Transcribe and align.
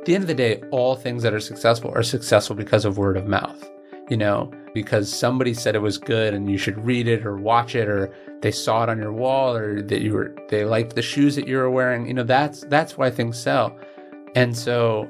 At 0.00 0.06
the 0.06 0.14
end 0.14 0.24
of 0.24 0.28
the 0.28 0.34
day, 0.34 0.62
all 0.70 0.96
things 0.96 1.22
that 1.22 1.34
are 1.34 1.40
successful 1.40 1.92
are 1.94 2.02
successful 2.02 2.56
because 2.56 2.86
of 2.86 2.96
word 2.96 3.18
of 3.18 3.26
mouth. 3.26 3.68
You 4.08 4.16
know, 4.16 4.50
because 4.72 5.14
somebody 5.14 5.52
said 5.52 5.74
it 5.74 5.82
was 5.82 5.98
good 5.98 6.32
and 6.32 6.50
you 6.50 6.56
should 6.56 6.82
read 6.82 7.06
it 7.06 7.26
or 7.26 7.36
watch 7.36 7.74
it 7.74 7.86
or 7.86 8.10
they 8.40 8.50
saw 8.50 8.82
it 8.82 8.88
on 8.88 8.98
your 8.98 9.12
wall 9.12 9.54
or 9.54 9.82
that 9.82 10.00
you 10.00 10.14
were 10.14 10.34
they 10.48 10.64
liked 10.64 10.94
the 10.96 11.02
shoes 11.02 11.36
that 11.36 11.46
you 11.46 11.58
were 11.58 11.70
wearing. 11.70 12.06
You 12.06 12.14
know, 12.14 12.22
that's 12.22 12.62
that's 12.62 12.96
why 12.96 13.10
things 13.10 13.38
sell. 13.38 13.78
And 14.34 14.56
so 14.56 15.06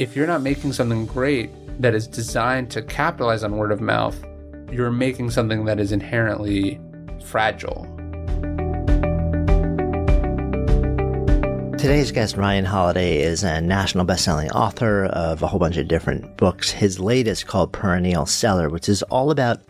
if 0.00 0.16
you're 0.16 0.26
not 0.26 0.42
making 0.42 0.72
something 0.72 1.06
great 1.06 1.50
that 1.80 1.94
is 1.94 2.08
designed 2.08 2.68
to 2.72 2.82
capitalize 2.82 3.44
on 3.44 3.56
word 3.56 3.70
of 3.70 3.80
mouth, 3.80 4.16
you're 4.72 4.90
making 4.90 5.30
something 5.30 5.66
that 5.66 5.78
is 5.78 5.92
inherently 5.92 6.80
fragile. 7.24 7.86
Today's 11.86 12.10
guest, 12.10 12.36
Ryan 12.36 12.64
Holiday, 12.64 13.20
is 13.20 13.44
a 13.44 13.60
national 13.60 14.06
best-selling 14.06 14.50
author 14.50 15.04
of 15.04 15.40
a 15.40 15.46
whole 15.46 15.60
bunch 15.60 15.76
of 15.76 15.86
different 15.86 16.36
books. 16.36 16.68
His 16.68 16.98
latest 16.98 17.46
called 17.46 17.72
Perennial 17.72 18.26
Seller, 18.26 18.68
which 18.68 18.88
is 18.88 19.04
all 19.04 19.30
about 19.30 19.60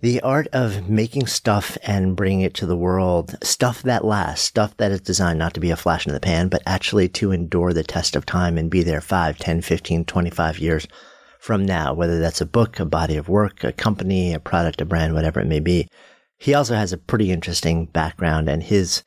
the 0.00 0.22
art 0.22 0.48
of 0.54 0.88
making 0.88 1.26
stuff 1.26 1.76
and 1.82 2.16
bringing 2.16 2.40
it 2.40 2.54
to 2.54 2.64
the 2.64 2.78
world, 2.78 3.36
stuff 3.42 3.82
that 3.82 4.06
lasts, 4.06 4.46
stuff 4.46 4.74
that 4.78 4.90
is 4.90 5.02
designed 5.02 5.38
not 5.38 5.52
to 5.52 5.60
be 5.60 5.70
a 5.70 5.76
flash 5.76 6.06
in 6.06 6.14
the 6.14 6.18
pan, 6.18 6.48
but 6.48 6.62
actually 6.64 7.10
to 7.10 7.30
endure 7.30 7.74
the 7.74 7.84
test 7.84 8.16
of 8.16 8.24
time 8.24 8.56
and 8.56 8.70
be 8.70 8.82
there 8.82 9.02
5, 9.02 9.36
10, 9.36 9.60
15, 9.60 10.06
25 10.06 10.58
years 10.60 10.88
from 11.38 11.66
now, 11.66 11.92
whether 11.92 12.20
that's 12.20 12.40
a 12.40 12.46
book, 12.46 12.80
a 12.80 12.86
body 12.86 13.16
of 13.16 13.28
work, 13.28 13.64
a 13.64 13.72
company, 13.72 14.32
a 14.32 14.40
product, 14.40 14.80
a 14.80 14.86
brand, 14.86 15.12
whatever 15.12 15.40
it 15.40 15.46
may 15.46 15.60
be. 15.60 15.86
He 16.38 16.54
also 16.54 16.74
has 16.74 16.94
a 16.94 16.96
pretty 16.96 17.30
interesting 17.30 17.84
background 17.84 18.48
and 18.48 18.62
his 18.62 19.02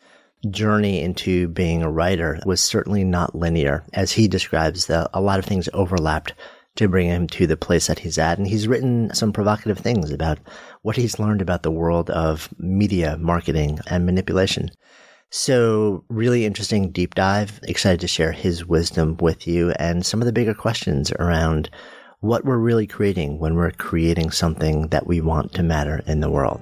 journey 0.49 1.01
into 1.01 1.47
being 1.49 1.81
a 1.81 1.91
writer 1.91 2.39
was 2.45 2.61
certainly 2.61 3.03
not 3.03 3.35
linear. 3.35 3.83
As 3.93 4.11
he 4.11 4.27
describes, 4.27 4.87
the, 4.87 5.09
a 5.13 5.21
lot 5.21 5.39
of 5.39 5.45
things 5.45 5.69
overlapped 5.73 6.33
to 6.75 6.87
bring 6.87 7.07
him 7.07 7.27
to 7.27 7.45
the 7.45 7.57
place 7.57 7.87
that 7.87 7.99
he's 7.99 8.17
at. 8.17 8.37
And 8.37 8.47
he's 8.47 8.67
written 8.67 9.13
some 9.13 9.31
provocative 9.31 9.77
things 9.77 10.11
about 10.11 10.39
what 10.81 10.95
he's 10.95 11.19
learned 11.19 11.41
about 11.41 11.63
the 11.63 11.71
world 11.71 12.09
of 12.09 12.49
media 12.57 13.17
marketing 13.17 13.79
and 13.87 14.05
manipulation. 14.05 14.69
So 15.29 16.03
really 16.09 16.45
interesting 16.45 16.91
deep 16.91 17.15
dive. 17.15 17.59
Excited 17.63 17.99
to 18.01 18.07
share 18.07 18.31
his 18.31 18.65
wisdom 18.65 19.17
with 19.19 19.47
you 19.47 19.71
and 19.71 20.05
some 20.05 20.21
of 20.21 20.25
the 20.25 20.33
bigger 20.33 20.53
questions 20.53 21.11
around 21.13 21.69
what 22.19 22.45
we're 22.45 22.57
really 22.57 22.87
creating 22.87 23.39
when 23.39 23.55
we're 23.55 23.71
creating 23.71 24.31
something 24.31 24.87
that 24.87 25.07
we 25.07 25.21
want 25.21 25.53
to 25.53 25.63
matter 25.63 26.01
in 26.07 26.21
the 26.21 26.29
world. 26.29 26.61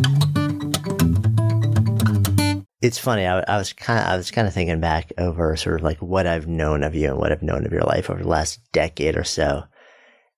It's 2.81 2.97
funny. 2.97 3.25
I, 3.25 3.39
I 3.47 3.57
was 3.57 3.73
kind 3.73 3.99
of, 3.99 4.05
I 4.07 4.17
was 4.17 4.31
kind 4.31 4.47
of 4.47 4.53
thinking 4.53 4.79
back 4.79 5.11
over 5.17 5.55
sort 5.55 5.77
of 5.77 5.83
like 5.83 6.01
what 6.01 6.25
I've 6.25 6.47
known 6.47 6.83
of 6.83 6.95
you 6.95 7.09
and 7.09 7.17
what 7.17 7.31
I've 7.31 7.43
known 7.43 7.65
of 7.65 7.71
your 7.71 7.83
life 7.83 8.09
over 8.09 8.23
the 8.23 8.27
last 8.27 8.59
decade 8.71 9.15
or 9.15 9.23
so. 9.23 9.63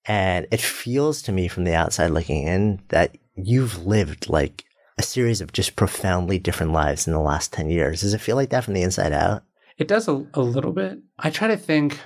And 0.05 0.47
it 0.51 0.59
feels 0.59 1.21
to 1.23 1.31
me 1.31 1.47
from 1.47 1.63
the 1.63 1.75
outside 1.75 2.11
looking 2.11 2.45
in 2.45 2.81
that 2.89 3.17
you've 3.35 3.85
lived 3.85 4.29
like 4.29 4.65
a 4.97 5.03
series 5.03 5.39
of 5.39 5.53
just 5.53 5.75
profoundly 5.75 6.37
different 6.37 6.73
lives 6.73 7.07
in 7.07 7.13
the 7.13 7.19
last 7.19 7.53
10 7.53 7.69
years. 7.69 8.01
Does 8.01 8.13
it 8.13 8.21
feel 8.21 8.35
like 8.35 8.49
that 8.49 8.65
from 8.65 8.73
the 8.73 8.83
inside 8.83 9.13
out? 9.13 9.43
It 9.77 9.87
does 9.87 10.07
a, 10.07 10.25
a 10.33 10.41
little 10.41 10.73
bit. 10.73 10.99
I 11.17 11.29
try 11.29 11.47
to 11.47 11.57
think 11.57 11.99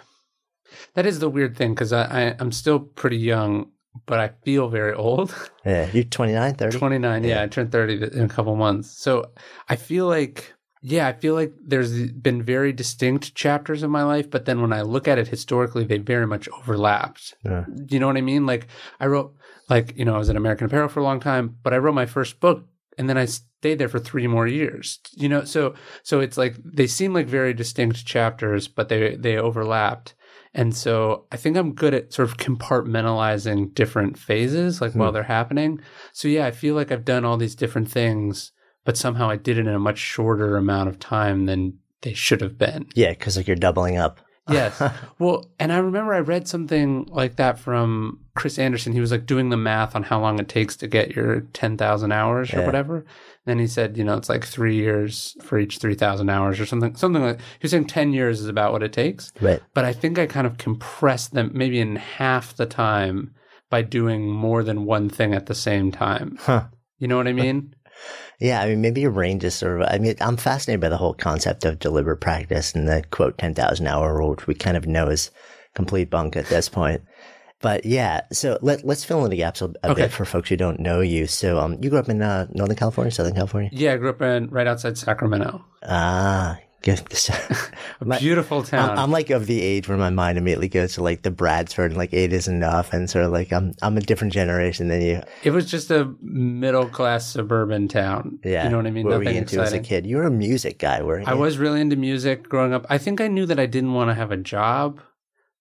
that 0.93 1.05
is 1.05 1.19
the 1.19 1.29
weird 1.29 1.57
thing 1.57 1.73
because 1.73 1.91
I, 1.91 2.03
I, 2.03 2.35
I'm 2.39 2.51
still 2.51 2.79
pretty 2.79 3.17
young 3.17 3.71
but 4.05 4.19
I 4.19 4.29
feel 4.43 4.69
very 4.69 4.93
old. 4.93 5.33
Yeah, 5.65 5.89
you're 5.91 6.05
29, 6.05 6.55
30? 6.55 6.77
29, 6.77 7.23
yeah. 7.23 7.29
yeah. 7.29 7.43
I 7.43 7.47
turned 7.47 7.73
30 7.73 8.17
in 8.17 8.23
a 8.23 8.29
couple 8.29 8.55
months. 8.55 8.89
So 8.89 9.31
I 9.67 9.75
feel 9.75 10.07
like, 10.07 10.53
yeah, 10.81 11.09
I 11.09 11.11
feel 11.11 11.33
like 11.33 11.51
there's 11.61 12.09
been 12.13 12.41
very 12.41 12.71
distinct 12.71 13.35
chapters 13.35 13.83
of 13.83 13.89
my 13.89 14.03
life, 14.03 14.29
but 14.29 14.45
then 14.45 14.61
when 14.61 14.71
I 14.71 14.83
look 14.83 15.09
at 15.09 15.17
it 15.17 15.27
historically, 15.27 15.83
they 15.83 15.97
very 15.97 16.25
much 16.25 16.47
overlapped. 16.47 17.35
Yeah. 17.43 17.65
You 17.89 17.99
know 17.99 18.07
what 18.07 18.15
I 18.15 18.21
mean? 18.21 18.45
Like 18.45 18.67
I 19.01 19.07
wrote, 19.07 19.35
like, 19.69 19.97
you 19.97 20.05
know, 20.05 20.15
I 20.15 20.19
was 20.19 20.29
at 20.29 20.37
American 20.37 20.67
Apparel 20.67 20.87
for 20.87 21.01
a 21.01 21.03
long 21.03 21.19
time, 21.19 21.57
but 21.61 21.73
I 21.73 21.79
wrote 21.79 21.95
my 21.95 22.05
first 22.05 22.39
book 22.39 22.65
and 22.97 23.09
then 23.09 23.17
I 23.17 23.25
stayed 23.25 23.79
there 23.79 23.89
for 23.89 23.99
three 23.99 24.27
more 24.27 24.47
years. 24.47 24.99
You 25.15 25.29
know, 25.29 25.43
so 25.43 25.75
so 26.03 26.19
it's 26.19 26.37
like 26.37 26.55
they 26.63 26.87
seem 26.87 27.13
like 27.13 27.27
very 27.27 27.53
distinct 27.53 28.05
chapters, 28.05 28.67
but 28.67 28.89
they 28.89 29.15
they 29.15 29.37
overlapped. 29.37 30.15
And 30.57 30.75
so 30.75 31.27
I 31.31 31.37
think 31.37 31.55
I'm 31.55 31.73
good 31.73 31.93
at 31.93 32.11
sort 32.11 32.27
of 32.27 32.37
compartmentalizing 32.37 33.75
different 33.75 34.17
phases, 34.17 34.81
like 34.81 34.93
hmm. 34.93 34.99
while 34.99 35.11
they're 35.11 35.23
happening. 35.23 35.79
So 36.11 36.27
yeah, 36.27 36.47
I 36.47 36.51
feel 36.51 36.73
like 36.73 36.91
I've 36.91 37.05
done 37.05 37.23
all 37.23 37.37
these 37.37 37.55
different 37.55 37.89
things, 37.89 38.51
but 38.83 38.97
somehow 38.97 39.29
I 39.29 39.35
did 39.35 39.59
it 39.59 39.67
in 39.67 39.73
a 39.73 39.79
much 39.79 39.99
shorter 39.99 40.57
amount 40.57 40.89
of 40.89 40.97
time 40.97 41.45
than 41.45 41.77
they 42.01 42.13
should 42.13 42.41
have 42.41 42.57
been. 42.57 42.87
Yeah, 42.95 43.11
because 43.11 43.37
like 43.37 43.45
you're 43.45 43.55
doubling 43.55 43.97
up. 43.97 44.19
yes. 44.49 44.81
Well, 45.19 45.51
and 45.59 45.71
I 45.71 45.77
remember 45.77 46.13
I 46.13 46.19
read 46.19 46.47
something 46.47 47.05
like 47.11 47.35
that 47.35 47.59
from 47.59 48.21
Chris 48.35 48.57
Anderson. 48.57 48.93
He 48.93 48.99
was 48.99 49.11
like 49.11 49.27
doing 49.27 49.49
the 49.49 49.57
math 49.57 49.95
on 49.95 50.03
how 50.03 50.19
long 50.19 50.39
it 50.39 50.47
takes 50.47 50.75
to 50.77 50.87
get 50.87 51.15
your 51.15 51.41
10,000 51.53 52.11
hours 52.11 52.51
or 52.53 52.65
whatever. 52.65 53.05
Then 53.47 53.59
he 53.59 53.67
said, 53.67 53.97
you 53.97 54.03
know, 54.03 54.17
it's 54.17 54.27
like 54.27 54.43
three 54.43 54.75
years 54.75 55.37
for 55.41 55.57
each 55.57 55.77
3,000 55.77 56.29
hours 56.29 56.59
or 56.59 56.65
something, 56.65 56.97
something 56.97 57.21
like, 57.23 57.39
he 57.39 57.59
was 57.61 57.71
saying 57.71 57.85
10 57.85 58.11
years 58.11 58.41
is 58.41 58.49
about 58.49 58.73
what 58.73 58.83
it 58.83 58.91
takes. 58.91 59.31
Right. 59.39 59.61
But 59.73 59.85
I 59.85 59.93
think 59.93 60.19
I 60.19 60.25
kind 60.25 60.45
of 60.45 60.57
compressed 60.57 61.33
them 61.33 61.51
maybe 61.53 61.79
in 61.79 61.95
half 61.95 62.57
the 62.57 62.65
time 62.65 63.33
by 63.69 63.83
doing 63.83 64.29
more 64.29 64.63
than 64.63 64.83
one 64.83 65.07
thing 65.07 65.33
at 65.33 65.45
the 65.45 65.55
same 65.55 65.93
time. 65.93 66.37
Huh. 66.41 66.65
You 66.99 67.07
know 67.07 67.15
what 67.15 67.27
I 67.27 67.33
mean? 67.33 67.73
Yeah, 68.39 68.61
I 68.61 68.67
mean, 68.67 68.81
maybe 68.81 69.01
your 69.01 69.09
brain 69.09 69.39
just 69.39 69.57
sort 69.57 69.81
of, 69.81 69.87
I 69.89 69.97
mean, 69.97 70.13
I'm 70.21 70.37
fascinated 70.37 70.79
by 70.79 70.89
the 70.89 70.97
whole 70.97 71.15
concept 71.15 71.65
of 71.65 71.79
deliberate 71.79 72.21
practice 72.21 72.75
and 72.75 72.87
the 72.87 73.03
quote 73.09 73.39
10,000 73.39 73.87
hour 73.87 74.15
rule, 74.15 74.29
which 74.29 74.45
we 74.45 74.53
kind 74.53 74.77
of 74.77 74.85
know 74.85 75.07
is 75.07 75.31
complete 75.73 76.11
bunk 76.11 76.35
at 76.35 76.45
this 76.45 76.69
point. 76.69 77.01
But 77.59 77.85
yeah, 77.85 78.21
so 78.31 78.59
let, 78.61 78.85
let's 78.85 79.03
fill 79.03 79.23
in 79.25 79.31
the 79.31 79.37
gaps 79.37 79.61
a, 79.61 79.73
a 79.83 79.91
okay. 79.91 80.03
bit 80.03 80.11
for 80.11 80.25
folks 80.25 80.49
who 80.49 80.57
don't 80.57 80.79
know 80.79 81.01
you. 81.01 81.25
So 81.25 81.57
um, 81.59 81.77
you 81.81 81.89
grew 81.89 81.97
up 81.97 82.09
in 82.09 82.21
uh, 82.21 82.47
Northern 82.51 82.75
California, 82.75 83.11
Southern 83.11 83.33
California? 83.33 83.69
Yeah, 83.73 83.93
I 83.93 83.97
grew 83.97 84.09
up 84.09 84.21
in 84.21 84.49
right 84.49 84.67
outside 84.67 84.95
Sacramento. 84.95 85.65
Ah, 85.81 86.59
good. 86.83 87.01
a 87.99 88.19
beautiful 88.19 88.61
town. 88.61 88.91
I'm, 88.91 88.99
I'm, 88.99 89.11
like 89.11 89.31
of 89.31 89.47
the 89.47 89.59
age 89.59 89.87
where 89.87 89.97
my 89.97 90.11
mind 90.11 90.37
immediately 90.37 90.67
goes 90.67 90.93
to 90.93 91.03
like 91.03 91.23
the 91.23 91.31
Bradford, 91.31 91.91
and 91.91 91.97
like 91.97 92.13
eight 92.13 92.31
is 92.31 92.47
enough, 92.47 92.93
and 92.93 93.09
sort 93.09 93.25
of 93.25 93.31
like 93.31 93.51
I'm 93.51 93.73
I'm 93.81 93.97
a 93.97 94.01
different 94.01 94.33
generation 94.33 94.87
than 94.87 95.01
you. 95.01 95.23
It 95.43 95.49
was 95.49 95.69
just 95.69 95.89
a 95.89 96.13
middle 96.21 96.87
class 96.87 97.25
suburban 97.25 97.87
town. 97.87 98.37
Yeah, 98.43 98.65
you 98.65 98.69
know 98.69 98.77
what 98.77 98.85
I 98.85 98.91
mean. 98.91 99.05
What 99.05 99.13
Nothing 99.13 99.25
were 99.25 99.31
you 99.31 99.37
into 99.39 99.55
exciting. 99.55 99.79
as 99.79 99.85
a 99.85 99.89
kid? 99.89 100.05
You 100.05 100.17
were 100.17 100.23
a 100.25 100.31
music 100.31 100.77
guy, 100.77 101.01
were 101.01 101.19
you? 101.19 101.25
I 101.25 101.33
was 101.33 101.57
really 101.57 101.81
into 101.81 101.95
music 101.95 102.47
growing 102.47 102.73
up. 102.73 102.85
I 102.87 102.99
think 102.99 103.19
I 103.19 103.27
knew 103.27 103.47
that 103.47 103.59
I 103.59 103.65
didn't 103.65 103.93
want 103.93 104.11
to 104.11 104.13
have 104.13 104.31
a 104.31 104.37
job, 104.37 105.01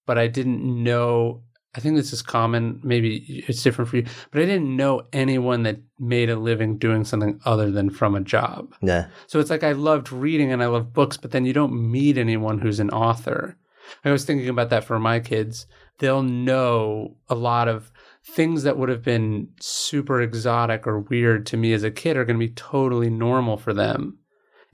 but 0.04 0.18
I 0.18 0.26
didn't 0.26 0.62
know 0.62 1.42
I 1.76 1.80
think 1.80 1.96
this 1.96 2.12
is 2.12 2.22
common. 2.22 2.80
Maybe 2.82 3.44
it's 3.46 3.62
different 3.62 3.90
for 3.90 3.98
you, 3.98 4.06
but 4.30 4.40
I 4.40 4.46
didn't 4.46 4.74
know 4.74 5.02
anyone 5.12 5.62
that 5.64 5.78
made 5.98 6.30
a 6.30 6.36
living 6.36 6.78
doing 6.78 7.04
something 7.04 7.38
other 7.44 7.70
than 7.70 7.90
from 7.90 8.14
a 8.14 8.20
job. 8.20 8.74
Yeah. 8.80 9.08
So 9.26 9.40
it's 9.40 9.50
like 9.50 9.62
I 9.62 9.72
loved 9.72 10.10
reading 10.10 10.52
and 10.52 10.62
I 10.62 10.66
love 10.66 10.94
books, 10.94 11.16
but 11.16 11.32
then 11.32 11.44
you 11.44 11.52
don't 11.52 11.90
meet 11.90 12.16
anyone 12.16 12.58
who's 12.58 12.80
an 12.80 12.90
author. 12.90 13.56
I 14.04 14.10
was 14.10 14.24
thinking 14.24 14.48
about 14.48 14.70
that 14.70 14.84
for 14.84 14.98
my 14.98 15.20
kids. 15.20 15.66
they'll 15.98 16.22
know 16.22 17.16
a 17.28 17.34
lot 17.34 17.68
of 17.68 17.90
things 18.24 18.64
that 18.64 18.76
would 18.76 18.88
have 18.88 19.02
been 19.02 19.48
super 19.60 20.20
exotic 20.20 20.86
or 20.86 21.00
weird 21.00 21.46
to 21.46 21.56
me 21.56 21.72
as 21.72 21.82
a 21.82 21.90
kid 21.90 22.16
are 22.16 22.24
going 22.24 22.38
to 22.38 22.46
be 22.46 22.52
totally 22.52 23.08
normal 23.08 23.56
for 23.56 23.72
them. 23.72 24.18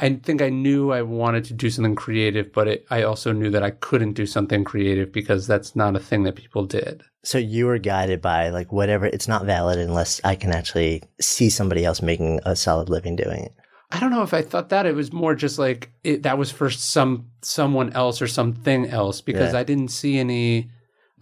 I 0.03 0.15
think 0.17 0.43
I 0.43 0.49
knew 0.49 0.91
I 0.91 1.03
wanted 1.03 1.45
to 1.45 1.55
do 1.55 1.71
something 1.71 1.95
creative, 1.95 2.53
but 2.53 2.67
it, 2.67 2.87
I 2.91 3.05
also 3.05 3.31
knew 3.31 3.51
that 3.51 3.63
I 3.63 3.71
couldn't 3.71 4.15
do 4.15 4.27
something 4.27 4.65
creative 4.65 5.13
because 5.13 5.47
that's 5.47 5.77
not 5.77 5.95
a 5.95 6.01
thing 6.01 6.25
that 6.25 6.35
people 6.35 6.67
did. 6.67 7.05
So 7.23 7.39
you 7.39 7.67
were 7.67 7.79
guided 7.79 8.21
by 8.21 8.51
like 8.51 8.73
whatever, 8.73 9.07
it's 9.07 9.29
not 9.29 9.45
valid 9.45 9.79
unless 9.79 10.21
I 10.25 10.35
can 10.35 10.51
actually 10.51 11.05
see 11.21 11.49
somebody 11.49 11.85
else 11.85 12.03
making 12.03 12.41
a 12.45 12.57
solid 12.57 12.89
living 12.89 13.15
doing 13.15 13.45
it. 13.45 13.55
I 13.93 14.01
don't 14.01 14.11
know 14.11 14.23
if 14.23 14.35
I 14.35 14.43
thought 14.43 14.71
that. 14.71 14.87
It 14.87 14.97
was 14.97 15.13
more 15.13 15.37
just 15.37 15.57
like 15.57 15.93
it, 16.03 16.25
that 16.25 16.37
was 16.37 16.51
for 16.51 16.69
some 16.69 17.29
someone 17.43 17.93
else 17.93 18.21
or 18.21 18.27
something 18.27 18.89
else 18.89 19.21
because 19.21 19.53
yeah. 19.53 19.61
I 19.61 19.63
didn't 19.63 19.89
see 19.89 20.19
any 20.19 20.71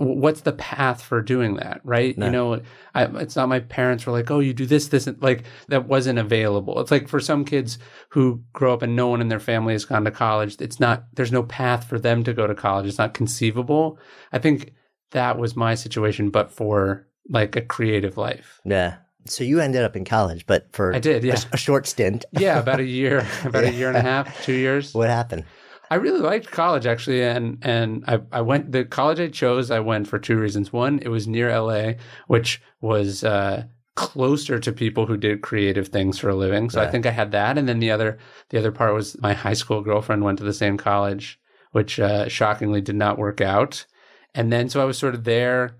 what's 0.00 0.40
the 0.40 0.52
path 0.52 1.02
for 1.02 1.20
doing 1.20 1.56
that 1.56 1.80
right? 1.84 2.16
No. 2.16 2.26
you 2.26 2.32
know 2.32 2.60
I, 2.94 3.04
it's 3.20 3.36
not 3.36 3.50
my 3.50 3.60
parents 3.60 4.06
were 4.06 4.12
like 4.12 4.30
oh 4.30 4.40
you 4.40 4.54
do 4.54 4.64
this 4.64 4.88
this 4.88 5.06
and 5.06 5.20
like 5.22 5.44
that 5.68 5.86
wasn't 5.86 6.18
available. 6.18 6.80
It's 6.80 6.90
like 6.90 7.06
for 7.06 7.20
some 7.20 7.44
kids 7.44 7.78
who 8.08 8.42
grow 8.54 8.72
up 8.72 8.80
and 8.80 8.96
no 8.96 9.08
one 9.08 9.20
in 9.20 9.28
their 9.28 9.40
family 9.40 9.74
has 9.74 9.84
gone 9.84 10.04
to 10.04 10.10
college 10.10 10.56
it's 10.60 10.80
not 10.80 11.04
there's 11.14 11.32
no 11.32 11.42
path 11.42 11.84
for 11.84 11.98
them 11.98 12.24
to 12.24 12.32
go 12.32 12.46
to 12.46 12.54
college. 12.54 12.86
It's 12.86 12.98
not 12.98 13.12
conceivable. 13.12 13.98
I 14.32 14.38
think 14.38 14.72
that 15.10 15.38
was 15.38 15.54
my 15.54 15.74
situation 15.74 16.30
but 16.30 16.50
for 16.50 17.06
like 17.28 17.54
a 17.54 17.60
creative 17.60 18.16
life. 18.16 18.60
Yeah. 18.64 18.96
So 19.26 19.44
you 19.44 19.60
ended 19.60 19.82
up 19.82 19.96
in 19.96 20.06
college 20.06 20.46
but 20.46 20.72
for 20.72 20.94
i 20.94 20.98
did 20.98 21.24
yeah. 21.24 21.38
a, 21.52 21.54
a 21.54 21.58
short 21.58 21.86
stint. 21.86 22.24
Yeah 22.32 22.58
about 22.58 22.80
a 22.80 22.84
year 23.00 23.26
about 23.44 23.64
yeah. 23.64 23.70
a 23.70 23.74
year 23.74 23.88
and 23.88 23.98
a 23.98 24.02
half 24.02 24.44
two 24.44 24.54
years. 24.54 24.94
What 24.94 25.10
happened 25.10 25.44
I 25.90 25.96
really 25.96 26.20
liked 26.20 26.52
college 26.52 26.86
actually, 26.86 27.22
and 27.22 27.58
and 27.62 28.04
I, 28.06 28.20
I 28.30 28.40
went 28.42 28.70
the 28.70 28.84
college 28.84 29.18
I 29.18 29.26
chose. 29.26 29.70
I 29.70 29.80
went 29.80 30.06
for 30.06 30.18
two 30.18 30.38
reasons. 30.38 30.72
One, 30.72 31.00
it 31.00 31.08
was 31.08 31.26
near 31.26 31.50
LA, 31.58 31.94
which 32.28 32.62
was 32.80 33.24
uh, 33.24 33.64
closer 33.96 34.60
to 34.60 34.72
people 34.72 35.06
who 35.06 35.16
did 35.16 35.42
creative 35.42 35.88
things 35.88 36.18
for 36.18 36.28
a 36.28 36.36
living. 36.36 36.70
So 36.70 36.80
right. 36.80 36.88
I 36.88 36.90
think 36.90 37.06
I 37.06 37.10
had 37.10 37.32
that. 37.32 37.58
And 37.58 37.68
then 37.68 37.80
the 37.80 37.90
other 37.90 38.18
the 38.50 38.58
other 38.58 38.70
part 38.70 38.94
was 38.94 39.20
my 39.20 39.34
high 39.34 39.54
school 39.54 39.82
girlfriend 39.82 40.22
went 40.22 40.38
to 40.38 40.44
the 40.44 40.52
same 40.52 40.76
college, 40.76 41.40
which 41.72 41.98
uh, 41.98 42.28
shockingly 42.28 42.80
did 42.80 42.96
not 42.96 43.18
work 43.18 43.40
out. 43.40 43.84
And 44.32 44.52
then 44.52 44.68
so 44.68 44.80
I 44.80 44.84
was 44.84 44.96
sort 44.96 45.16
of 45.16 45.24
there, 45.24 45.76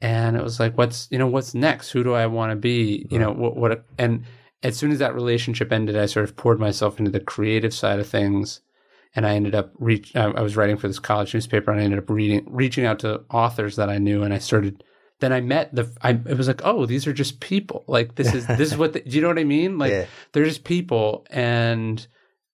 and 0.00 0.36
it 0.36 0.42
was 0.42 0.58
like, 0.58 0.76
what's 0.76 1.06
you 1.12 1.18
know 1.18 1.28
what's 1.28 1.54
next? 1.54 1.92
Who 1.92 2.02
do 2.02 2.14
I 2.14 2.26
want 2.26 2.50
to 2.50 2.56
be? 2.56 3.06
You 3.10 3.20
know 3.20 3.30
what 3.30 3.56
what 3.56 3.84
and 3.96 4.24
as 4.64 4.76
soon 4.76 4.90
as 4.90 4.98
that 4.98 5.14
relationship 5.14 5.70
ended, 5.70 5.96
I 5.96 6.06
sort 6.06 6.24
of 6.24 6.36
poured 6.36 6.58
myself 6.58 6.98
into 6.98 7.12
the 7.12 7.20
creative 7.20 7.72
side 7.72 8.00
of 8.00 8.08
things 8.08 8.60
and 9.14 9.26
I 9.26 9.34
ended 9.34 9.54
up 9.54 9.72
reach. 9.78 10.14
I 10.16 10.40
was 10.40 10.56
writing 10.56 10.76
for 10.76 10.88
this 10.88 10.98
college 10.98 11.34
newspaper, 11.34 11.70
and 11.70 11.80
I 11.80 11.84
ended 11.84 11.98
up 11.98 12.10
reading, 12.10 12.46
reaching 12.48 12.86
out 12.86 13.00
to 13.00 13.22
authors 13.30 13.76
that 13.76 13.90
I 13.90 13.98
knew, 13.98 14.22
and 14.22 14.32
I 14.32 14.38
started. 14.38 14.84
Then 15.20 15.32
I 15.32 15.40
met 15.40 15.74
the. 15.74 15.92
I 16.02 16.10
it 16.10 16.36
was 16.36 16.48
like, 16.48 16.62
oh, 16.64 16.86
these 16.86 17.06
are 17.06 17.12
just 17.12 17.40
people. 17.40 17.84
Like 17.86 18.14
this 18.14 18.34
is 18.34 18.46
this 18.46 18.72
is 18.72 18.76
what. 18.76 18.94
The, 18.94 19.00
do 19.06 19.10
you 19.10 19.22
know 19.22 19.28
what 19.28 19.38
I 19.38 19.44
mean? 19.44 19.78
Like 19.78 19.92
yeah. 19.92 20.06
they're 20.32 20.44
just 20.44 20.64
people, 20.64 21.26
and 21.30 22.04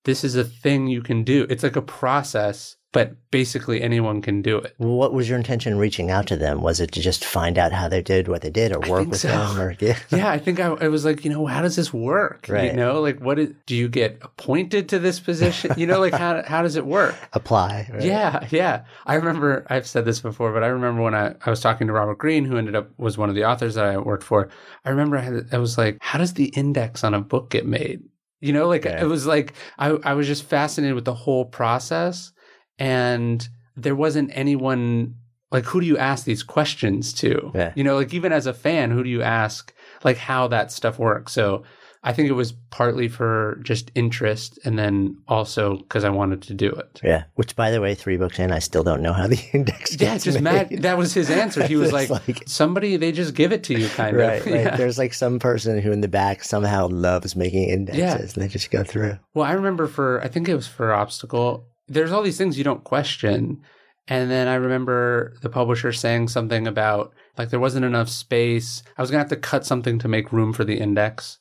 this 0.04 0.24
is 0.24 0.36
a 0.36 0.44
thing 0.44 0.86
you 0.86 1.02
can 1.02 1.22
do. 1.22 1.46
It's 1.48 1.62
like 1.62 1.76
a 1.76 1.82
process 1.82 2.76
but 2.92 3.14
basically 3.30 3.82
anyone 3.82 4.22
can 4.22 4.40
do 4.40 4.56
it. 4.58 4.74
What 4.78 5.12
was 5.12 5.28
your 5.28 5.36
intention 5.36 5.76
reaching 5.76 6.10
out 6.10 6.26
to 6.28 6.36
them? 6.36 6.62
Was 6.62 6.80
it 6.80 6.92
to 6.92 7.00
just 7.00 7.22
find 7.22 7.58
out 7.58 7.72
how 7.72 7.86
they 7.86 8.00
did 8.00 8.28
what 8.28 8.40
they 8.40 8.50
did 8.50 8.72
or 8.72 8.80
work 8.88 9.08
with 9.08 9.20
so. 9.20 9.28
them? 9.28 9.60
Or, 9.60 9.76
yeah. 9.80 9.98
yeah, 10.10 10.30
I 10.30 10.38
think 10.38 10.58
I, 10.58 10.68
I, 10.68 10.88
was 10.88 11.04
like, 11.04 11.22
you 11.22 11.30
know, 11.30 11.44
how 11.44 11.60
does 11.60 11.76
this 11.76 11.92
work? 11.92 12.46
Right. 12.48 12.70
You 12.70 12.72
know, 12.72 13.02
like 13.02 13.20
what 13.20 13.38
is, 13.38 13.52
do 13.66 13.76
you 13.76 13.88
get 13.88 14.18
appointed 14.22 14.88
to 14.90 14.98
this 14.98 15.20
position? 15.20 15.72
you 15.76 15.86
know, 15.86 16.00
like 16.00 16.14
how, 16.14 16.42
how 16.46 16.62
does 16.62 16.76
it 16.76 16.86
work? 16.86 17.14
Apply. 17.34 17.90
Right? 17.92 18.02
Yeah. 18.02 18.46
Yeah. 18.50 18.84
I 19.04 19.16
remember, 19.16 19.66
I've 19.68 19.86
said 19.86 20.06
this 20.06 20.20
before, 20.20 20.52
but 20.52 20.64
I 20.64 20.68
remember 20.68 21.02
when 21.02 21.14
I, 21.14 21.34
I 21.44 21.50
was 21.50 21.60
talking 21.60 21.88
to 21.88 21.92
Robert 21.92 22.16
Greene, 22.16 22.46
who 22.46 22.56
ended 22.56 22.74
up 22.74 22.88
was 22.98 23.18
one 23.18 23.28
of 23.28 23.34
the 23.34 23.44
authors 23.44 23.74
that 23.74 23.84
I 23.84 23.98
worked 23.98 24.24
for. 24.24 24.48
I 24.86 24.90
remember 24.90 25.18
I, 25.18 25.20
had, 25.20 25.48
I 25.52 25.58
was 25.58 25.76
like, 25.76 25.98
how 26.00 26.18
does 26.18 26.34
the 26.34 26.46
index 26.46 27.04
on 27.04 27.12
a 27.12 27.20
book 27.20 27.50
get 27.50 27.66
made? 27.66 28.00
You 28.40 28.52
know, 28.52 28.66
like 28.68 28.84
yeah. 28.84 29.02
it 29.02 29.06
was 29.06 29.26
like 29.26 29.52
I, 29.78 29.98
I 30.04 30.14
was 30.14 30.26
just 30.26 30.44
fascinated 30.44 30.94
with 30.94 31.04
the 31.04 31.14
whole 31.14 31.44
process 31.44 32.32
and 32.78 33.48
there 33.76 33.94
wasn't 33.94 34.30
anyone 34.34 35.14
like 35.50 35.64
who 35.64 35.80
do 35.80 35.86
you 35.86 35.98
ask 35.98 36.24
these 36.24 36.42
questions 36.42 37.12
to 37.12 37.50
yeah. 37.54 37.72
you 37.74 37.84
know 37.84 37.96
like 37.96 38.12
even 38.12 38.32
as 38.32 38.46
a 38.46 38.54
fan 38.54 38.90
who 38.90 39.02
do 39.02 39.10
you 39.10 39.22
ask 39.22 39.72
like 40.04 40.16
how 40.16 40.48
that 40.48 40.70
stuff 40.70 40.98
works 40.98 41.32
so 41.32 41.62
i 42.02 42.12
think 42.12 42.28
it 42.28 42.34
was 42.34 42.52
partly 42.70 43.08
for 43.08 43.58
just 43.62 43.90
interest 43.94 44.58
and 44.64 44.78
then 44.78 45.16
also 45.26 45.76
because 45.78 46.04
i 46.04 46.10
wanted 46.10 46.42
to 46.42 46.54
do 46.54 46.68
it 46.68 47.00
yeah 47.02 47.24
which 47.34 47.56
by 47.56 47.70
the 47.70 47.80
way 47.80 47.94
three 47.94 48.16
books 48.16 48.38
in 48.38 48.52
i 48.52 48.58
still 48.58 48.82
don't 48.82 49.02
know 49.02 49.12
how 49.12 49.26
the 49.26 49.40
index 49.52 49.96
gets 49.96 50.26
yeah 50.26 50.32
just 50.32 50.40
made. 50.40 50.70
Matt, 50.70 50.82
that 50.82 50.98
was 50.98 51.14
his 51.14 51.30
answer 51.30 51.66
he 51.66 51.76
was 51.76 51.92
like, 51.92 52.10
like, 52.10 52.42
somebody 52.46 52.96
they 52.96 53.12
just 53.12 53.34
give 53.34 53.52
it 53.52 53.64
to 53.64 53.78
you 53.78 53.88
kind 53.88 54.16
right, 54.16 54.40
of 54.40 54.46
right 54.46 54.54
yeah. 54.64 54.76
there's 54.76 54.98
like 54.98 55.14
some 55.14 55.38
person 55.38 55.80
who 55.80 55.92
in 55.92 56.02
the 56.02 56.08
back 56.08 56.44
somehow 56.44 56.88
loves 56.88 57.34
making 57.34 57.68
indexes 57.68 57.98
yeah. 57.98 58.16
and 58.16 58.30
they 58.42 58.48
just 58.48 58.70
go 58.70 58.84
through 58.84 59.18
well 59.34 59.46
i 59.46 59.52
remember 59.52 59.86
for 59.86 60.20
i 60.22 60.28
think 60.28 60.48
it 60.48 60.54
was 60.54 60.66
for 60.66 60.92
obstacle 60.92 61.67
there's 61.88 62.12
all 62.12 62.22
these 62.22 62.38
things 62.38 62.58
you 62.58 62.64
don't 62.64 62.84
question. 62.84 63.62
And 64.06 64.30
then 64.30 64.48
I 64.48 64.54
remember 64.54 65.34
the 65.42 65.50
publisher 65.50 65.92
saying 65.92 66.28
something 66.28 66.66
about 66.66 67.12
like 67.36 67.50
there 67.50 67.60
wasn't 67.60 67.84
enough 67.84 68.08
space. 68.08 68.82
I 68.96 69.02
was 69.02 69.10
gonna 69.10 69.20
have 69.20 69.30
to 69.30 69.36
cut 69.36 69.66
something 69.66 69.98
to 69.98 70.08
make 70.08 70.32
room 70.32 70.52
for 70.52 70.64
the 70.64 70.78
index. 70.78 71.38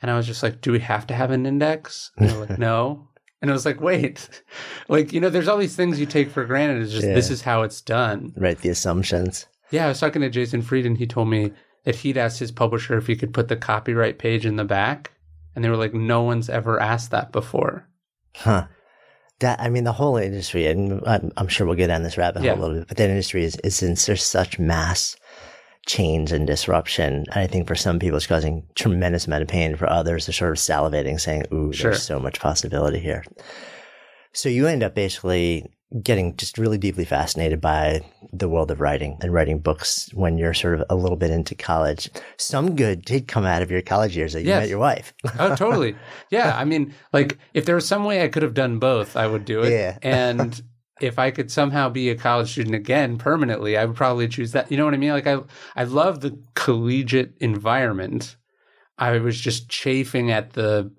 And 0.00 0.10
I 0.10 0.16
was 0.16 0.26
just 0.26 0.42
like, 0.42 0.60
do 0.60 0.72
we 0.72 0.80
have 0.80 1.06
to 1.08 1.14
have 1.14 1.30
an 1.30 1.46
index? 1.46 2.10
And 2.16 2.28
they're 2.28 2.38
like, 2.38 2.58
no. 2.58 3.08
And 3.40 3.50
I 3.50 3.54
was 3.54 3.66
like, 3.66 3.80
wait, 3.80 4.28
like, 4.88 5.12
you 5.12 5.20
know, 5.20 5.30
there's 5.30 5.48
all 5.48 5.58
these 5.58 5.76
things 5.76 6.00
you 6.00 6.06
take 6.06 6.30
for 6.30 6.44
granted. 6.44 6.82
It's 6.82 6.92
just, 6.92 7.06
yeah. 7.06 7.14
this 7.14 7.30
is 7.30 7.42
how 7.42 7.62
it's 7.62 7.80
done. 7.80 8.32
Right. 8.36 8.58
The 8.58 8.70
assumptions. 8.70 9.46
Yeah. 9.70 9.86
I 9.86 9.88
was 9.88 10.00
talking 10.00 10.22
to 10.22 10.30
Jason 10.30 10.62
Fried 10.62 10.86
and 10.86 10.98
he 10.98 11.06
told 11.06 11.28
me 11.28 11.52
that 11.84 11.96
he'd 11.96 12.16
asked 12.16 12.38
his 12.38 12.52
publisher 12.52 12.96
if 12.96 13.06
he 13.06 13.16
could 13.16 13.34
put 13.34 13.48
the 13.48 13.56
copyright 13.56 14.18
page 14.18 14.46
in 14.46 14.56
the 14.56 14.64
back. 14.64 15.12
And 15.54 15.64
they 15.64 15.68
were 15.68 15.76
like, 15.76 15.94
no 15.94 16.22
one's 16.22 16.48
ever 16.48 16.80
asked 16.80 17.10
that 17.10 17.32
before. 17.32 17.88
Huh 18.36 18.66
that 19.40 19.60
I 19.60 19.68
mean 19.68 19.84
the 19.84 19.92
whole 19.92 20.16
industry, 20.16 20.66
and 20.66 21.02
I'm, 21.06 21.32
I'm 21.36 21.48
sure 21.48 21.66
we'll 21.66 21.76
get 21.76 21.88
down 21.88 22.02
this 22.02 22.18
rabbit 22.18 22.40
hole 22.40 22.46
yeah. 22.46 22.54
a 22.54 22.60
little 22.60 22.78
bit, 22.78 22.88
but 22.88 22.96
that 22.96 23.10
industry 23.10 23.44
is 23.44 23.56
is 23.64 23.82
in 23.82 23.94
there's 23.94 24.22
such 24.22 24.58
mass 24.58 25.16
change 25.86 26.32
and 26.32 26.46
disruption. 26.46 27.12
And 27.12 27.28
I 27.32 27.46
think 27.46 27.66
for 27.66 27.74
some 27.74 27.98
people 27.98 28.16
it's 28.16 28.26
causing 28.26 28.66
tremendous 28.74 29.26
amount 29.26 29.42
of 29.42 29.48
pain. 29.48 29.76
For 29.76 29.88
others, 29.88 30.26
they're 30.26 30.32
sort 30.32 30.52
of 30.52 30.58
salivating, 30.58 31.20
saying, 31.20 31.44
"Ooh, 31.52 31.72
sure. 31.72 31.90
there's 31.90 32.02
so 32.02 32.18
much 32.18 32.40
possibility 32.40 33.00
here." 33.00 33.24
So 34.32 34.48
you 34.48 34.66
end 34.66 34.82
up 34.82 34.94
basically 34.94 35.66
getting 36.02 36.36
just 36.36 36.58
really 36.58 36.78
deeply 36.78 37.04
fascinated 37.04 37.60
by 37.60 38.00
the 38.32 38.48
world 38.48 38.70
of 38.70 38.80
writing 38.80 39.16
and 39.22 39.32
writing 39.32 39.58
books 39.58 40.10
when 40.12 40.36
you're 40.38 40.54
sort 40.54 40.74
of 40.74 40.84
a 40.90 40.96
little 40.96 41.16
bit 41.16 41.30
into 41.30 41.54
college. 41.54 42.10
Some 42.36 42.74
good 42.74 43.04
did 43.04 43.28
come 43.28 43.44
out 43.44 43.62
of 43.62 43.70
your 43.70 43.82
college 43.82 44.16
years 44.16 44.32
that 44.32 44.42
you 44.42 44.48
yes. 44.48 44.62
met 44.62 44.68
your 44.68 44.78
wife. 44.78 45.12
oh, 45.38 45.54
totally. 45.54 45.96
Yeah. 46.30 46.56
I 46.56 46.64
mean, 46.64 46.94
like 47.12 47.38
if 47.52 47.64
there 47.64 47.76
was 47.76 47.86
some 47.86 48.04
way 48.04 48.22
I 48.22 48.28
could 48.28 48.42
have 48.42 48.54
done 48.54 48.78
both, 48.78 49.16
I 49.16 49.26
would 49.26 49.44
do 49.44 49.62
it. 49.62 49.70
Yeah. 49.70 49.98
and 50.02 50.60
if 51.00 51.18
I 51.18 51.30
could 51.30 51.50
somehow 51.50 51.88
be 51.88 52.10
a 52.10 52.16
college 52.16 52.50
student 52.50 52.74
again 52.74 53.16
permanently, 53.18 53.76
I 53.76 53.84
would 53.84 53.96
probably 53.96 54.28
choose 54.28 54.52
that. 54.52 54.70
You 54.70 54.76
know 54.76 54.84
what 54.84 54.94
I 54.94 54.98
mean? 54.98 55.10
Like 55.10 55.26
I 55.26 55.38
I 55.76 55.84
love 55.84 56.20
the 56.20 56.40
collegiate 56.54 57.34
environment. 57.40 58.36
I 58.98 59.18
was 59.18 59.40
just 59.40 59.68
chafing 59.68 60.30
at 60.30 60.52
the 60.52 60.92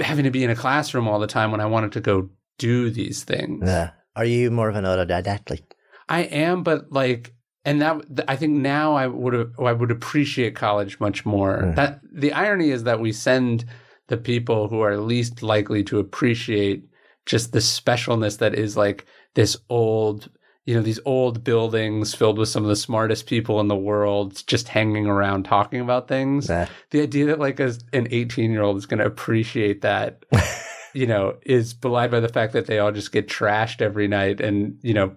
having 0.00 0.24
to 0.24 0.30
be 0.30 0.44
in 0.44 0.50
a 0.50 0.56
classroom 0.56 1.06
all 1.06 1.20
the 1.20 1.26
time 1.26 1.52
when 1.52 1.60
I 1.60 1.66
wanted 1.66 1.92
to 1.92 2.00
go 2.00 2.30
do 2.58 2.90
these 2.90 3.24
things. 3.24 3.64
Yeah. 3.66 3.90
Are 4.16 4.24
you 4.24 4.50
more 4.50 4.68
of 4.68 4.76
an 4.76 4.84
autodidact? 4.84 5.60
I 6.08 6.20
am, 6.20 6.62
but 6.62 6.92
like, 6.92 7.34
and 7.64 7.80
that 7.80 8.04
I 8.28 8.36
think 8.36 8.54
now 8.54 8.94
I 8.94 9.06
would 9.06 9.54
I 9.58 9.72
would 9.72 9.90
appreciate 9.90 10.54
college 10.54 11.00
much 11.00 11.24
more. 11.24 11.62
Mm. 11.62 11.76
That 11.76 12.00
the 12.12 12.32
irony 12.32 12.70
is 12.70 12.84
that 12.84 13.00
we 13.00 13.12
send 13.12 13.64
the 14.08 14.16
people 14.16 14.68
who 14.68 14.80
are 14.80 14.98
least 14.98 15.42
likely 15.42 15.82
to 15.84 15.98
appreciate 15.98 16.84
just 17.26 17.52
the 17.52 17.58
specialness 17.58 18.38
that 18.38 18.54
is 18.54 18.76
like 18.76 19.06
this 19.34 19.56
old 19.68 20.30
you 20.66 20.74
know 20.74 20.82
these 20.82 21.00
old 21.04 21.44
buildings 21.44 22.14
filled 22.14 22.38
with 22.38 22.48
some 22.48 22.62
of 22.62 22.68
the 22.68 22.76
smartest 22.76 23.26
people 23.26 23.60
in 23.60 23.68
the 23.68 23.76
world 23.76 24.42
just 24.46 24.68
hanging 24.68 25.06
around 25.06 25.44
talking 25.44 25.80
about 25.80 26.08
things 26.08 26.48
nah. 26.48 26.66
the 26.90 27.02
idea 27.02 27.26
that 27.26 27.38
like 27.38 27.60
a, 27.60 27.74
an 27.92 28.08
18 28.10 28.50
year 28.50 28.62
old 28.62 28.76
is 28.76 28.86
going 28.86 29.00
to 29.00 29.06
appreciate 29.06 29.82
that 29.82 30.24
you 30.94 31.06
know, 31.06 31.36
is 31.44 31.74
belied 31.74 32.10
by 32.10 32.20
the 32.20 32.28
fact 32.28 32.52
that 32.52 32.66
they 32.66 32.78
all 32.78 32.92
just 32.92 33.12
get 33.12 33.28
trashed 33.28 33.82
every 33.82 34.08
night 34.08 34.40
and, 34.40 34.78
you 34.82 34.94
know, 34.94 35.14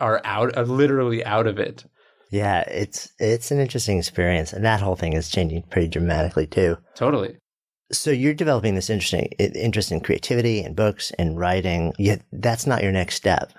are 0.00 0.20
out, 0.24 0.56
are 0.56 0.64
literally 0.64 1.24
out 1.24 1.46
of 1.46 1.58
it. 1.58 1.84
Yeah, 2.30 2.60
it's 2.68 3.10
it's 3.18 3.50
an 3.50 3.58
interesting 3.58 3.98
experience, 3.98 4.52
and 4.52 4.64
that 4.64 4.80
whole 4.80 4.96
thing 4.96 5.14
is 5.14 5.30
changing 5.30 5.62
pretty 5.70 5.88
dramatically 5.88 6.46
too. 6.46 6.76
Totally. 6.94 7.36
So 7.90 8.10
you're 8.10 8.34
developing 8.34 8.74
this 8.74 8.90
interesting 8.90 9.28
interest 9.38 9.90
in 9.90 10.00
creativity 10.00 10.60
and 10.62 10.76
books 10.76 11.10
and 11.18 11.38
writing. 11.38 11.94
Yet 11.98 12.20
that's 12.32 12.66
not 12.66 12.82
your 12.82 12.92
next 12.92 13.14
step. 13.14 13.52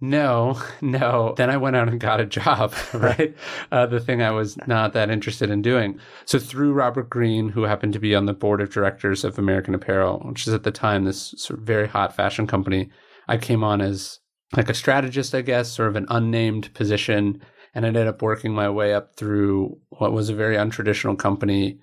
No, 0.00 0.60
no. 0.80 1.34
Then 1.36 1.50
I 1.50 1.56
went 1.56 1.76
out 1.76 1.88
and 1.88 2.00
got 2.00 2.20
a 2.20 2.26
job, 2.26 2.74
right? 2.94 3.36
uh, 3.72 3.86
the 3.86 4.00
thing 4.00 4.22
I 4.22 4.30
was 4.30 4.56
not 4.66 4.92
that 4.92 5.10
interested 5.10 5.50
in 5.50 5.62
doing. 5.62 5.98
So 6.24 6.38
through 6.38 6.72
Robert 6.72 7.10
Greene, 7.10 7.48
who 7.48 7.62
happened 7.64 7.92
to 7.94 7.98
be 7.98 8.14
on 8.14 8.26
the 8.26 8.32
board 8.32 8.60
of 8.60 8.72
directors 8.72 9.24
of 9.24 9.38
American 9.38 9.74
Apparel, 9.74 10.20
which 10.24 10.46
is 10.46 10.54
at 10.54 10.62
the 10.62 10.70
time 10.70 11.04
this 11.04 11.34
sort 11.36 11.60
of 11.60 11.66
very 11.66 11.88
hot 11.88 12.14
fashion 12.14 12.46
company, 12.46 12.90
I 13.26 13.36
came 13.38 13.64
on 13.64 13.80
as 13.80 14.20
like 14.56 14.70
a 14.70 14.74
strategist, 14.74 15.34
I 15.34 15.42
guess, 15.42 15.70
sort 15.70 15.88
of 15.88 15.96
an 15.96 16.06
unnamed 16.08 16.72
position. 16.74 17.42
and 17.74 17.84
I 17.84 17.88
ended 17.88 18.06
up 18.06 18.22
working 18.22 18.54
my 18.54 18.70
way 18.70 18.94
up 18.94 19.16
through 19.16 19.78
what 19.90 20.12
was 20.12 20.30
a 20.30 20.34
very 20.34 20.56
untraditional 20.56 21.18
company. 21.18 21.80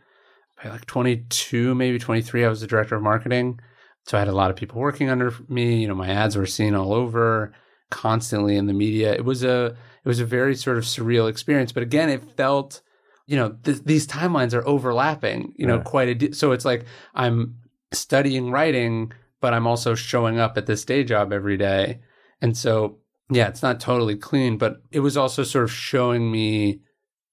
By 0.64 0.70
like 0.70 0.86
22, 0.86 1.76
maybe 1.76 2.00
23, 2.00 2.46
I 2.46 2.50
was 2.50 2.62
the 2.62 2.68
director 2.68 2.96
of 2.96 3.04
marketing. 3.04 3.60
So 4.06 4.18
I 4.18 4.22
had 4.22 4.28
a 4.30 4.36
lot 4.36 4.50
of 4.50 4.56
people 4.56 4.80
working 4.80 5.10
under 5.10 5.34
me. 5.50 5.82
You 5.82 5.88
know, 5.88 5.96
my 5.96 6.10
ads 6.10 6.38
were 6.38 6.46
seen 6.46 6.76
all 6.76 6.94
over, 6.94 7.54
constantly 7.90 8.56
in 8.56 8.68
the 8.68 8.74
media. 8.74 9.14
It 9.14 9.26
was 9.26 9.44
a 9.44 9.66
it 9.68 10.08
was 10.08 10.20
a 10.20 10.26
very 10.26 10.56
sort 10.56 10.78
of 10.78 10.84
surreal 10.84 11.30
experience. 11.30 11.72
But 11.72 11.84
again, 11.84 12.10
it 12.10 12.24
felt, 12.38 12.82
you 13.26 13.36
know, 13.36 13.58
th- 13.64 13.84
these 13.84 14.08
timelines 14.08 14.54
are 14.54 14.68
overlapping. 14.68 15.54
You 15.58 15.68
know, 15.68 15.80
quite 15.80 16.10
a. 16.10 16.16
Di- 16.16 16.32
so 16.34 16.52
it's 16.52 16.66
like 16.66 16.86
I'm 17.14 17.56
studying 17.92 18.52
writing, 18.52 19.12
but 19.42 19.54
I'm 19.54 19.68
also 19.68 19.96
showing 19.96 20.40
up 20.40 20.58
at 20.58 20.66
this 20.66 20.86
day 20.86 21.04
job 21.04 21.34
every 21.34 21.58
day, 21.58 22.02
and 22.42 22.56
so 22.58 23.00
yeah, 23.30 23.48
it's 23.48 23.64
not 23.64 23.80
totally 23.80 24.16
clean, 24.16 24.58
but 24.58 24.78
it 24.92 25.00
was 25.00 25.18
also 25.18 25.44
sort 25.44 25.64
of 25.64 25.72
showing 25.72 26.32
me 26.32 26.82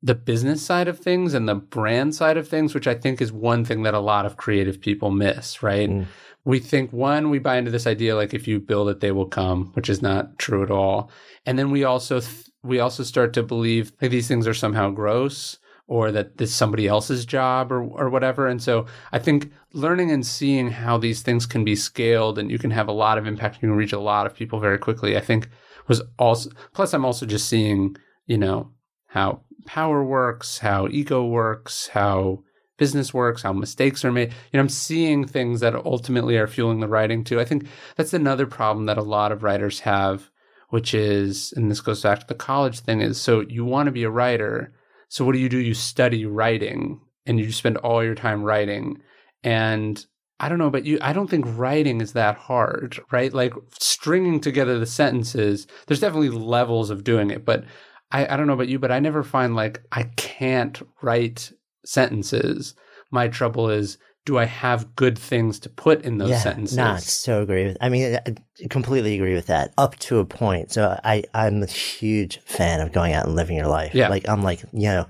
the 0.03 0.15
business 0.15 0.65
side 0.65 0.89
of 0.89 0.99
things 0.99 1.33
and 1.33 1.49
the 1.49 1.55
brand 1.55 2.15
side 2.15 2.37
of 2.37 2.49
things, 2.49 2.75
which 2.75 2.89
I 2.89 2.95
think 2.95 3.21
is 3.21 3.33
one 3.33 3.65
thing 3.65 3.85
that 3.85 3.95
a 3.95 4.01
lot 4.01 4.27
of 4.27 4.37
creative 4.37 4.81
people 4.81 5.11
miss, 5.11 5.63
right? 5.63 5.89
Mm. 5.89 6.07
We 6.45 6.59
think 6.59 6.93
one, 6.93 7.31
we 7.31 7.39
buy 7.39 7.57
into 7.57 7.71
this 7.71 7.87
idea 7.87 8.17
like 8.17 8.35
if 8.35 8.49
you 8.49 8.59
build 8.59 8.89
it, 8.89 8.99
they 8.99 9.13
will 9.13 9.27
come, 9.27 9.71
which 9.75 9.89
is 9.89 10.03
not 10.03 10.39
true 10.39 10.65
at 10.65 10.73
all. 10.73 11.09
And 11.47 11.57
then 11.57 11.71
we 11.71 11.85
also 11.85 12.21
th- 12.21 12.51
we 12.65 12.81
also 12.81 13.05
start 13.05 13.33
to 13.35 13.43
believe 13.43 13.93
like 14.01 14.11
these 14.11 14.29
things 14.29 14.47
are 14.49 14.55
somehow 14.55 14.91
gross 14.91 15.59
or 15.87 16.11
that 16.13 16.39
this 16.39 16.51
is 16.51 16.57
somebody 16.57 16.89
else's 16.89 17.25
job 17.25 17.71
or 17.71 17.85
or 17.85 18.11
whatever. 18.11 18.49
And 18.49 18.61
so 18.61 18.87
I 19.13 19.21
think 19.21 19.53
learning 19.73 20.11
and 20.11 20.27
seeing 20.27 20.71
how 20.71 20.99
these 20.99 21.23
things 21.23 21.47
can 21.47 21.65
be 21.65 21.77
scaled 21.77 22.41
and 22.41 22.51
you 22.51 22.59
can 22.59 22.73
have 22.73 22.89
a 22.89 22.93
lot 22.93 23.19
of 23.19 23.27
impact, 23.27 23.57
you 23.57 23.69
can 23.69 23.77
reach 23.77 23.93
a 23.93 24.01
lot 24.01 24.27
of 24.27 24.35
people 24.35 24.59
very 24.59 24.79
quickly. 24.79 25.17
I 25.17 25.21
think 25.21 25.49
was 25.87 26.03
also 26.19 26.51
plus 26.73 26.93
I'm 26.93 27.05
also 27.05 27.25
just 27.25 27.49
seeing, 27.49 27.97
you 28.27 28.39
know, 28.39 28.73
how 29.07 29.43
power 29.67 30.05
works, 30.05 30.59
how 30.59 30.89
ego 30.89 31.25
works, 31.25 31.89
how 31.89 32.43
business 32.79 33.15
works, 33.15 33.43
how 33.43 33.53
mistakes 33.53 34.05
are 34.05 34.13
made. 34.13 34.31
You 34.31 34.57
know, 34.57 34.61
I'm 34.61 34.69
seeing 34.69 35.27
things 35.27 35.61
that 35.61 35.75
ultimately 35.75 36.37
are 36.37 36.47
fueling 36.47 36.81
the 36.81 36.89
writing 36.89 37.23
too. 37.23 37.39
I 37.39 37.45
think 37.45 37.67
that's 37.97 38.13
another 38.13 38.47
problem 38.47 38.87
that 38.87 38.99
a 38.99 39.03
lot 39.03 39.33
of 39.33 39.43
writers 39.43 39.81
have, 39.81 40.31
which 40.71 40.95
is, 40.95 41.53
and 41.57 41.71
this 41.71 41.81
goes 41.81 42.03
back 42.03 42.21
to 42.21 42.27
the 42.27 42.35
college 42.35 42.81
thing, 42.81 43.01
is 43.01 43.21
so 43.21 43.41
you 43.41 43.65
want 43.65 43.87
to 43.87 43.93
be 43.93 44.05
a 44.05 44.11
writer. 44.11 44.73
So 45.09 45.25
what 45.25 45.33
do 45.33 45.39
you 45.39 45.49
do? 45.49 45.59
You 45.59 45.75
study 45.75 46.27
writing 46.27 47.01
and 47.27 47.39
you 47.39 47.53
spend 47.53 47.77
all 47.79 48.03
your 48.03 48.15
time 48.15 48.43
writing. 48.43 49.01
And 49.45 50.05
I 50.41 50.49
don't 50.49 50.59
know, 50.59 50.71
but 50.71 50.85
you, 50.85 50.99
I 51.01 51.13
don't 51.13 51.31
think 51.31 51.45
writing 51.47 52.01
is 52.01 52.15
that 52.15 52.37
hard, 52.37 52.99
right? 53.13 53.33
Like 53.33 53.55
stringing 53.79 54.41
together 54.41 54.79
the 54.81 54.87
sentences, 54.87 55.69
there's 55.87 56.01
definitely 56.01 56.31
levels 56.31 56.91
of 56.91 57.05
doing 57.05 57.31
it, 57.31 57.45
but 57.45 57.65
I, 58.13 58.27
I 58.33 58.37
don't 58.37 58.47
know 58.47 58.53
about 58.53 58.69
you, 58.69 58.79
but 58.79 58.93
I 58.93 59.01
never 59.01 59.23
find 59.23 59.57
like 59.57 59.83
I 59.91 60.05
can't 60.17 60.81
write 61.03 61.53
sentences. 61.85 62.75
My 63.11 63.29
trouble 63.29 63.71
is, 63.71 63.99
do 64.25 64.39
I 64.39 64.45
have 64.45 64.95
good 64.95 65.19
things 65.19 65.59
to 65.61 65.69
put 65.69 66.03
in 66.03 66.19
those 66.19 66.31
yeah, 66.31 66.39
sentences? 66.39 66.77
Not 66.77 67.03
so 67.03 67.43
agree 67.43 67.67
with. 67.67 67.77
I 67.81 67.89
mean, 67.89 68.17
I 68.25 68.35
completely 68.69 69.17
agree 69.17 69.35
with 69.35 69.47
that 69.47 69.73
up 69.77 69.99
to 70.01 70.19
a 70.19 70.25
point. 70.25 70.71
So 70.71 70.97
I, 71.03 71.25
I'm 71.35 71.63
a 71.63 71.67
huge 71.67 72.39
fan 72.45 72.81
of 72.81 72.93
going 72.93 73.15
out 73.15 73.27
and 73.27 73.35
living 73.35 73.57
your 73.57 73.67
life. 73.67 73.95
Yeah. 73.95 74.09
Like 74.09 74.29
I'm 74.29 74.43
like, 74.43 74.63
you 74.73 74.89
know, 74.89 75.07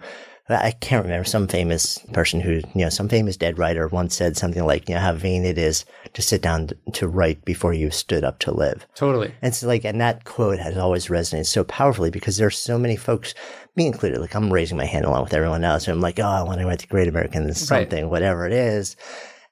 I 0.54 0.72
can't 0.72 1.04
remember 1.04 1.24
some 1.24 1.46
famous 1.46 1.98
person 2.12 2.40
who, 2.40 2.54
you 2.74 2.84
know, 2.84 2.88
some 2.88 3.08
famous 3.08 3.36
dead 3.36 3.58
writer 3.58 3.88
once 3.88 4.14
said 4.14 4.36
something 4.36 4.64
like, 4.64 4.88
you 4.88 4.94
know, 4.94 5.00
how 5.00 5.12
vain 5.12 5.44
it 5.44 5.58
is 5.58 5.84
to 6.14 6.22
sit 6.22 6.42
down 6.42 6.70
to 6.92 7.08
write 7.08 7.44
before 7.44 7.72
you 7.72 7.90
stood 7.90 8.24
up 8.24 8.38
to 8.40 8.52
live. 8.52 8.86
Totally. 8.94 9.34
And 9.42 9.54
so 9.54 9.66
like, 9.66 9.84
and 9.84 10.00
that 10.00 10.24
quote 10.24 10.58
has 10.58 10.76
always 10.76 11.06
resonated 11.06 11.46
so 11.46 11.64
powerfully 11.64 12.10
because 12.10 12.36
there's 12.36 12.58
so 12.58 12.78
many 12.78 12.96
folks, 12.96 13.34
me 13.76 13.86
included, 13.86 14.20
like 14.20 14.34
I'm 14.34 14.52
raising 14.52 14.76
my 14.76 14.86
hand 14.86 15.04
along 15.04 15.24
with 15.24 15.34
everyone 15.34 15.64
else. 15.64 15.86
And 15.86 15.94
I'm 15.94 16.00
like, 16.00 16.18
oh, 16.18 16.24
I 16.24 16.42
want 16.42 16.60
to 16.60 16.66
write 16.66 16.80
the 16.80 16.86
great 16.86 17.08
American 17.08 17.52
something, 17.54 18.04
right. 18.04 18.10
whatever 18.10 18.46
it 18.46 18.52
is. 18.52 18.96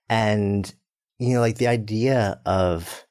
And, 0.08 0.72
you 1.18 1.34
know, 1.34 1.40
like 1.40 1.58
the 1.58 1.68
idea 1.68 2.40
of 2.46 3.04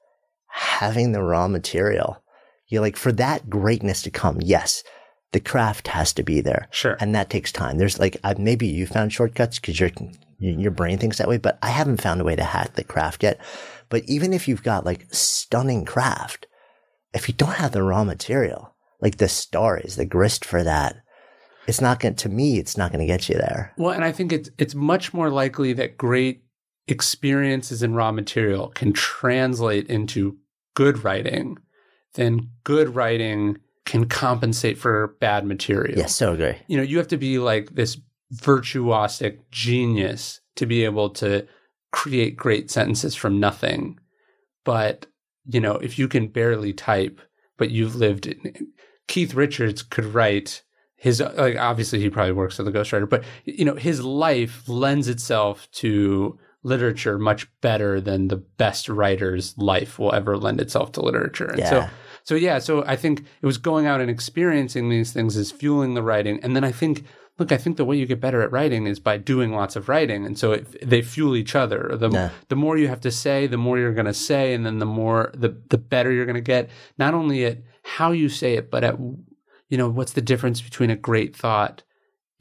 having 0.47 1.11
the 1.11 1.23
raw 1.23 1.47
material, 1.47 2.21
you 2.67 2.77
know, 2.77 2.81
like 2.81 2.97
for 2.97 3.11
that 3.13 3.49
greatness 3.49 4.01
to 4.03 4.11
come, 4.11 4.39
yes, 4.41 4.83
the 5.31 5.39
craft 5.39 5.89
has 5.89 6.13
to 6.13 6.23
be 6.23 6.41
there. 6.41 6.67
Sure. 6.71 6.97
And 6.99 7.13
that 7.13 7.29
takes 7.29 7.51
time. 7.51 7.77
There's 7.77 7.99
like, 7.99 8.17
uh, 8.23 8.35
maybe 8.37 8.67
you 8.67 8.87
found 8.87 9.13
shortcuts 9.13 9.59
because 9.59 9.79
your, 9.79 9.91
your 10.39 10.71
brain 10.71 10.97
thinks 10.97 11.17
that 11.17 11.27
way, 11.27 11.37
but 11.37 11.59
I 11.61 11.69
haven't 11.69 12.01
found 12.01 12.19
a 12.19 12.23
way 12.23 12.35
to 12.35 12.43
hack 12.43 12.73
the 12.73 12.83
craft 12.83 13.23
yet. 13.23 13.39
But 13.89 14.03
even 14.05 14.33
if 14.33 14.47
you've 14.47 14.63
got 14.63 14.85
like 14.85 15.05
stunning 15.13 15.85
craft, 15.85 16.47
if 17.13 17.27
you 17.27 17.33
don't 17.35 17.55
have 17.55 17.71
the 17.71 17.83
raw 17.83 18.03
material, 18.03 18.75
like 19.01 19.17
the 19.17 19.29
stories, 19.29 19.95
the 19.95 20.05
grist 20.05 20.43
for 20.45 20.63
that, 20.63 20.95
it's 21.67 21.81
not 21.81 21.99
going 21.99 22.15
to 22.15 22.29
me, 22.29 22.57
it's 22.57 22.77
not 22.77 22.91
going 22.91 22.99
to 22.99 23.11
get 23.11 23.29
you 23.29 23.35
there. 23.35 23.73
Well, 23.77 23.93
and 23.93 24.03
I 24.03 24.11
think 24.11 24.31
it's, 24.31 24.49
it's 24.57 24.73
much 24.73 25.13
more 25.13 25.29
likely 25.29 25.73
that 25.73 25.97
great 25.97 26.43
experiences 26.87 27.83
in 27.83 27.93
raw 27.93 28.11
material 28.11 28.69
can 28.69 28.93
translate 28.93 29.85
into 29.87 30.37
good 30.73 31.03
writing 31.03 31.57
than 32.15 32.49
good 32.63 32.95
writing 32.95 33.59
can 33.89 34.05
compensate 34.05 34.77
for 34.77 35.15
bad 35.19 35.45
material. 35.45 35.97
Yes, 35.97 36.15
so 36.15 36.33
agree. 36.33 36.55
You 36.67 36.77
know, 36.77 36.83
you 36.83 36.99
have 36.99 37.07
to 37.07 37.17
be 37.17 37.39
like 37.39 37.71
this 37.71 37.97
virtuosic 38.35 39.39
genius 39.49 40.41
to 40.57 40.67
be 40.67 40.85
able 40.85 41.09
to 41.09 41.47
create 41.91 42.37
great 42.37 42.69
sentences 42.69 43.15
from 43.15 43.39
nothing. 43.39 43.99
But, 44.63 45.07
you 45.45 45.59
know, 45.59 45.73
if 45.77 45.97
you 45.97 46.07
can 46.07 46.27
barely 46.27 46.71
type, 46.71 47.19
but 47.57 47.71
you've 47.71 47.95
lived 47.95 48.27
in, 48.27 48.67
Keith 49.07 49.33
Richards 49.33 49.81
could 49.81 50.05
write 50.05 50.61
his 50.95 51.19
like 51.21 51.57
obviously 51.57 51.99
he 51.99 52.09
probably 52.09 52.33
works 52.33 52.59
as 52.59 52.67
a 52.67 52.71
ghostwriter, 52.71 53.09
but 53.09 53.23
you 53.45 53.65
know, 53.65 53.75
his 53.75 54.03
life 54.03 54.67
lends 54.67 55.07
itself 55.07 55.67
to 55.71 56.37
literature 56.61 57.17
much 57.17 57.47
better 57.61 57.99
than 57.99 58.27
the 58.27 58.35
best 58.35 58.87
writer's 58.87 59.57
life 59.57 59.97
will 59.97 60.13
ever 60.13 60.37
lend 60.37 60.61
itself 60.61 60.91
to 60.91 61.01
literature. 61.01 61.45
And 61.45 61.59
yeah. 61.59 61.69
so 61.69 61.89
so 62.29 62.35
yeah, 62.35 62.59
so 62.59 62.83
I 62.85 62.95
think 62.95 63.21
it 63.41 63.45
was 63.47 63.57
going 63.57 63.87
out 63.87 64.01
and 64.01 64.09
experiencing 64.11 64.87
these 64.89 65.11
things 65.11 65.35
is 65.35 65.51
fueling 65.51 65.95
the 65.95 66.03
writing, 66.03 66.39
and 66.43 66.55
then 66.55 66.63
I 66.63 66.71
think 66.71 67.03
look, 67.39 67.51
I 67.51 67.57
think 67.57 67.77
the 67.77 67.85
way 67.85 67.97
you 67.97 68.05
get 68.05 68.21
better 68.21 68.43
at 68.43 68.51
writing 68.51 68.85
is 68.85 68.99
by 68.99 69.17
doing 69.17 69.51
lots 69.51 69.75
of 69.75 69.89
writing, 69.89 70.27
and 70.27 70.37
so 70.37 70.51
it, 70.51 70.87
they 70.87 71.01
fuel 71.01 71.35
each 71.35 71.55
other. 71.55 71.97
The 71.97 72.11
yeah. 72.11 72.29
the 72.47 72.55
more 72.55 72.77
you 72.77 72.87
have 72.87 73.01
to 73.01 73.09
say, 73.09 73.47
the 73.47 73.57
more 73.57 73.79
you're 73.79 73.95
going 73.95 74.05
to 74.05 74.13
say, 74.13 74.53
and 74.53 74.63
then 74.63 74.77
the 74.77 74.85
more 74.85 75.31
the 75.33 75.59
the 75.69 75.79
better 75.79 76.11
you're 76.11 76.27
going 76.27 76.35
to 76.35 76.41
get. 76.41 76.69
Not 76.99 77.15
only 77.15 77.45
at 77.45 77.63
how 77.81 78.11
you 78.11 78.29
say 78.29 78.53
it, 78.53 78.69
but 78.69 78.83
at 78.83 78.99
you 78.99 79.77
know 79.79 79.89
what's 79.89 80.13
the 80.13 80.21
difference 80.21 80.61
between 80.61 80.91
a 80.91 80.95
great 80.95 81.35
thought 81.35 81.81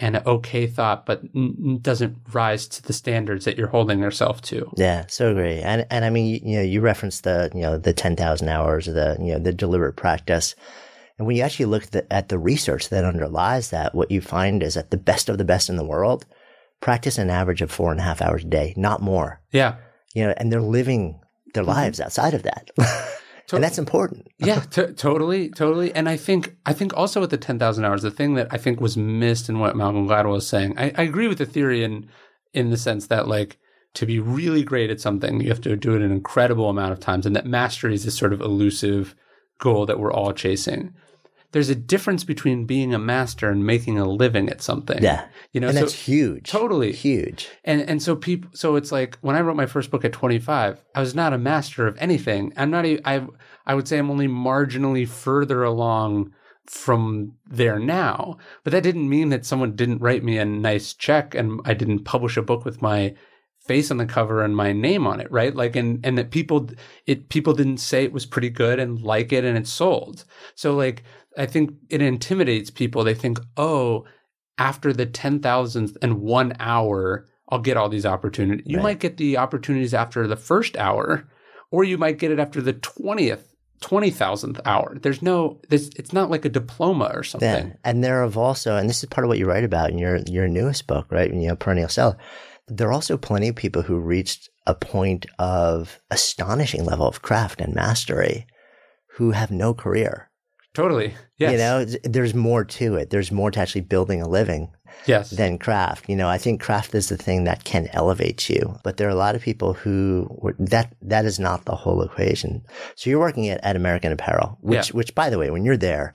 and 0.01 0.17
an 0.17 0.23
okay 0.27 0.67
thought, 0.67 1.07
but 1.07 1.23
n- 1.35 1.79
doesn't 1.83 2.17
rise 2.33 2.69
to 2.69 2.83
the 2.83 2.93
standards 2.93 3.45
that 3.45 3.59
you're 3.59 3.69
holding 3.69 3.99
yourself 3.99 4.41
to. 4.43 4.71
Yeah, 4.77 5.05
so 5.09 5.31
agree. 5.31 5.61
And 5.61 5.87
and 5.91 6.05
I 6.05 6.11
mean, 6.11 6.41
you 6.45 6.57
know, 6.57 6.63
you 6.63 6.81
referenced 6.81 7.25
the 7.25 7.51
you 7.55 7.63
know 7.63 7.79
the 7.79 7.93
ten 7.93 8.17
thousand 8.17 8.49
hours 8.49 8.89
of 8.89 8.95
the 8.95 9.17
you 9.21 9.33
know 9.33 9.39
the 9.39 9.53
deliberate 9.53 9.97
practice, 9.97 10.55
and 11.19 11.27
when 11.27 11.37
you 11.37 11.43
actually 11.43 11.67
look 11.67 11.85
at 11.85 11.91
the, 11.91 12.13
at 12.13 12.29
the 12.29 12.39
research 12.39 12.91
that 12.91 13.05
underlies 13.05 13.71
that, 13.71 13.95
what 13.95 14.11
you 14.11 14.21
find 14.21 14.63
is 14.63 14.75
that 14.75 14.91
the 14.91 14.97
best 14.97 15.29
of 15.29 15.39
the 15.39 15.45
best 15.45 15.69
in 15.69 15.77
the 15.77 15.85
world 15.85 16.27
practice 16.81 17.19
an 17.19 17.29
average 17.29 17.61
of 17.61 17.73
four 17.73 17.91
and 17.91 17.99
a 17.99 18.05
half 18.05 18.23
hours 18.23 18.45
a 18.45 18.47
day, 18.47 18.73
not 18.77 19.03
more. 19.03 19.41
Yeah, 19.51 19.77
you 20.15 20.25
know, 20.25 20.35
and 20.37 20.53
they're 20.53 20.63
living 20.63 21.21
their 21.55 21.65
mm-hmm. 21.65 21.73
lives 21.73 22.01
outside 22.01 22.35
of 22.35 22.45
that. 22.45 22.71
To- 23.49 23.57
and 23.57 23.65
that's 23.65 23.79
important. 23.79 24.29
yeah, 24.39 24.61
t- 24.61 24.93
totally, 24.93 25.49
totally. 25.51 25.95
And 25.95 26.09
I 26.09 26.17
think, 26.17 26.57
I 26.67 26.73
think 26.73 26.97
also 26.97 27.21
with 27.21 27.31
the 27.31 27.39
ten 27.39 27.59
thousand 27.59 27.85
hours, 27.85 28.03
the 28.03 28.11
thing 28.11 28.35
that 28.35 28.49
I 28.51 28.59
think 28.59 28.81
was 28.81 28.97
missed 28.97 29.49
in 29.49 29.59
what 29.59 29.77
Malcolm 29.77 30.07
Gladwell 30.07 30.33
was 30.33 30.47
saying, 30.47 30.79
I, 30.79 30.93
I 30.97 31.03
agree 31.03 31.29
with 31.29 31.39
the 31.39 31.47
theory 31.47 31.83
in 31.83 32.09
in 32.53 32.71
the 32.71 32.77
sense 32.77 33.07
that 33.09 33.29
like 33.29 33.59
to 33.95 34.07
be 34.07 34.21
really 34.21 34.63
great 34.63 34.91
at 34.91 35.01
something, 35.01 35.41
you 35.41 35.49
have 35.49 35.61
to 35.63 35.77
do 35.77 35.95
it 35.95 36.03
an 36.03 36.13
incredible 36.13 36.69
amount 36.69 36.93
of 36.93 37.01
times, 37.01 37.27
and 37.27 37.35
that 37.35 37.47
mastery 37.47 37.95
is 37.95 38.05
this 38.05 38.17
sort 38.17 38.33
of 38.33 38.41
elusive 38.41 39.15
goal 39.59 39.87
that 39.87 39.99
we're 39.99 40.13
all 40.13 40.33
chasing 40.33 40.95
there's 41.53 41.71
a 41.71 41.75
difference 41.75 42.25
between 42.25 42.67
being 42.67 42.93
a 42.93 42.99
master 42.99 43.51
and 43.51 43.65
making 43.65 43.99
a 43.99 44.07
living 44.07 44.51
at 44.51 44.61
something. 44.61 45.03
Yeah. 45.03 45.27
You 45.53 45.61
know, 45.61 45.69
and 45.69 45.77
so 45.77 45.85
that's 45.85 45.95
huge. 45.95 46.51
Totally. 46.51 46.93
Huge. 46.93 47.49
And 47.65 47.81
and 47.83 48.03
so 48.03 48.17
people 48.17 48.51
so 48.55 48.77
it's 48.77 48.93
like 48.93 49.19
when 49.21 49.37
I 49.37 49.41
wrote 49.41 49.57
my 49.57 49.67
first 49.67 49.91
book 49.91 50.05
at 50.05 50.13
25, 50.13 50.85
I 50.95 51.01
was 51.01 51.15
not 51.15 51.33
a 51.33 51.39
master 51.39 51.87
of 51.87 51.97
anything. 51.99 52.53
I'm 52.57 52.71
not 52.71 52.85
I 52.85 53.27
I 53.67 53.75
would 53.75 53.89
say 53.89 53.99
I'm 53.99 54.11
only 54.11 54.29
marginally 54.29 55.09
further 55.09 55.63
along 55.63 56.33
from 56.67 57.33
there 57.47 57.79
now. 57.79 58.37
But 58.63 58.73
that 58.73 58.83
didn't 58.83 59.09
mean 59.09 59.31
that 59.31 59.47
someone 59.47 59.75
didn't 59.75 60.03
write 60.03 60.23
me 60.23 60.37
a 60.37 60.45
nice 60.45 60.93
check 60.93 61.35
and 61.35 61.61
I 61.65 61.73
didn't 61.73 62.05
publish 62.05 62.37
a 62.37 62.43
book 62.43 62.67
with 62.67 62.83
my 62.83 63.15
face 63.69 63.91
on 63.91 63.99
the 63.99 64.07
cover 64.07 64.43
and 64.43 64.57
my 64.57 64.73
name 64.73 65.07
on 65.07 65.21
it, 65.21 65.31
right? 65.31 65.55
Like 65.55 65.77
and 65.77 66.05
and 66.05 66.19
that 66.19 66.31
people 66.31 66.69
it 67.07 67.29
people 67.29 67.55
didn't 67.55 67.79
say 67.79 68.05
it 68.05 68.13
was 68.13 68.27
pretty 68.27 68.51
good 68.51 68.79
and 68.79 69.01
like 69.01 69.33
it 69.33 69.45
and 69.45 69.57
it 69.57 69.67
sold. 69.67 70.25
So 70.55 70.75
like 70.75 71.05
I 71.39 71.47
think 71.47 71.75
it 71.89 72.03
intimidates 72.03 72.71
people. 72.71 73.05
They 73.05 73.15
think, 73.15 73.39
oh, 73.57 74.05
after 74.59 74.93
the 74.93 75.07
10,000th 75.07 75.97
and 76.03 76.21
one 76.21 76.55
hour, 76.59 77.27
I'll 77.49 77.61
get 77.61 77.77
all 77.77 77.89
these 77.89 78.07
opportunities. 78.07 78.67
You 78.67 78.79
right. 78.79 78.83
might 78.83 79.01
get 79.01 79.17
the 79.17 79.39
opportunities 79.39 79.95
after 79.95 80.27
the 80.27 80.37
first 80.37 80.77
hour, 80.77 81.29
or 81.71 81.85
you 81.85 81.97
might 81.97 82.19
get 82.19 82.31
it 82.31 82.39
after 82.39 82.61
the 82.61 82.75
20th 82.75 83.45
twenty 83.81 84.11
thousandth 84.11 84.61
hour. 84.65 84.97
There's 85.01 85.23
no 85.23 85.61
this. 85.69 85.91
It's 85.97 86.13
not 86.13 86.31
like 86.31 86.45
a 86.45 86.49
diploma 86.49 87.11
or 87.15 87.23
something. 87.23 87.69
Yeah. 87.69 87.73
And 87.85 88.03
there 88.03 88.23
have 88.23 88.37
also, 88.37 88.77
and 88.77 88.89
this 88.89 89.03
is 89.03 89.09
part 89.09 89.25
of 89.25 89.29
what 89.29 89.39
you 89.39 89.47
write 89.47 89.65
about 89.65 89.91
in 89.91 89.99
your 89.99 90.19
your 90.27 90.49
newest 90.49 90.87
book, 90.87 91.07
right? 91.11 91.33
You 91.33 91.49
know, 91.49 91.57
perennial 91.57 91.89
seller. 91.89 92.17
There 92.67 92.89
are 92.89 92.93
also 92.93 93.17
plenty 93.17 93.49
of 93.49 93.57
people 93.57 93.83
who 93.83 93.99
reached 93.99 94.51
a 94.67 94.75
point 94.75 95.27
of 95.39 96.01
astonishing 96.11 96.85
level 96.85 97.07
of 97.07 97.23
craft 97.23 97.61
and 97.61 97.75
mastery 97.75 98.47
who 99.13 99.31
have 99.31 99.51
no 99.51 99.73
career. 99.73 100.28
Totally. 100.79 101.13
Yes. 101.39 101.51
You 101.53 101.59
know, 101.59 101.85
there's 102.05 102.35
more 102.35 102.65
to 102.65 102.95
it. 102.95 103.11
There's 103.11 103.33
more 103.33 103.51
to 103.51 103.59
actually 103.59 103.81
building 103.81 104.23
a 104.23 104.29
living 104.29 104.71
yes. 105.07 105.31
than 105.31 105.59
craft. 105.59 106.09
You 106.09 106.15
know, 106.15 106.29
I 106.29 106.39
think 106.39 106.61
craft 106.61 106.95
is 106.95 107.09
the 107.09 107.17
thing 107.17 107.43
that 107.45 107.65
can 107.65 107.89
elevate 107.93 108.49
you, 108.49 108.79
but 108.85 108.97
there 108.97 109.09
are 109.09 109.11
a 109.11 109.25
lot 109.27 109.35
of 109.35 109.43
people 109.43 109.73
who 109.73 110.29
that 110.61 110.95
that 111.03 111.25
is 111.25 111.41
not 111.41 111.65
the 111.65 111.75
whole 111.75 112.01
equation. 112.01 112.63
So 112.95 113.11
you're 113.11 113.19
working 113.19 113.49
at, 113.49 113.59
at 113.65 113.75
American 113.75 114.13
Apparel, 114.13 114.57
which 114.61 114.91
Yeah. 114.91 114.97
which 114.97 115.17
by 115.17 115.31
the 115.31 115.39
way, 115.39 115.51
when 115.51 115.65
you're 115.65 115.77
there, 115.77 116.15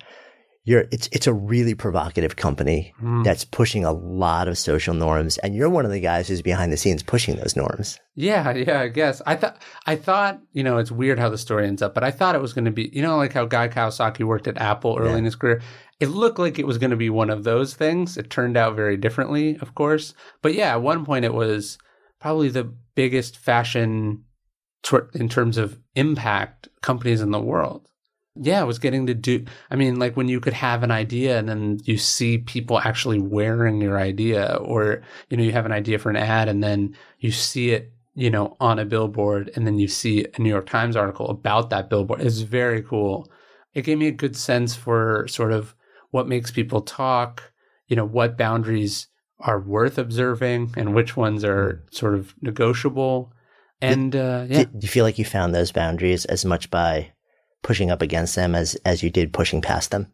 you're 0.65 0.85
it's 0.91 1.09
it's 1.11 1.27
a 1.27 1.33
really 1.33 1.75
provocative 1.75 2.35
company 2.37 2.93
Mm. 3.01 3.23
that's 3.23 3.43
pushing 3.43 3.83
a 3.83 3.91
lot 3.91 4.47
of 4.47 4.57
social 4.57 4.93
norms, 4.93 5.37
and 5.39 5.53
you're 5.55 5.69
one 5.69 5.85
of 5.85 5.91
the 5.91 5.99
guys 5.99 6.27
who's 6.27 6.41
behind 6.41 6.71
the 6.71 6.77
scenes 6.77 7.03
pushing 7.03 7.35
those 7.35 7.55
norms. 7.55 7.99
Yeah, 8.15 8.51
yeah, 8.55 8.79
I 8.81 8.87
guess. 8.87 9.21
I 9.25 9.35
thought 9.35 9.61
I 9.85 9.95
thought, 9.95 10.39
you 10.53 10.63
know, 10.63 10.77
it's 10.77 10.91
weird 10.91 11.19
how 11.19 11.29
the 11.29 11.37
story 11.37 11.67
ends 11.67 11.81
up, 11.81 11.93
but 11.93 12.03
I 12.03 12.11
thought 12.11 12.35
it 12.35 12.41
was 12.41 12.53
going 12.53 12.65
to 12.65 12.71
be, 12.71 12.89
you 12.93 13.01
know, 13.01 13.17
like 13.17 13.33
how 13.33 13.45
Guy 13.45 13.67
Kawasaki 13.67 14.23
worked 14.23 14.47
at 14.47 14.57
Apple 14.57 14.97
early 14.99 15.11
Yeah. 15.11 15.17
in 15.17 15.25
his 15.25 15.35
career. 15.35 15.61
It 15.99 16.07
looked 16.09 16.39
like 16.39 16.59
it 16.59 16.67
was 16.67 16.77
going 16.77 16.91
to 16.91 16.97
be 16.97 17.09
one 17.09 17.29
of 17.29 17.43
those 17.43 17.73
things. 17.75 18.17
It 18.17 18.29
turned 18.29 18.57
out 18.57 18.75
very 18.75 18.97
differently, 18.97 19.57
of 19.61 19.73
course. 19.75 20.13
But 20.41 20.53
yeah, 20.53 20.71
at 20.73 20.81
one 20.81 21.05
point 21.05 21.23
it 21.25 21.33
was 21.33 21.77
probably 22.19 22.49
the 22.49 22.73
biggest 22.95 23.37
fashion 23.37 24.23
tw- 24.83 25.09
in 25.13 25.27
terms 25.29 25.57
of 25.57 25.79
impact 25.95 26.67
companies 26.81 27.21
in 27.21 27.31
the 27.31 27.39
world. 27.41 27.87
Yeah, 28.35 28.61
I 28.61 28.63
was 28.63 28.79
getting 28.79 29.05
to 29.07 29.13
do. 29.13 29.45
I 29.69 29.75
mean, 29.75 29.99
like 29.99 30.17
when 30.17 30.27
you 30.27 30.39
could 30.39 30.53
have 30.53 30.81
an 30.81 30.89
idea 30.89 31.37
and 31.37 31.47
then 31.47 31.79
you 31.83 31.97
see 31.97 32.39
people 32.39 32.79
actually 32.79 33.19
wearing 33.19 33.79
your 33.79 33.99
idea, 33.99 34.55
or 34.55 35.03
you 35.29 35.37
know, 35.37 35.43
you 35.43 35.51
have 35.51 35.67
an 35.67 35.71
idea 35.71 35.99
for 35.99 36.09
an 36.09 36.15
ad 36.15 36.49
and 36.49 36.63
then 36.63 36.95
you 37.19 37.31
see 37.31 37.71
it, 37.71 37.93
you 38.15 38.31
know, 38.31 38.57
on 38.59 38.79
a 38.79 38.85
billboard, 38.85 39.51
and 39.55 39.67
then 39.67 39.77
you 39.77 39.87
see 39.87 40.25
a 40.35 40.41
New 40.41 40.49
York 40.49 40.67
Times 40.67 40.95
article 40.95 41.29
about 41.29 41.69
that 41.69 41.89
billboard. 41.89 42.21
It's 42.21 42.39
very 42.39 42.81
cool. 42.81 43.31
It 43.73 43.83
gave 43.83 43.97
me 43.97 44.07
a 44.07 44.11
good 44.11 44.35
sense 44.35 44.75
for 44.75 45.27
sort 45.27 45.51
of 45.51 45.75
what 46.09 46.27
makes 46.27 46.51
people 46.51 46.81
talk, 46.81 47.51
you 47.87 47.95
know, 47.95 48.05
what 48.05 48.37
boundaries 48.37 49.07
are 49.39 49.59
worth 49.59 49.97
observing 49.97 50.73
and 50.77 50.95
which 50.95 51.17
ones 51.17 51.43
are 51.43 51.83
sort 51.91 52.15
of 52.15 52.33
negotiable. 52.41 53.33
And 53.81 54.15
uh, 54.15 54.45
yeah, 54.47 54.63
Do, 54.63 54.65
do 54.65 54.79
you 54.81 54.87
feel 54.87 55.05
like 55.05 55.19
you 55.19 55.25
found 55.25 55.53
those 55.53 55.71
boundaries 55.71 56.25
as 56.25 56.45
much 56.45 56.69
by 56.69 57.12
pushing 57.63 57.89
up 57.89 58.01
against 58.03 58.35
them 58.35 58.53
as 58.53 58.75
as 58.85 59.01
you 59.01 59.09
did 59.09 59.33
pushing 59.33 59.61
past 59.61 59.89
them? 59.91 60.11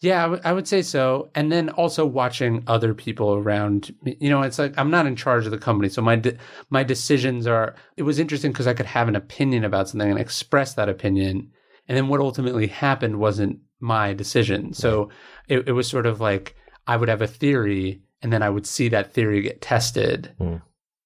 Yeah, 0.00 0.18
I, 0.18 0.22
w- 0.26 0.42
I 0.44 0.52
would 0.52 0.68
say 0.68 0.82
so. 0.82 1.30
And 1.34 1.50
then 1.50 1.70
also 1.70 2.04
watching 2.04 2.62
other 2.66 2.94
people 2.94 3.34
around. 3.34 3.94
me. 4.02 4.16
You 4.20 4.30
know, 4.30 4.42
it's 4.42 4.58
like 4.58 4.74
I'm 4.76 4.90
not 4.90 5.06
in 5.06 5.16
charge 5.16 5.44
of 5.46 5.50
the 5.50 5.58
company, 5.58 5.88
so 5.88 6.02
my 6.02 6.16
de- 6.16 6.36
my 6.70 6.82
decisions 6.84 7.46
are. 7.46 7.74
It 7.96 8.02
was 8.02 8.18
interesting 8.18 8.52
because 8.52 8.66
I 8.66 8.74
could 8.74 8.86
have 8.86 9.08
an 9.08 9.16
opinion 9.16 9.64
about 9.64 9.88
something 9.88 10.10
and 10.10 10.20
express 10.20 10.74
that 10.74 10.88
opinion, 10.88 11.50
and 11.88 11.96
then 11.96 12.08
what 12.08 12.20
ultimately 12.20 12.66
happened 12.66 13.18
wasn't 13.18 13.60
my 13.80 14.12
decision. 14.12 14.72
So 14.72 15.10
it, 15.48 15.68
it 15.68 15.72
was 15.72 15.88
sort 15.88 16.06
of 16.06 16.20
like 16.20 16.54
I 16.86 16.96
would 16.96 17.08
have 17.08 17.22
a 17.22 17.26
theory, 17.26 18.02
and 18.22 18.32
then 18.32 18.42
I 18.42 18.50
would 18.50 18.66
see 18.66 18.88
that 18.90 19.12
theory 19.12 19.40
get 19.42 19.60
tested. 19.62 20.32
Hmm. 20.38 20.56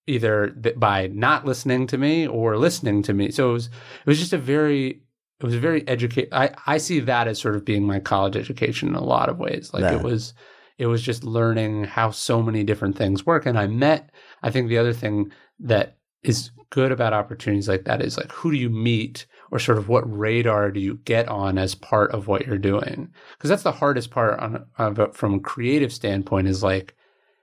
Either 0.09 0.51
th- 0.61 0.75
by 0.81 1.07
not 1.07 1.47
listening 1.47 1.87
to 1.87 1.97
me 1.97 2.27
or 2.27 2.59
listening 2.59 3.05
to 3.05 3.15
me. 3.15 3.31
So 3.31 3.51
it 3.51 3.53
was 3.53 3.67
it 3.67 4.07
was 4.07 4.19
just 4.19 4.33
a 4.33 4.39
very 4.39 5.01
it 5.42 5.46
was 5.46 5.54
very 5.56 5.87
educate. 5.88 6.28
I 6.32 6.50
I 6.66 6.78
see 6.78 7.00
that 7.00 7.28
as 7.28 7.40
sort 7.40 7.56
of 7.56 7.64
being 7.64 7.84
my 7.87 8.00
college 8.00 8.37
education 8.37 8.88
in 8.88 8.94
a 8.94 9.04
lot 9.04 9.28
of 9.28 9.38
ways. 9.38 9.70
Like 9.72 9.82
Yeah. 9.82 9.96
it 9.96 10.02
was, 10.02 10.34
it 10.78 10.87
was 10.87 11.02
just 11.02 11.25
learning 11.25 11.84
how 11.84 12.11
so 12.11 12.42
many 12.42 12.64
different 12.64 12.96
things 12.96 13.26
work. 13.26 13.46
And 13.46 13.58
I 13.58 13.66
met. 13.66 14.11
I 14.42 14.50
think 14.50 14.68
the 14.68 14.78
other 14.78 14.92
thing 14.92 15.33
that 15.61 15.96
is 16.22 16.50
good 16.70 16.92
about 16.92 17.12
opportunities 17.12 17.68
like 17.68 17.85
that 17.85 18.00
is 18.00 18.16
like 18.16 18.33
who 18.33 18.50
do 18.50 18.57
you 18.57 18.70
meet 18.70 19.26
or 19.50 19.59
sort 19.59 19.76
of 19.76 19.88
what 19.88 20.11
radar 20.18 20.70
do 20.70 20.81
you 20.81 20.94
get 21.05 21.28
on 21.28 21.59
as 21.59 21.74
part 21.74 22.11
of 22.12 22.28
what 22.28 22.46
you're 22.46 22.57
doing 22.57 23.12
because 23.37 23.50
that's 23.50 23.62
the 23.64 23.72
hardest 23.72 24.11
part 24.11 24.38
on 24.40 24.64
of 24.78 24.98
a, 24.98 25.12
from 25.12 25.35
a 25.35 25.40
creative 25.40 25.92
standpoint 25.92 26.48
is 26.48 26.62
like 26.62 26.94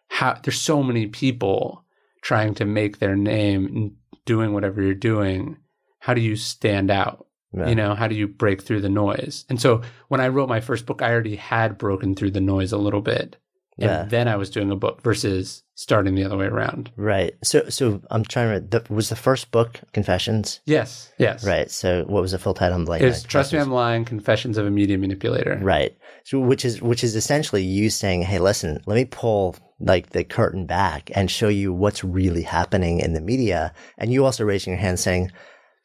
how 0.08 0.36
there's 0.42 0.60
so 0.60 0.82
many 0.82 1.06
people 1.06 1.86
trying 2.24 2.56
to 2.56 2.66
make 2.66 2.98
their 2.98 3.16
name 3.16 3.96
doing 4.26 4.54
whatever 4.54 4.82
you're 4.82 4.96
doing 4.96 5.58
how 6.00 6.16
do 6.16 6.22
you 6.22 6.36
stand 6.36 6.90
out 6.90 7.28
Yeah. 7.52 7.68
you 7.70 7.76
know 7.76 7.96
how 7.96 8.08
do 8.08 8.14
you 8.16 8.28
break 8.28 8.62
through 8.62 8.82
the 8.82 8.90
noise 8.90 9.46
and 9.50 9.60
so 9.60 9.82
when 10.10 10.22
i 10.22 10.28
wrote 10.28 10.50
my 10.50 10.60
first 10.62 10.86
book 10.86 11.02
i 11.02 11.10
already 11.12 11.36
had 11.36 11.78
broken 11.80 12.14
through 12.14 12.32
the 12.32 12.42
noise 12.42 12.72
a 12.72 12.78
little 12.78 13.02
bit 13.02 13.38
and 13.80 13.90
Yeah. 13.90 14.04
then 14.04 14.28
i 14.28 14.36
was 14.36 14.50
doing 14.52 14.70
a 14.70 14.76
book 14.76 15.02
versus 15.02 15.64
starting 15.74 16.14
the 16.14 16.26
other 16.26 16.38
way 16.38 16.46
around 16.46 16.92
Right. 16.98 17.34
So 17.44 17.70
so 17.70 18.02
I'm 18.12 18.24
trying 18.26 18.52
to. 18.54 18.60
The, 18.80 18.94
was 18.94 19.08
the 19.10 19.16
first 19.16 19.50
book 19.52 19.80
Confessions? 19.94 20.60
yes 20.66 21.12
yes 21.18 21.44
Right. 21.46 21.72
So 21.72 22.04
what 22.06 22.22
was 22.22 22.34
the 22.34 22.38
full 22.40 22.54
title? 22.54 22.76
I'm 22.78 22.86
like, 22.86 23.02
it's 23.02 23.24
trust 23.24 23.54
me 23.54 23.60
i'm 23.60 23.72
lying 23.72 24.04
confessions 24.06 24.58
of 24.58 24.66
a 24.68 24.70
media 24.70 24.98
manipulator 24.98 25.58
Right. 25.62 25.98
So 26.26 26.38
which 26.40 26.66
is 26.66 26.82
which 26.82 27.04
is 27.04 27.16
essentially 27.16 27.64
you 27.64 27.90
saying, 27.90 28.22
"Hey, 28.24 28.38
listen, 28.40 28.82
let 28.86 28.96
me 28.96 29.06
pull 29.06 29.56
like 29.80 30.10
the 30.10 30.24
curtain 30.26 30.66
back 30.66 31.10
and 31.16 31.32
show 31.32 31.48
you 31.48 31.72
what's 31.74 32.04
really 32.04 32.44
happening 32.44 33.00
in 33.00 33.14
the 33.14 33.22
media." 33.22 33.74
And 33.98 34.12
you 34.14 34.26
also 34.26 34.44
raising 34.44 34.74
your 34.74 34.82
hand 34.82 35.00
saying, 35.00 35.32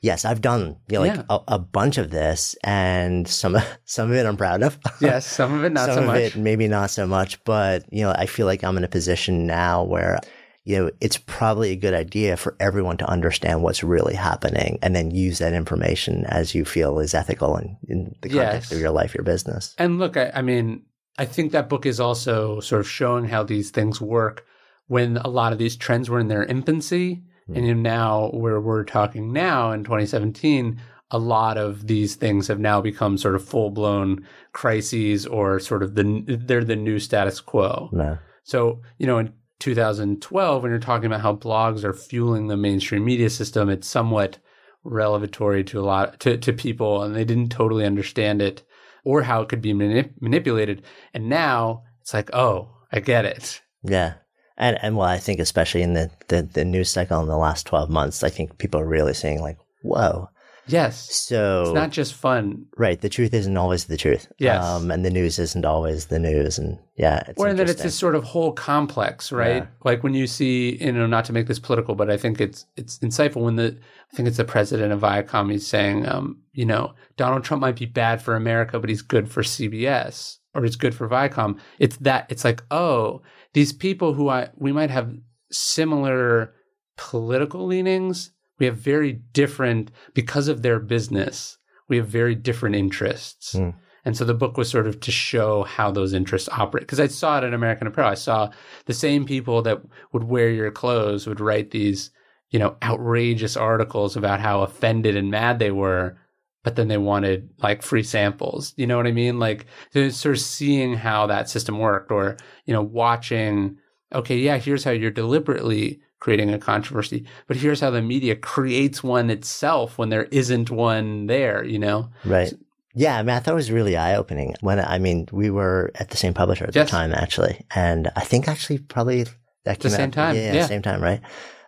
"Yes, 0.04 0.24
I've 0.24 0.40
done 0.40 0.76
you 0.88 0.94
know, 0.96 1.00
like 1.06 1.16
Yeah. 1.16 1.22
a, 1.30 1.38
a 1.56 1.58
bunch 1.58 1.96
of 1.98 2.10
this, 2.10 2.54
and 2.62 3.26
some 3.26 3.56
some 3.84 4.10
of 4.10 4.16
it 4.16 4.26
I'm 4.26 4.36
proud 4.36 4.62
of. 4.62 4.78
yes 5.00 5.26
some 5.26 5.54
of 5.54 5.64
it 5.64 5.72
not 5.72 5.86
some 5.86 5.94
so 5.94 6.00
of 6.02 6.06
much 6.06 6.20
it 6.20 6.36
maybe 6.36 6.68
not 6.68 6.90
so 6.90 7.06
much, 7.06 7.42
but 7.44 7.84
you 7.90 8.02
know, 8.04 8.12
I 8.12 8.26
feel 8.26 8.46
like 8.46 8.62
I'm 8.64 8.76
in 8.76 8.84
a 8.84 8.88
position 8.98 9.46
now 9.46 9.82
where." 9.82 10.18
You 10.66 10.76
know, 10.78 10.90
it's 10.98 11.18
probably 11.18 11.72
a 11.72 11.76
good 11.76 11.92
idea 11.92 12.38
for 12.38 12.56
everyone 12.58 12.96
to 12.96 13.04
understand 13.16 13.62
what's 13.62 13.84
really 13.84 14.14
happening 14.14 14.78
and 14.80 14.96
then 14.96 15.10
use 15.10 15.36
that 15.40 15.52
information 15.52 16.24
as 16.24 16.54
you 16.54 16.64
feel 16.64 17.00
is 17.00 17.12
ethical 17.12 17.58
in, 17.58 17.76
in 17.86 18.14
the 18.22 18.30
context 18.30 18.70
Yes. 18.70 18.72
of 18.72 18.78
your 18.80 18.88
life, 18.90 19.14
your 19.14 19.24
business. 19.24 19.74
And 19.76 19.98
look, 19.98 20.16
I, 20.16 20.32
I 20.34 20.40
mean, 20.40 20.86
I 21.18 21.26
think 21.26 21.52
that 21.52 21.68
book 21.68 21.84
is 21.84 22.00
also 22.00 22.60
sort 22.60 22.80
of 22.80 22.88
showing 22.88 23.26
how 23.28 23.42
these 23.42 23.68
things 23.72 24.00
work 24.00 24.46
when 24.86 25.18
a 25.18 25.28
lot 25.28 25.52
of 25.52 25.58
these 25.58 25.76
trends 25.76 26.08
were 26.08 26.18
in 26.18 26.28
their 26.28 26.44
infancy. 26.46 27.24
And 27.48 27.66
you 27.66 27.74
know, 27.74 27.80
now, 27.80 28.30
where 28.30 28.60
we're 28.60 28.84
talking 28.84 29.32
now 29.32 29.72
in 29.72 29.84
2017, 29.84 30.80
a 31.10 31.18
lot 31.18 31.58
of 31.58 31.86
these 31.86 32.16
things 32.16 32.48
have 32.48 32.58
now 32.58 32.80
become 32.80 33.18
sort 33.18 33.34
of 33.34 33.44
full 33.44 33.70
blown 33.70 34.26
crises 34.52 35.26
or 35.26 35.60
sort 35.60 35.82
of 35.82 35.94
the 35.94 36.24
they're 36.26 36.64
the 36.64 36.76
new 36.76 36.98
status 36.98 37.40
quo. 37.40 37.90
No. 37.92 38.18
So, 38.44 38.80
you 38.98 39.06
know, 39.06 39.18
in 39.18 39.32
2012, 39.60 40.62
when 40.62 40.70
you're 40.70 40.80
talking 40.80 41.06
about 41.06 41.20
how 41.20 41.36
blogs 41.36 41.84
are 41.84 41.92
fueling 41.92 42.48
the 42.48 42.56
mainstream 42.56 43.04
media 43.04 43.30
system, 43.30 43.68
it's 43.68 43.86
somewhat 43.86 44.38
revelatory 44.82 45.64
to 45.64 45.80
a 45.80 45.82
lot 45.84 46.20
to, 46.20 46.36
to 46.38 46.52
people, 46.52 47.02
and 47.02 47.14
they 47.14 47.24
didn't 47.24 47.50
totally 47.50 47.84
understand 47.84 48.42
it 48.42 48.62
or 49.04 49.22
how 49.22 49.42
it 49.42 49.48
could 49.48 49.62
be 49.62 49.72
manip- 49.72 50.14
manipulated. 50.20 50.82
And 51.12 51.28
now 51.28 51.84
it's 52.00 52.14
like, 52.14 52.34
oh, 52.34 52.70
I 52.90 53.00
get 53.00 53.24
it. 53.24 53.62
Yeah. 53.82 54.14
And 54.56 54.78
and 54.82 54.96
well, 54.96 55.08
I 55.08 55.18
think 55.18 55.40
especially 55.40 55.82
in 55.82 55.94
the, 55.94 56.10
the, 56.28 56.42
the 56.42 56.64
news 56.64 56.90
cycle 56.90 57.20
in 57.20 57.28
the 57.28 57.36
last 57.36 57.66
twelve 57.66 57.90
months, 57.90 58.22
I 58.22 58.30
think 58.30 58.58
people 58.58 58.80
are 58.80 58.86
really 58.86 59.14
saying 59.14 59.40
like, 59.40 59.58
whoa. 59.82 60.28
Yes, 60.66 61.10
So 61.14 61.62
it's 61.62 61.74
not 61.74 61.90
just 61.90 62.14
fun. 62.14 62.64
right, 62.78 62.98
the 62.98 63.10
truth 63.10 63.34
isn't 63.34 63.56
always 63.56 63.84
the 63.84 63.98
truth. 63.98 64.32
Yes. 64.38 64.64
Um, 64.64 64.90
and 64.90 65.04
the 65.04 65.10
news 65.10 65.38
isn't 65.38 65.64
always 65.64 66.06
the 66.06 66.18
news. 66.18 66.58
And 66.58 66.78
yeah, 66.96 67.22
it's 67.28 67.38
or 67.38 67.52
that 67.52 67.68
it's 67.68 67.82
this 67.82 67.94
sort 67.94 68.14
of 68.14 68.24
whole 68.24 68.52
complex, 68.52 69.30
right? 69.30 69.56
Yeah. 69.64 69.66
Like 69.84 70.02
when 70.02 70.14
you 70.14 70.26
see, 70.26 70.82
you 70.82 70.92
know, 70.92 71.06
not 71.06 71.26
to 71.26 71.34
make 71.34 71.48
this 71.48 71.58
political, 71.58 71.94
but 71.94 72.10
I 72.10 72.16
think 72.16 72.40
it's 72.40 72.64
it's 72.76 72.98
insightful 73.00 73.42
when 73.42 73.56
the 73.56 73.76
I 74.10 74.16
think 74.16 74.26
it's 74.26 74.38
the 74.38 74.44
president 74.44 74.92
of 74.92 75.00
Viacom. 75.00 75.52
is 75.52 75.66
saying, 75.66 76.08
um, 76.08 76.38
you 76.52 76.64
know, 76.64 76.94
Donald 77.18 77.44
Trump 77.44 77.60
might 77.60 77.76
be 77.76 77.86
bad 77.86 78.22
for 78.22 78.34
America, 78.34 78.80
but 78.80 78.88
he's 78.88 79.02
good 79.02 79.30
for 79.30 79.42
CBS 79.42 80.38
or 80.54 80.64
it's 80.64 80.76
good 80.76 80.94
for 80.94 81.08
Viacom. 81.08 81.58
It's 81.78 81.96
that 81.98 82.26
it's 82.28 82.44
like, 82.44 82.62
oh, 82.70 83.22
these 83.52 83.72
people 83.72 84.14
who 84.14 84.28
I 84.28 84.48
we 84.56 84.72
might 84.72 84.90
have 84.90 85.14
similar 85.50 86.54
political 86.96 87.66
leanings. 87.66 88.30
We 88.58 88.66
have 88.66 88.76
very 88.76 89.12
different 89.12 89.90
because 90.14 90.48
of 90.48 90.62
their 90.62 90.78
business. 90.78 91.58
We 91.88 91.96
have 91.96 92.06
very 92.06 92.34
different 92.34 92.76
interests. 92.76 93.52
Hmm. 93.52 93.70
And 94.04 94.16
so 94.16 94.24
the 94.24 94.34
book 94.34 94.56
was 94.56 94.70
sort 94.70 94.86
of 94.86 95.00
to 95.00 95.10
show 95.10 95.62
how 95.62 95.90
those 95.90 96.12
interests 96.12 96.48
operate. 96.52 96.82
Because 96.82 97.00
I 97.00 97.06
saw 97.06 97.38
it 97.38 97.44
in 97.44 97.54
American 97.54 97.86
Apparel. 97.86 98.10
I 98.10 98.14
saw 98.14 98.50
the 98.84 98.92
same 98.92 99.24
people 99.24 99.62
that 99.62 99.80
would 100.12 100.24
wear 100.24 100.50
your 100.50 100.70
clothes 100.70 101.26
would 101.26 101.40
write 101.40 101.70
these, 101.70 102.10
you 102.50 102.58
know, 102.58 102.76
outrageous 102.82 103.56
articles 103.56 104.14
about 104.16 104.40
how 104.40 104.60
offended 104.60 105.16
and 105.16 105.30
mad 105.30 105.58
they 105.58 105.70
were, 105.70 106.18
but 106.64 106.74
then 106.74 106.88
they 106.88 106.98
wanted 106.98 107.48
like 107.62 107.82
free 107.82 108.02
samples. 108.02 108.74
You 108.76 108.88
know 108.88 108.96
what 108.96 109.06
I 109.06 109.12
mean? 109.12 109.38
Like 109.38 109.66
sort 109.92 110.34
of 110.34 110.40
seeing 110.40 110.94
how 110.94 111.28
that 111.28 111.48
system 111.48 111.78
worked 111.78 112.10
or, 112.10 112.36
you 112.64 112.72
know, 112.72 112.82
watching, 112.82 113.76
okay, 114.12 114.38
yeah, 114.38 114.56
here's 114.56 114.82
how 114.82 114.90
you're 114.90 115.12
deliberately 115.12 116.00
creating 116.18 116.52
a 116.52 116.58
controversy. 116.58 117.26
But 117.46 117.58
here's 117.58 117.80
how 117.80 117.90
the 117.90 118.02
media 118.02 118.34
creates 118.34 119.04
one 119.04 119.30
itself 119.30 119.98
when 119.98 120.08
there 120.08 120.24
isn't 120.24 120.70
one 120.70 121.26
there, 121.26 121.62
you 121.62 121.78
know? 121.78 122.08
Right. 122.24 122.52
Yeah, 122.94 123.18
I 123.18 123.22
mean, 123.22 123.36
I 123.36 123.40
thought 123.40 123.52
it 123.52 123.56
was 123.56 123.70
really 123.70 123.96
eye 123.96 124.16
opening 124.16 124.54
when, 124.60 124.80
I 124.80 124.98
mean, 124.98 125.28
we 125.32 125.50
were 125.50 125.90
at 125.96 126.10
the 126.10 126.16
same 126.16 126.32
publisher 126.32 126.64
at 126.64 126.74
yes. 126.74 126.86
the 126.86 126.90
time, 126.90 127.12
actually. 127.12 127.66
And 127.74 128.10
I 128.16 128.24
think 128.24 128.48
actually 128.48 128.78
probably 128.78 129.26
that 129.64 129.80
came 129.80 129.90
the 129.90 129.96
same 129.96 130.08
out, 130.08 130.12
time. 130.12 130.36
Yeah, 130.36 130.54
yeah, 130.54 130.66
same 130.66 130.80
time, 130.80 131.02
right? 131.02 131.20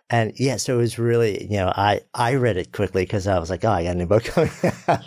And 0.09 0.33
yeah, 0.39 0.55
so 0.55 0.75
it 0.75 0.77
was 0.77 0.97
really, 0.97 1.43
you 1.43 1.57
know, 1.57 1.67
I, 1.75 1.99
I 2.13 2.35
read 2.35 2.55
it 2.55 2.71
quickly 2.71 3.03
because 3.03 3.27
I 3.27 3.39
was 3.39 3.49
like, 3.49 3.65
oh, 3.65 3.71
I 3.71 3.83
got 3.83 3.95
a 3.95 3.95
new 3.95 4.05
book 4.05 4.23
coming 4.25 4.51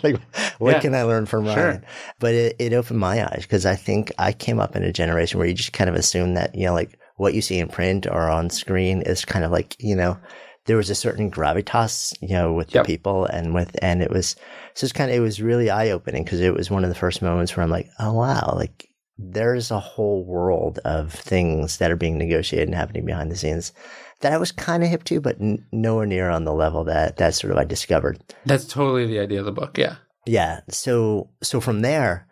like, 0.03 0.19
what 0.59 0.75
yeah, 0.75 0.79
can 0.79 0.93
I 0.93 1.03
learn 1.03 1.25
from 1.25 1.45
Ryan? 1.45 1.55
Sure. 1.55 1.83
But 2.19 2.33
it, 2.35 2.55
it 2.59 2.73
opened 2.73 2.99
my 2.99 3.23
eyes 3.25 3.41
because 3.41 3.65
I 3.65 3.75
think 3.75 4.11
I 4.19 4.31
came 4.31 4.59
up 4.59 4.75
in 4.75 4.83
a 4.83 4.93
generation 4.93 5.39
where 5.39 5.47
you 5.47 5.55
just 5.55 5.73
kind 5.73 5.89
of 5.89 5.95
assume 5.95 6.35
that, 6.35 6.53
you 6.53 6.65
know, 6.65 6.73
like 6.73 6.99
what 7.17 7.33
you 7.33 7.41
see 7.41 7.57
in 7.57 7.67
print 7.67 8.05
or 8.05 8.29
on 8.29 8.51
screen 8.51 9.01
is 9.01 9.25
kind 9.25 9.43
of 9.43 9.51
like, 9.51 9.75
you 9.79 9.95
know, 9.95 10.19
there 10.65 10.77
was 10.77 10.91
a 10.91 10.95
certain 10.95 11.31
gravitas, 11.31 12.13
you 12.21 12.35
know, 12.35 12.53
with 12.53 12.73
yep. 12.73 12.85
the 12.85 12.93
people 12.93 13.25
and 13.25 13.55
with, 13.55 13.75
and 13.81 14.03
it 14.03 14.11
was, 14.11 14.35
so 14.75 14.85
it's 14.85 14.93
kind 14.93 15.09
of, 15.09 15.17
it 15.17 15.21
was 15.21 15.41
really 15.41 15.71
eye 15.71 15.89
opening 15.89 16.23
because 16.23 16.41
it 16.41 16.53
was 16.53 16.69
one 16.69 16.83
of 16.83 16.89
the 16.89 16.95
first 16.95 17.23
moments 17.23 17.57
where 17.57 17.63
I'm 17.63 17.71
like, 17.71 17.89
oh, 17.97 18.13
wow, 18.13 18.53
like 18.55 18.87
there's 19.17 19.71
a 19.71 19.79
whole 19.79 20.23
world 20.23 20.77
of 20.85 21.11
things 21.11 21.77
that 21.77 21.91
are 21.91 21.95
being 21.95 22.19
negotiated 22.19 22.67
and 22.67 22.75
happening 22.75 23.05
behind 23.05 23.31
the 23.31 23.35
scenes 23.35 23.73
that 24.21 24.33
I 24.33 24.37
was 24.37 24.51
kind 24.51 24.83
of 24.83 24.89
hip 24.89 25.03
to, 25.05 25.19
but 25.19 25.39
n- 25.39 25.65
nowhere 25.71 26.05
near 26.05 26.29
on 26.29 26.45
the 26.45 26.53
level 26.53 26.83
that 26.85 27.17
that 27.17 27.35
sort 27.35 27.51
of 27.51 27.57
I 27.57 27.63
discovered. 27.63 28.19
That's 28.45 28.65
totally 28.65 29.05
the 29.05 29.19
idea 29.19 29.39
of 29.39 29.45
the 29.45 29.51
book. 29.51 29.77
Yeah. 29.77 29.95
Yeah. 30.25 30.61
So 30.69 31.29
so 31.41 31.59
from 31.59 31.81
there, 31.81 32.27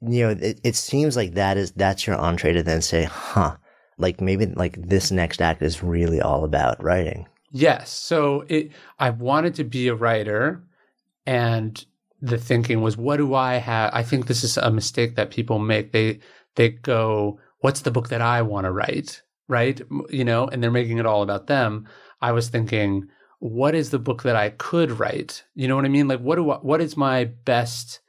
you 0.00 0.24
know, 0.24 0.30
it, 0.30 0.60
it 0.64 0.76
seems 0.76 1.16
like 1.16 1.34
that 1.34 1.56
is 1.56 1.72
that's 1.72 2.06
your 2.06 2.16
entree 2.16 2.52
to 2.52 2.62
then 2.62 2.82
say, 2.82 3.04
huh, 3.04 3.56
like 3.98 4.20
maybe 4.20 4.46
like 4.46 4.80
this 4.80 5.10
next 5.10 5.40
act 5.40 5.62
is 5.62 5.82
really 5.82 6.20
all 6.20 6.44
about 6.44 6.82
writing. 6.82 7.26
Yes. 7.52 7.90
So 7.90 8.44
it 8.48 8.72
I 8.98 9.10
wanted 9.10 9.54
to 9.56 9.64
be 9.64 9.88
a 9.88 9.94
writer 9.94 10.62
and 11.26 11.84
the 12.22 12.38
thinking 12.38 12.80
was 12.80 12.96
what 12.96 13.18
do 13.18 13.34
I 13.34 13.56
have 13.56 13.90
I 13.92 14.02
think 14.02 14.26
this 14.26 14.42
is 14.42 14.56
a 14.56 14.70
mistake 14.70 15.16
that 15.16 15.30
people 15.30 15.58
make. 15.58 15.92
They 15.92 16.20
they 16.54 16.70
go, 16.70 17.38
what's 17.60 17.82
the 17.82 17.90
book 17.90 18.08
that 18.08 18.22
I 18.22 18.42
want 18.42 18.64
to 18.64 18.72
write? 18.72 19.22
Right? 19.48 19.80
You 20.10 20.24
know, 20.24 20.46
and 20.46 20.62
they're 20.62 20.70
making 20.70 20.98
it 20.98 21.06
all 21.06 21.22
about 21.22 21.46
them. 21.46 21.86
I 22.20 22.32
was 22.32 22.48
thinking, 22.48 23.08
what 23.38 23.74
is 23.74 23.90
the 23.90 23.98
book 23.98 24.22
that 24.22 24.36
I 24.36 24.50
could 24.50 24.98
write? 24.98 25.44
You 25.54 25.68
know 25.68 25.76
what 25.76 25.84
I 25.84 25.88
mean? 25.88 26.08
Like, 26.08 26.20
what 26.20 26.36
do 26.36 26.50
I, 26.50 26.56
what 26.56 26.80
is 26.80 26.96
my 26.96 27.24
best? 27.24 28.00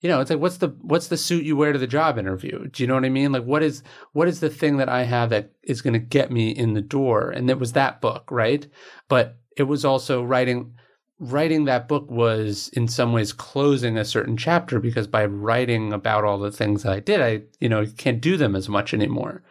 You 0.00 0.08
know, 0.08 0.20
it's 0.20 0.30
like 0.30 0.40
what's 0.40 0.58
the 0.58 0.68
what's 0.82 1.08
the 1.08 1.16
suit 1.16 1.44
you 1.44 1.56
wear 1.56 1.72
to 1.72 1.78
the 1.78 1.86
job 1.86 2.18
interview? 2.18 2.68
Do 2.68 2.82
you 2.82 2.86
know 2.86 2.94
what 2.94 3.06
I 3.06 3.10
mean? 3.10 3.32
Like, 3.32 3.44
what 3.44 3.62
is 3.62 3.82
what 4.12 4.28
is 4.28 4.40
the 4.40 4.50
thing 4.50 4.76
that 4.78 4.88
I 4.88 5.04
have 5.04 5.30
that 5.30 5.52
is 5.62 5.80
going 5.80 5.94
to 5.94 5.98
get 5.98 6.30
me 6.30 6.50
in 6.50 6.74
the 6.74 6.82
door? 6.82 7.30
And 7.30 7.48
it 7.48 7.58
was 7.58 7.72
that 7.72 8.00
book, 8.00 8.30
right? 8.30 8.66
But 9.08 9.38
it 9.56 9.62
was 9.64 9.84
also 9.84 10.22
writing 10.22 10.74
writing 11.20 11.64
that 11.64 11.88
book 11.88 12.10
was 12.10 12.68
in 12.72 12.88
some 12.88 13.12
ways 13.12 13.32
closing 13.32 13.96
a 13.96 14.04
certain 14.04 14.36
chapter 14.36 14.80
because 14.80 15.06
by 15.06 15.24
writing 15.24 15.92
about 15.92 16.24
all 16.24 16.38
the 16.38 16.50
things 16.50 16.82
that 16.82 16.92
I 16.92 17.00
did, 17.00 17.20
I 17.20 17.42
you 17.60 17.68
know 17.68 17.86
can't 17.96 18.20
do 18.20 18.36
them 18.36 18.54
as 18.56 18.68
much 18.68 18.92
anymore. 18.92 19.42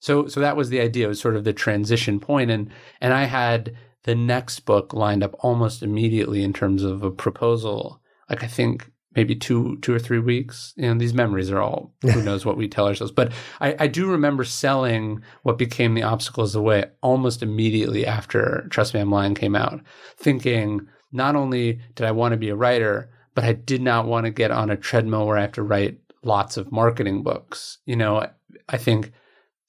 So 0.00 0.26
so 0.26 0.40
that 0.40 0.56
was 0.56 0.70
the 0.70 0.80
idea. 0.80 1.06
It 1.06 1.08
was 1.08 1.20
sort 1.20 1.36
of 1.36 1.44
the 1.44 1.52
transition 1.52 2.20
point, 2.20 2.50
and 2.50 2.70
and 3.00 3.12
I 3.12 3.24
had 3.24 3.76
the 4.04 4.14
next 4.14 4.60
book 4.60 4.94
lined 4.94 5.22
up 5.22 5.34
almost 5.40 5.82
immediately 5.82 6.42
in 6.42 6.52
terms 6.52 6.82
of 6.82 7.02
a 7.02 7.10
proposal. 7.10 8.00
Like 8.30 8.42
I 8.42 8.46
think 8.46 8.90
maybe 9.14 9.34
two 9.34 9.76
two 9.78 9.92
or 9.92 9.98
three 9.98 10.20
weeks. 10.20 10.72
You 10.76 10.88
know, 10.88 10.98
these 10.98 11.14
memories 11.14 11.50
are 11.50 11.60
all 11.60 11.92
who 12.02 12.22
knows 12.22 12.44
what 12.44 12.56
we 12.56 12.68
tell 12.68 12.86
ourselves. 12.86 13.12
But 13.12 13.32
I, 13.60 13.74
I 13.80 13.86
do 13.88 14.10
remember 14.10 14.44
selling 14.44 15.22
what 15.42 15.58
became 15.58 15.94
the 15.94 16.04
Obstacle 16.04 16.44
Is 16.44 16.52
the 16.52 16.62
Way 16.62 16.84
almost 17.02 17.42
immediately 17.42 18.06
after 18.06 18.66
Trust 18.70 18.94
Me 18.94 19.00
I'm 19.00 19.10
Lying 19.10 19.34
came 19.34 19.56
out, 19.56 19.80
thinking 20.16 20.86
not 21.10 21.36
only 21.36 21.80
did 21.94 22.06
I 22.06 22.12
want 22.12 22.32
to 22.32 22.38
be 22.38 22.50
a 22.50 22.56
writer, 22.56 23.10
but 23.34 23.44
I 23.44 23.54
did 23.54 23.82
not 23.82 24.06
want 24.06 24.26
to 24.26 24.30
get 24.30 24.50
on 24.50 24.70
a 24.70 24.76
treadmill 24.76 25.26
where 25.26 25.38
I 25.38 25.42
have 25.42 25.52
to 25.52 25.62
write 25.62 25.98
lots 26.22 26.56
of 26.56 26.70
marketing 26.70 27.22
books. 27.22 27.78
You 27.86 27.96
know, 27.96 28.26
I 28.68 28.76
think 28.76 29.12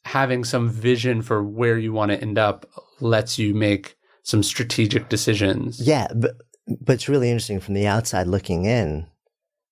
having 0.03 0.43
some 0.43 0.69
vision 0.69 1.21
for 1.21 1.43
where 1.43 1.77
you 1.77 1.93
want 1.93 2.12
to 2.12 2.21
end 2.21 2.38
up 2.38 2.65
lets 2.99 3.38
you 3.38 3.53
make 3.53 3.95
some 4.23 4.43
strategic 4.43 5.09
decisions. 5.09 5.79
Yeah, 5.81 6.07
but 6.15 6.35
but 6.81 6.93
it's 6.93 7.09
really 7.09 7.29
interesting 7.29 7.59
from 7.59 7.73
the 7.73 7.88
outside 7.88 8.27
looking 8.27 8.65
in. 8.65 9.07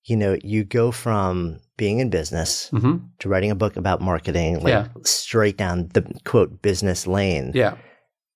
You 0.04 0.16
know, 0.16 0.36
you 0.42 0.64
go 0.64 0.90
from 0.90 1.60
being 1.76 2.00
in 2.00 2.10
business 2.10 2.70
mm-hmm. 2.72 2.96
to 3.20 3.28
writing 3.28 3.50
a 3.50 3.54
book 3.54 3.76
about 3.76 4.00
marketing, 4.00 4.60
like 4.60 4.72
yeah. 4.72 4.88
straight 5.04 5.56
down 5.56 5.88
the 5.94 6.02
quote 6.24 6.62
business 6.62 7.06
lane. 7.06 7.52
Yeah. 7.54 7.76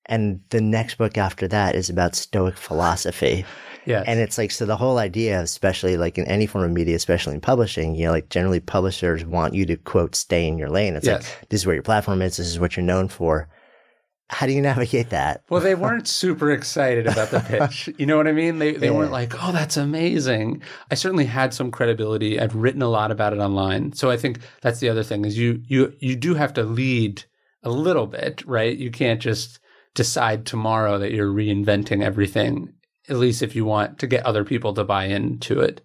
And 0.07 0.41
the 0.51 0.61
next 0.61 0.97
book 0.99 1.17
after 1.17 1.49
that 1.49 1.75
is 1.75 1.89
about 1.89 2.15
Stoic 2.15 2.57
philosophy. 2.57 3.45
Yeah. 3.85 4.05
And 4.07 4.21
it's 4.21 4.39
like, 4.39 4.51
so 4.51 4.67
the 4.67 4.77
whole 4.77 4.99
idea, 4.99 5.41
especially 5.41 5.97
like 5.97 6.19
in 6.19 6.27
any 6.27 6.47
form 6.47 6.65
of 6.65 6.71
media, 6.71 6.97
especially 6.97 7.35
in 7.35 7.41
publishing, 7.41 7.95
you 7.95 8.07
know, 8.07 8.13
like 8.13 8.29
generally 8.29 8.61
publishers 8.61 9.25
want 9.25 9.55
you 9.55 9.67
to 9.67 9.77
quote, 9.77 10.15
stay 10.15 10.47
in 10.47 10.59
your 10.59 10.71
lane. 10.71 10.97
It's 10.97 11.07
yes. 11.07 11.23
like, 11.23 11.49
this 11.49 11.63
is 11.63 11.67
where 11.67 11.75
your 11.75 11.83
platform 11.83 12.23
is. 12.23 12.37
This 12.37 12.47
is 12.47 12.61
what 12.61 12.77
you're 12.77 12.85
known 12.85 13.09
for. 13.09 13.49
How 14.29 14.47
do 14.47 14.53
you 14.53 14.63
navigate 14.63 15.11
that? 15.11 15.43
Well, 15.51 15.61
they 15.61 15.75
weren't 15.75 16.09
super 16.09 16.51
excited 16.51 17.07
about 17.07 17.31
the 17.31 17.41
pitch. 17.41 17.91
You 17.99 18.07
know 18.07 18.17
what 18.17 18.27
I 18.27 18.33
mean? 18.33 18.59
They, 18.59 18.73
they 18.73 18.87
yeah. 18.87 18.95
weren't 18.95 19.13
like, 19.13 19.35
oh, 19.43 19.53
that's 19.53 19.77
amazing. 19.77 20.63
I 20.91 20.95
certainly 20.95 21.27
had 21.27 21.53
some 21.53 21.71
credibility. 21.71 22.41
I'd 22.41 22.55
written 22.55 22.81
a 22.81 22.89
lot 22.89 23.11
about 23.11 23.35
it 23.35 23.41
online. 23.41 23.93
So 23.93 24.11
I 24.11 24.17
think 24.17 24.39
that's 24.63 24.81
the 24.81 24.89
other 24.89 25.03
thing 25.03 25.27
is 25.27 25.37
you, 25.37 25.61
you, 25.67 25.93
you 25.99 26.17
do 26.17 26.35
have 26.35 26.55
to 26.55 26.63
lead 26.63 27.25
a 27.63 27.71
little 27.71 28.07
bit, 28.07 28.43
right? 28.47 28.75
You 28.75 28.91
can't 28.91 29.21
just 29.21 29.61
decide 29.95 30.47
tomorrow 30.47 30.99
that 30.99 31.13
you're 31.13 31.31
reinventing 31.31 32.03
everything 32.03 32.73
at 33.09 33.17
least 33.17 33.43
if 33.43 33.57
you 33.57 33.65
want 33.65 33.99
to 33.99 34.07
get 34.07 34.25
other 34.25 34.45
people 34.45 34.75
to 34.75 34.85
buy 34.85 35.07
into 35.07 35.61
it. 35.61 35.81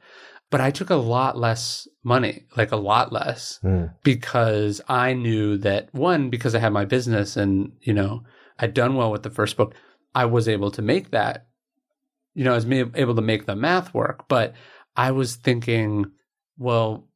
But 0.50 0.62
I 0.62 0.72
took 0.72 0.90
a 0.90 0.96
lot 0.96 1.38
less 1.38 1.88
money, 2.04 2.46
like 2.56 2.72
a 2.72 2.78
lot 2.78 3.12
less, 3.12 3.60
mm. 3.64 3.94
because 4.04 4.80
I 4.88 5.14
knew 5.14 5.58
that 5.58 5.94
one, 5.94 6.30
because 6.30 6.56
I 6.56 6.60
had 6.60 6.72
my 6.72 6.86
business 6.86 7.36
and, 7.36 7.74
you 7.82 7.94
know, 7.94 8.24
I'd 8.58 8.74
done 8.74 8.96
well 8.96 9.12
with 9.12 9.24
the 9.24 9.30
first 9.30 9.58
book, 9.58 9.76
I 10.16 10.26
was 10.26 10.48
able 10.48 10.72
to 10.72 10.82
make 10.82 11.12
that, 11.12 11.48
you 12.34 12.46
know, 12.46 12.54
I 12.54 12.56
was 12.56 12.66
able 12.66 13.16
to 13.16 13.22
make 13.22 13.46
the 13.46 13.56
math 13.56 13.94
work. 13.94 14.28
But 14.30 14.54
I 14.96 15.12
was 15.12 15.36
thinking, 15.36 16.06
well, 16.58 17.07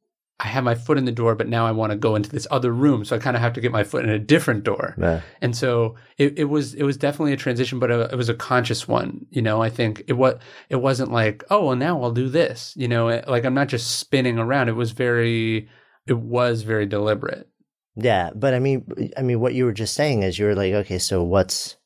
I 0.42 0.48
have 0.48 0.64
my 0.64 0.74
foot 0.74 0.98
in 0.98 1.04
the 1.04 1.12
door, 1.12 1.36
but 1.36 1.48
now 1.48 1.66
I 1.66 1.70
want 1.70 1.92
to 1.92 1.96
go 1.96 2.16
into 2.16 2.28
this 2.28 2.48
other 2.50 2.72
room. 2.72 3.04
So 3.04 3.14
I 3.14 3.20
kind 3.20 3.36
of 3.36 3.42
have 3.42 3.52
to 3.52 3.60
get 3.60 3.70
my 3.70 3.84
foot 3.84 4.04
in 4.04 4.10
a 4.10 4.18
different 4.18 4.64
door. 4.64 4.96
Yeah. 4.98 5.20
And 5.40 5.56
so 5.56 5.94
it, 6.18 6.36
it 6.36 6.44
was 6.44 6.74
it 6.74 6.82
was 6.82 6.96
definitely 6.96 7.32
a 7.32 7.36
transition, 7.36 7.78
but 7.78 7.92
a, 7.92 8.12
it 8.12 8.16
was 8.16 8.28
a 8.28 8.34
conscious 8.34 8.88
one. 8.88 9.24
You 9.30 9.40
know, 9.40 9.62
I 9.62 9.70
think 9.70 10.02
it 10.08 10.14
was 10.14 10.40
it 10.68 10.76
wasn't 10.76 11.12
like 11.12 11.44
oh 11.48 11.66
well 11.66 11.76
now 11.76 12.02
I'll 12.02 12.10
do 12.10 12.28
this. 12.28 12.74
You 12.76 12.88
know, 12.88 13.22
like 13.28 13.44
I'm 13.44 13.54
not 13.54 13.68
just 13.68 14.00
spinning 14.00 14.38
around. 14.38 14.68
It 14.68 14.72
was 14.76 14.90
very 14.90 15.68
it 16.08 16.18
was 16.18 16.62
very 16.62 16.86
deliberate. 16.86 17.48
Yeah, 17.94 18.30
but 18.34 18.52
I 18.52 18.58
mean, 18.58 18.84
I 19.16 19.22
mean, 19.22 19.38
what 19.38 19.54
you 19.54 19.64
were 19.64 19.72
just 19.72 19.94
saying 19.94 20.24
is 20.24 20.38
you 20.38 20.46
were 20.46 20.56
like, 20.56 20.72
okay, 20.72 20.98
so 20.98 21.22
what's 21.22 21.76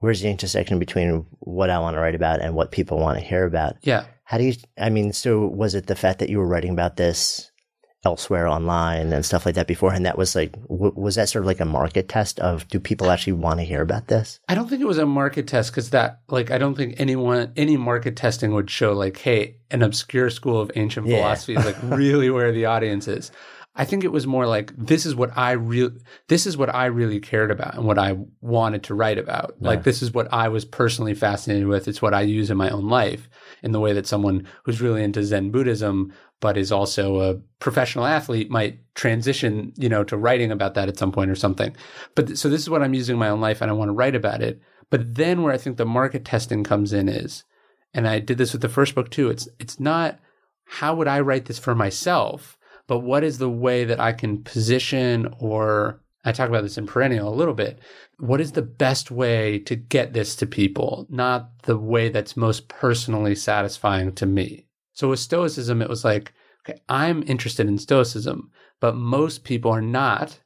where's 0.00 0.20
the 0.20 0.28
intersection 0.28 0.78
between 0.78 1.24
what 1.38 1.70
I 1.70 1.78
want 1.78 1.94
to 1.94 2.00
write 2.00 2.14
about 2.14 2.42
and 2.42 2.54
what 2.54 2.72
people 2.72 2.98
want 2.98 3.18
to 3.18 3.24
hear 3.24 3.46
about? 3.46 3.76
Yeah. 3.82 4.04
How 4.24 4.36
do 4.36 4.44
you? 4.44 4.54
I 4.76 4.90
mean, 4.90 5.14
so 5.14 5.46
was 5.46 5.74
it 5.74 5.86
the 5.86 5.96
fact 5.96 6.18
that 6.18 6.28
you 6.28 6.38
were 6.38 6.48
writing 6.48 6.72
about 6.72 6.96
this 6.96 7.50
elsewhere 8.04 8.46
online 8.46 9.12
and 9.12 9.24
stuff 9.24 9.44
like 9.44 9.54
that 9.54 9.66
beforehand 9.66 10.06
that 10.06 10.18
was 10.18 10.34
like 10.36 10.52
w- 10.68 10.92
was 10.94 11.16
that 11.16 11.28
sort 11.28 11.42
of 11.42 11.46
like 11.46 11.60
a 11.60 11.64
market 11.64 12.08
test 12.08 12.38
of 12.40 12.66
do 12.68 12.78
people 12.78 13.10
actually 13.10 13.32
want 13.32 13.58
to 13.58 13.64
hear 13.64 13.82
about 13.82 14.06
this 14.06 14.38
i 14.48 14.54
don't 14.54 14.68
think 14.68 14.80
it 14.80 14.86
was 14.86 14.98
a 14.98 15.06
market 15.06 15.48
test 15.48 15.72
because 15.72 15.90
that 15.90 16.20
like 16.28 16.50
i 16.50 16.58
don't 16.58 16.76
think 16.76 16.94
anyone 16.98 17.52
any 17.56 17.76
market 17.76 18.14
testing 18.14 18.52
would 18.52 18.70
show 18.70 18.92
like 18.92 19.16
hey 19.18 19.56
an 19.70 19.82
obscure 19.82 20.30
school 20.30 20.60
of 20.60 20.70
ancient 20.76 21.06
yeah. 21.06 21.16
philosophy 21.16 21.54
is 21.54 21.64
like 21.64 21.76
really 21.82 22.30
where 22.30 22.52
the 22.52 22.66
audience 22.66 23.08
is 23.08 23.32
i 23.74 23.84
think 23.84 24.04
it 24.04 24.12
was 24.12 24.26
more 24.26 24.46
like 24.46 24.72
this 24.76 25.04
is 25.04 25.16
what 25.16 25.36
i 25.36 25.52
really 25.52 25.96
this 26.28 26.46
is 26.46 26.56
what 26.56 26.72
i 26.72 26.86
really 26.86 27.18
cared 27.18 27.50
about 27.50 27.74
and 27.74 27.86
what 27.86 27.98
i 27.98 28.16
wanted 28.40 28.84
to 28.84 28.94
write 28.94 29.18
about 29.18 29.54
yeah. 29.58 29.68
like 29.68 29.82
this 29.82 30.00
is 30.00 30.12
what 30.12 30.32
i 30.32 30.46
was 30.46 30.64
personally 30.64 31.14
fascinated 31.14 31.66
with 31.66 31.88
it's 31.88 32.02
what 32.02 32.14
i 32.14 32.20
use 32.20 32.50
in 32.50 32.56
my 32.56 32.70
own 32.70 32.88
life 32.88 33.28
in 33.62 33.72
the 33.72 33.80
way 33.80 33.92
that 33.92 34.06
someone 34.06 34.46
who's 34.64 34.80
really 34.80 35.02
into 35.02 35.24
zen 35.24 35.50
buddhism 35.50 36.12
but 36.40 36.56
is 36.56 36.70
also 36.70 37.20
a 37.20 37.34
professional 37.60 38.04
athlete 38.04 38.50
might 38.50 38.78
transition, 38.94 39.72
you 39.76 39.88
know, 39.88 40.04
to 40.04 40.16
writing 40.16 40.50
about 40.50 40.74
that 40.74 40.88
at 40.88 40.98
some 40.98 41.12
point 41.12 41.30
or 41.30 41.34
something. 41.34 41.74
But 42.14 42.36
so 42.36 42.48
this 42.48 42.60
is 42.60 42.70
what 42.70 42.82
I'm 42.82 42.94
using 42.94 43.14
in 43.14 43.20
my 43.20 43.28
own 43.28 43.40
life 43.40 43.60
and 43.60 43.70
I 43.70 43.74
want 43.74 43.88
to 43.88 43.94
write 43.94 44.14
about 44.14 44.42
it. 44.42 44.60
But 44.90 45.16
then 45.16 45.42
where 45.42 45.52
I 45.52 45.58
think 45.58 45.76
the 45.76 45.86
market 45.86 46.24
testing 46.24 46.62
comes 46.62 46.92
in 46.92 47.08
is, 47.08 47.44
and 47.94 48.06
I 48.06 48.18
did 48.20 48.38
this 48.38 48.52
with 48.52 48.62
the 48.62 48.68
first 48.68 48.94
book 48.94 49.10
too, 49.10 49.30
it's 49.30 49.48
it's 49.58 49.80
not 49.80 50.18
how 50.66 50.94
would 50.94 51.08
I 51.08 51.20
write 51.20 51.46
this 51.46 51.58
for 51.58 51.74
myself, 51.74 52.58
but 52.86 53.00
what 53.00 53.24
is 53.24 53.38
the 53.38 53.50
way 53.50 53.84
that 53.84 54.00
I 54.00 54.12
can 54.12 54.42
position 54.42 55.32
or 55.38 56.00
I 56.26 56.32
talk 56.32 56.48
about 56.48 56.62
this 56.62 56.76
in 56.76 56.88
perennial 56.88 57.32
a 57.32 57.34
little 57.34 57.54
bit. 57.54 57.78
What 58.18 58.40
is 58.40 58.52
the 58.52 58.62
best 58.62 59.12
way 59.12 59.60
to 59.60 59.76
get 59.76 60.12
this 60.12 60.34
to 60.36 60.46
people? 60.46 61.06
Not 61.08 61.62
the 61.62 61.78
way 61.78 62.08
that's 62.08 62.36
most 62.36 62.68
personally 62.68 63.36
satisfying 63.36 64.12
to 64.16 64.26
me. 64.26 64.65
So 64.96 65.10
with 65.10 65.20
Stoicism, 65.20 65.82
it 65.82 65.88
was 65.88 66.04
like, 66.04 66.32
okay, 66.62 66.80
I'm 66.88 67.22
interested 67.24 67.68
in 67.68 67.78
Stoicism, 67.78 68.50
but 68.80 68.96
most 68.96 69.44
people 69.44 69.70
are 69.70 69.82
not. 69.82 70.40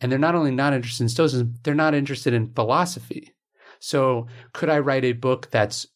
And 0.00 0.10
they're 0.10 0.18
not 0.18 0.36
only 0.36 0.52
not 0.52 0.72
interested 0.72 1.02
in 1.02 1.08
Stoicism, 1.08 1.54
they're 1.62 1.74
not 1.74 1.94
interested 1.94 2.32
in 2.32 2.52
philosophy. 2.54 3.34
So, 3.80 4.26
could 4.52 4.70
I 4.70 4.78
write 4.78 5.04
a 5.04 5.12
book 5.12 5.50
that's 5.50 5.86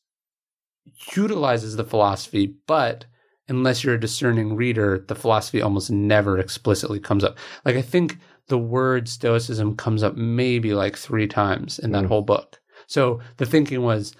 utilizes 1.14 1.76
the 1.76 1.84
philosophy, 1.84 2.54
but 2.66 3.04
unless 3.48 3.84
you're 3.84 3.94
a 3.94 4.00
discerning 4.00 4.56
reader, 4.56 5.04
the 5.08 5.14
philosophy 5.14 5.62
almost 5.62 5.90
never 5.90 6.38
explicitly 6.38 7.00
comes 7.00 7.24
up. 7.24 7.38
Like 7.64 7.76
I 7.76 7.82
think 7.82 8.18
the 8.48 8.58
word 8.58 9.08
stoicism 9.08 9.76
comes 9.76 10.02
up 10.02 10.16
maybe 10.16 10.74
like 10.74 10.96
3 10.96 11.26
times 11.28 11.78
in 11.78 11.92
that 11.92 12.04
mm. 12.04 12.08
whole 12.08 12.22
book. 12.22 12.60
So 12.86 13.20
the 13.36 13.46
thinking 13.46 13.82
was 13.82 14.14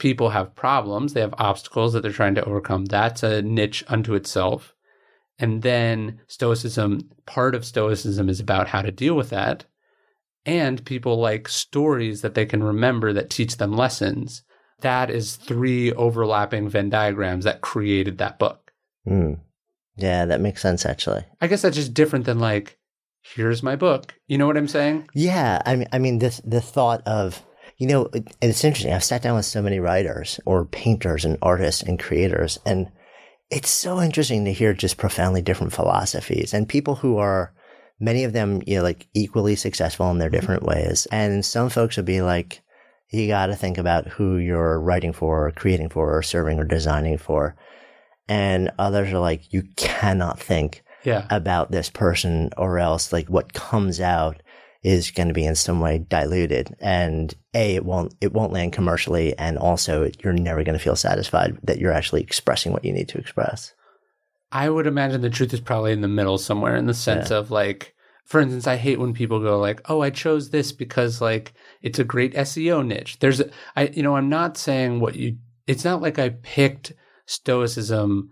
people 0.00 0.30
have 0.30 0.56
problems, 0.56 1.12
they 1.12 1.20
have 1.20 1.34
obstacles 1.38 1.92
that 1.92 2.00
they're 2.00 2.10
trying 2.10 2.34
to 2.34 2.44
overcome. 2.44 2.86
That's 2.86 3.22
a 3.22 3.42
niche 3.42 3.84
unto 3.86 4.14
itself. 4.14 4.74
And 5.38 5.62
then 5.62 6.20
Stoicism, 6.26 7.10
part 7.26 7.54
of 7.54 7.64
Stoicism 7.64 8.28
is 8.28 8.40
about 8.40 8.68
how 8.68 8.82
to 8.82 8.90
deal 8.90 9.14
with 9.14 9.30
that. 9.30 9.66
And 10.44 10.84
people 10.84 11.20
like 11.20 11.48
stories 11.48 12.22
that 12.22 12.34
they 12.34 12.46
can 12.46 12.64
remember 12.64 13.12
that 13.12 13.30
teach 13.30 13.58
them 13.58 13.72
lessons. 13.72 14.42
That 14.80 15.10
is 15.10 15.36
three 15.36 15.92
overlapping 15.92 16.68
Venn 16.68 16.90
diagrams 16.90 17.44
that 17.44 17.60
created 17.60 18.18
that 18.18 18.38
book. 18.38 18.72
Mm. 19.06 19.40
Yeah, 19.96 20.24
that 20.24 20.40
makes 20.40 20.62
sense, 20.62 20.84
actually. 20.86 21.24
I 21.40 21.46
guess 21.46 21.62
that's 21.62 21.76
just 21.76 21.94
different 21.94 22.24
than 22.24 22.38
like, 22.38 22.78
here's 23.22 23.62
my 23.62 23.76
book. 23.76 24.14
You 24.26 24.38
know 24.38 24.46
what 24.46 24.56
I'm 24.56 24.68
saying? 24.68 25.08
Yeah. 25.14 25.60
I 25.66 25.76
mean, 25.76 25.88
I 25.92 25.98
mean, 25.98 26.18
this, 26.18 26.40
the 26.44 26.62
thought 26.62 27.06
of, 27.06 27.44
you 27.80 27.86
know, 27.86 28.10
it's 28.42 28.62
interesting. 28.62 28.92
I've 28.92 29.02
sat 29.02 29.22
down 29.22 29.36
with 29.36 29.46
so 29.46 29.62
many 29.62 29.80
writers 29.80 30.38
or 30.44 30.66
painters 30.66 31.24
and 31.24 31.38
artists 31.40 31.82
and 31.82 31.98
creators, 31.98 32.58
and 32.66 32.92
it's 33.50 33.70
so 33.70 34.02
interesting 34.02 34.44
to 34.44 34.52
hear 34.52 34.74
just 34.74 34.98
profoundly 34.98 35.40
different 35.40 35.72
philosophies 35.72 36.52
and 36.52 36.68
people 36.68 36.96
who 36.96 37.16
are 37.16 37.54
many 37.98 38.24
of 38.24 38.34
them, 38.34 38.62
you 38.66 38.76
know, 38.76 38.82
like 38.82 39.08
equally 39.14 39.56
successful 39.56 40.10
in 40.10 40.18
their 40.18 40.28
mm-hmm. 40.28 40.40
different 40.40 40.62
ways. 40.62 41.06
And 41.10 41.42
some 41.42 41.70
folks 41.70 41.96
would 41.96 42.04
be 42.04 42.20
like, 42.20 42.60
you 43.08 43.26
got 43.26 43.46
to 43.46 43.56
think 43.56 43.78
about 43.78 44.06
who 44.08 44.36
you're 44.36 44.78
writing 44.78 45.14
for 45.14 45.46
or 45.46 45.50
creating 45.50 45.88
for 45.88 46.14
or 46.14 46.22
serving 46.22 46.58
or 46.58 46.64
designing 46.64 47.16
for. 47.16 47.56
And 48.28 48.70
others 48.78 49.10
are 49.10 49.18
like, 49.18 49.54
you 49.54 49.62
cannot 49.76 50.38
think 50.38 50.84
yeah. 51.02 51.26
about 51.30 51.70
this 51.70 51.88
person 51.88 52.50
or 52.58 52.78
else 52.78 53.10
like 53.10 53.28
what 53.28 53.54
comes 53.54 54.02
out 54.02 54.42
is 54.82 55.10
going 55.10 55.28
to 55.28 55.34
be 55.34 55.44
in 55.44 55.54
some 55.54 55.80
way 55.80 55.98
diluted. 55.98 56.74
And 56.80 57.34
a 57.54 57.76
it 57.76 57.84
won't 57.84 58.14
it 58.20 58.32
won't 58.32 58.52
land 58.52 58.72
commercially 58.72 59.36
and 59.38 59.58
also 59.58 60.10
you're 60.22 60.32
never 60.32 60.64
going 60.64 60.76
to 60.78 60.82
feel 60.82 60.96
satisfied 60.96 61.58
that 61.64 61.78
you're 61.78 61.92
actually 61.92 62.22
expressing 62.22 62.72
what 62.72 62.84
you 62.84 62.92
need 62.92 63.08
to 63.08 63.18
express. 63.18 63.74
I 64.52 64.68
would 64.68 64.86
imagine 64.86 65.20
the 65.20 65.30
truth 65.30 65.52
is 65.52 65.60
probably 65.60 65.92
in 65.92 66.00
the 66.00 66.08
middle 66.08 66.38
somewhere 66.38 66.76
in 66.76 66.86
the 66.86 66.94
sense 66.94 67.30
yeah. 67.30 67.38
of 67.38 67.50
like 67.50 67.94
for 68.24 68.40
instance 68.40 68.66
i 68.66 68.76
hate 68.76 68.98
when 68.98 69.12
people 69.12 69.40
go 69.40 69.58
like 69.58 69.80
oh 69.88 70.00
i 70.00 70.10
chose 70.10 70.50
this 70.50 70.72
because 70.72 71.20
like 71.20 71.52
it's 71.82 71.98
a 71.98 72.04
great 72.04 72.34
seo 72.34 72.84
niche. 72.84 73.18
There's 73.20 73.40
a, 73.40 73.50
i 73.76 73.86
you 73.88 74.02
know 74.02 74.16
i'm 74.16 74.28
not 74.28 74.56
saying 74.56 75.00
what 75.00 75.14
you 75.16 75.36
it's 75.66 75.84
not 75.84 76.02
like 76.02 76.18
i 76.18 76.30
picked 76.30 76.92
stoicism 77.26 78.30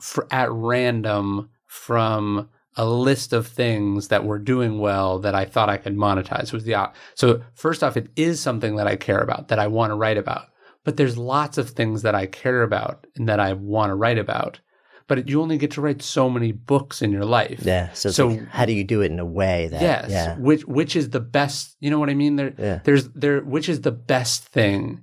for 0.00 0.26
at 0.32 0.50
random 0.50 1.50
from 1.66 2.48
a 2.76 2.86
list 2.86 3.32
of 3.32 3.46
things 3.46 4.08
that 4.08 4.24
were 4.24 4.38
doing 4.38 4.78
well 4.78 5.18
that 5.20 5.34
I 5.34 5.44
thought 5.44 5.68
I 5.68 5.76
could 5.76 5.96
monetize 5.96 6.52
was 6.52 6.64
the 6.64 6.74
op- 6.74 6.96
so 7.14 7.42
first 7.54 7.82
off 7.82 7.96
it 7.96 8.08
is 8.16 8.40
something 8.40 8.76
that 8.76 8.86
I 8.86 8.96
care 8.96 9.20
about 9.20 9.48
that 9.48 9.58
I 9.58 9.66
want 9.66 9.90
to 9.90 9.94
write 9.94 10.16
about 10.16 10.48
but 10.84 10.96
there's 10.96 11.18
lots 11.18 11.58
of 11.58 11.70
things 11.70 12.02
that 12.02 12.14
I 12.14 12.26
care 12.26 12.62
about 12.62 13.06
and 13.16 13.28
that 13.28 13.40
I 13.40 13.52
want 13.52 13.90
to 13.90 13.94
write 13.94 14.18
about 14.18 14.60
but 15.06 15.28
you 15.28 15.42
only 15.42 15.58
get 15.58 15.72
to 15.72 15.80
write 15.80 16.00
so 16.00 16.30
many 16.30 16.52
books 16.52 17.02
in 17.02 17.12
your 17.12 17.24
life 17.24 17.60
yeah 17.62 17.92
so, 17.92 18.10
so 18.10 18.28
like, 18.28 18.48
how 18.48 18.64
do 18.64 18.72
you 18.72 18.84
do 18.84 19.02
it 19.02 19.12
in 19.12 19.18
a 19.18 19.24
way 19.24 19.68
that 19.68 19.82
yes 19.82 20.10
yeah. 20.10 20.36
which 20.38 20.64
which 20.64 20.96
is 20.96 21.10
the 21.10 21.20
best 21.20 21.76
you 21.80 21.90
know 21.90 21.98
what 21.98 22.10
I 22.10 22.14
mean 22.14 22.36
there 22.36 22.54
yeah. 22.58 22.80
there's 22.84 23.08
there 23.10 23.42
which 23.42 23.68
is 23.68 23.82
the 23.82 23.92
best 23.92 24.46
thing 24.46 25.02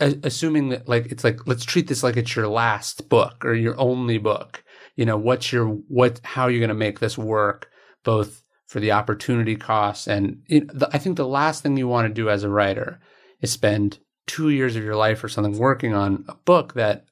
assuming 0.00 0.68
that 0.68 0.88
like 0.88 1.06
it's 1.06 1.24
like 1.24 1.46
let's 1.46 1.64
treat 1.64 1.88
this 1.88 2.02
like 2.02 2.16
it's 2.16 2.36
your 2.36 2.48
last 2.48 3.08
book 3.08 3.44
or 3.44 3.54
your 3.54 3.78
only 3.80 4.18
book 4.18 4.61
you 4.96 5.06
know, 5.06 5.16
what's 5.16 5.52
your, 5.52 5.66
what, 5.66 6.20
how 6.22 6.46
you're 6.46 6.54
you 6.54 6.60
going 6.60 6.68
to 6.68 6.74
make 6.74 7.00
this 7.00 7.16
work 7.16 7.70
both 8.04 8.42
for 8.66 8.80
the 8.80 8.92
opportunity 8.92 9.56
costs 9.56 10.06
and 10.06 10.42
know, 10.48 10.66
the, 10.72 10.88
I 10.92 10.98
think 10.98 11.16
the 11.16 11.26
last 11.26 11.62
thing 11.62 11.76
you 11.76 11.88
want 11.88 12.08
to 12.08 12.14
do 12.14 12.30
as 12.30 12.42
a 12.42 12.48
writer 12.48 13.00
is 13.40 13.50
spend 13.50 13.98
two 14.26 14.48
years 14.50 14.76
of 14.76 14.84
your 14.84 14.96
life 14.96 15.22
or 15.22 15.28
something 15.28 15.58
working 15.58 15.94
on 15.94 16.24
a 16.28 16.34
book 16.34 16.74
that 16.74 17.04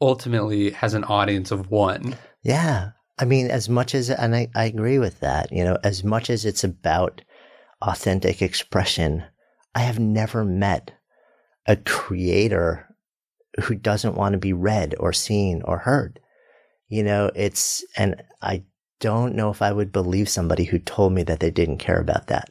ultimately 0.00 0.70
has 0.70 0.94
an 0.94 1.04
audience 1.04 1.50
of 1.50 1.70
one. 1.70 2.16
Yeah. 2.42 2.90
I 3.18 3.24
mean, 3.24 3.50
as 3.50 3.68
much 3.68 3.94
as, 3.94 4.10
and 4.10 4.34
I, 4.34 4.48
I 4.54 4.64
agree 4.64 4.98
with 4.98 5.20
that, 5.20 5.52
you 5.52 5.64
know, 5.64 5.78
as 5.84 6.02
much 6.02 6.28
as 6.30 6.44
it's 6.44 6.64
about 6.64 7.22
authentic 7.80 8.42
expression, 8.42 9.24
I 9.74 9.80
have 9.80 9.98
never 9.98 10.44
met 10.44 10.92
a 11.66 11.76
creator 11.76 12.88
who 13.64 13.74
doesn't 13.74 14.16
want 14.16 14.32
to 14.32 14.38
be 14.38 14.52
read 14.52 14.94
or 14.98 15.12
seen 15.12 15.62
or 15.64 15.78
heard. 15.78 16.18
You 16.92 17.02
know, 17.02 17.30
it's, 17.34 17.82
and 17.96 18.22
I 18.42 18.64
don't 19.00 19.34
know 19.34 19.48
if 19.48 19.62
I 19.62 19.72
would 19.72 19.92
believe 19.92 20.28
somebody 20.28 20.64
who 20.64 20.78
told 20.78 21.14
me 21.14 21.22
that 21.22 21.40
they 21.40 21.50
didn't 21.50 21.78
care 21.78 21.98
about 21.98 22.26
that. 22.26 22.50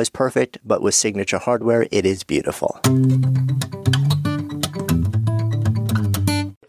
always 0.01 0.09
perfect, 0.09 0.57
but 0.65 0.81
with 0.81 0.95
signature 0.95 1.37
hardware, 1.37 1.85
it 1.91 2.07
is 2.07 2.23
beautiful. 2.23 2.79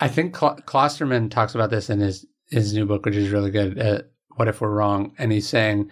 I 0.01 0.09
think 0.09 0.37
Cl- 0.37 0.59
Klosterman 0.67 1.31
talks 1.31 1.55
about 1.55 1.71
this 1.71 1.89
in 1.89 2.01
his 2.01 2.27
his 2.51 2.75
new 2.75 2.85
book, 2.85 3.07
which 3.07 3.15
is 3.17 3.31
really 3.31 3.51
good. 3.51 3.79
Uh, 3.81 4.03
what 4.37 4.49
if 4.49 4.61
we're 4.61 4.69
wrong? 4.69 5.13
And 5.17 5.33
he's 5.33 5.49
saying 5.49 5.91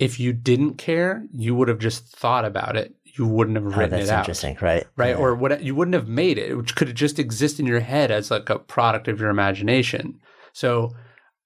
if 0.00 0.18
you 0.18 0.32
didn't 0.32 0.74
care, 0.78 1.24
you 1.32 1.54
would 1.54 1.68
have 1.68 1.78
just 1.78 2.08
thought 2.08 2.44
about 2.44 2.74
it. 2.74 2.92
You 3.04 3.24
wouldn't 3.26 3.56
have 3.56 3.66
Oh, 3.66 3.70
written 3.78 3.90
that's 3.90 4.08
it 4.08 4.12
out. 4.12 4.18
interesting, 4.20 4.56
right? 4.60 4.84
Right. 4.96 5.10
Yeah. 5.10 5.16
Or 5.22 5.36
what 5.36 5.62
you 5.62 5.76
wouldn't 5.76 5.94
have 5.94 6.08
made 6.08 6.38
it, 6.38 6.56
which 6.56 6.74
could 6.74 6.92
just 6.96 7.20
exist 7.20 7.60
in 7.60 7.66
your 7.66 7.78
head 7.80 8.10
as 8.10 8.32
like 8.32 8.50
a 8.50 8.58
product 8.58 9.06
of 9.06 9.20
your 9.20 9.30
imagination. 9.30 10.18
So 10.52 10.90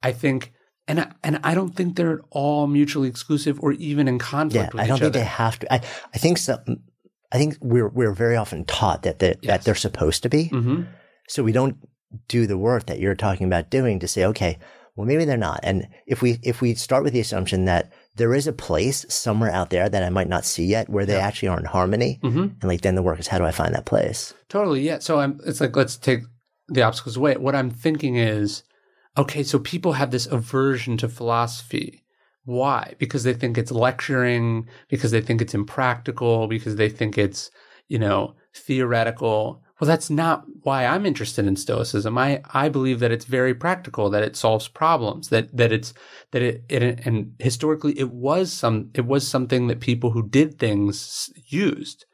I 0.02 0.12
think 0.12 0.52
and 0.86 1.00
I, 1.00 1.12
and 1.22 1.40
I 1.44 1.54
don't 1.54 1.74
think 1.74 1.96
they're 1.96 2.12
at 2.18 2.24
all 2.30 2.66
mutually 2.66 3.08
exclusive 3.08 3.58
or 3.60 3.72
even 3.72 4.06
in 4.08 4.14
yeah, 4.14 4.18
conflict 4.20 4.74
with 4.74 4.82
I 4.82 4.86
don't 4.86 4.98
think 4.98 5.10
other. 5.12 5.18
they 5.20 5.24
have 5.24 5.58
to. 5.60 5.72
I, 5.72 5.80
I 6.14 6.18
think 6.18 6.38
so. 6.38 6.58
I 7.32 7.38
think 7.38 7.56
we're 7.60 7.88
we're 7.88 8.12
very 8.12 8.36
often 8.36 8.64
taught 8.64 9.02
that 9.02 9.18
that 9.20 9.38
Yes. 9.42 9.64
they're 9.64 9.74
supposed 9.74 10.22
to 10.24 10.28
be. 10.28 10.44
hmm 10.48 10.82
So 11.28 11.42
we 11.42 11.52
don't 11.52 11.76
do 12.28 12.46
the 12.46 12.58
work 12.58 12.86
that 12.86 13.00
you're 13.00 13.14
talking 13.16 13.46
about 13.46 13.70
doing 13.70 13.98
to 14.00 14.06
say, 14.08 14.24
okay, 14.26 14.58
well 14.94 15.06
maybe 15.06 15.24
they're 15.24 15.36
not. 15.36 15.60
And 15.62 15.88
if 16.06 16.22
we 16.22 16.38
if 16.42 16.60
we 16.60 16.74
start 16.74 17.02
with 17.02 17.12
the 17.12 17.20
assumption 17.20 17.64
that 17.64 17.92
there 18.16 18.34
is 18.34 18.46
a 18.46 18.52
place 18.52 19.04
somewhere 19.08 19.50
out 19.50 19.70
there 19.70 19.88
that 19.88 20.02
I 20.04 20.10
might 20.10 20.28
not 20.28 20.44
see 20.44 20.64
yet 20.66 20.88
where 20.88 21.04
they 21.06 21.14
Yeah. 21.16 21.26
actually 21.26 21.48
are 21.48 21.58
in 21.58 21.64
harmony, 21.64 22.20
hmm 22.22 22.38
and 22.60 22.64
like 22.64 22.82
then 22.82 22.94
the 22.94 23.02
work 23.02 23.18
is 23.18 23.26
how 23.26 23.38
do 23.38 23.44
I 23.44 23.50
find 23.52 23.74
that 23.74 23.86
place? 23.86 24.34
Totally, 24.48 24.82
yeah. 24.82 24.98
So 25.00 25.18
I'm. 25.18 25.40
It's 25.46 25.60
like 25.60 25.74
let's 25.74 25.96
take 25.96 26.20
the 26.68 26.82
Obstacle 26.82 27.10
Is 27.10 27.14
the 27.14 27.20
Way. 27.20 27.36
What 27.36 27.54
I'm 27.56 27.70
thinking 27.70 28.14
is, 28.16 28.62
okay, 29.16 29.42
so 29.42 29.58
people 29.58 29.92
have 29.92 30.10
this 30.10 30.26
aversion 30.26 30.96
to 30.98 31.08
philosophy. 31.08 32.02
Why? 32.44 32.94
Because 32.98 33.24
they 33.24 33.34
think 33.34 33.56
it's 33.56 33.72
lecturing. 33.72 34.68
Because 34.88 35.10
they 35.10 35.20
think 35.20 35.40
it's 35.40 35.54
impractical. 35.54 36.46
Because 36.46 36.76
they 36.76 36.88
think 36.88 37.16
it's 37.16 37.50
you 37.88 37.98
know 37.98 38.34
theoretical. 38.54 39.62
Well, 39.80 39.88
that's 39.88 40.08
not 40.08 40.44
why 40.62 40.86
I'm 40.86 41.04
interested 41.04 41.46
in 41.46 41.56
Stoicism. 41.56 42.16
I, 42.16 42.42
I 42.52 42.68
believe 42.68 43.00
that 43.00 43.10
it's 43.10 43.24
very 43.24 43.54
practical, 43.54 44.08
that 44.10 44.22
it 44.22 44.36
solves 44.36 44.68
problems, 44.68 45.30
that 45.30 45.54
that 45.56 45.72
it's 45.72 45.92
that 46.30 46.42
it, 46.42 46.64
it 46.68 47.00
and 47.04 47.34
historically 47.38 47.98
it 47.98 48.10
was 48.10 48.52
some 48.52 48.90
it 48.94 49.06
was 49.06 49.26
something 49.26 49.66
that 49.66 49.80
people 49.80 50.10
who 50.10 50.28
did 50.28 50.58
things 50.58 51.30
used. 51.48 52.04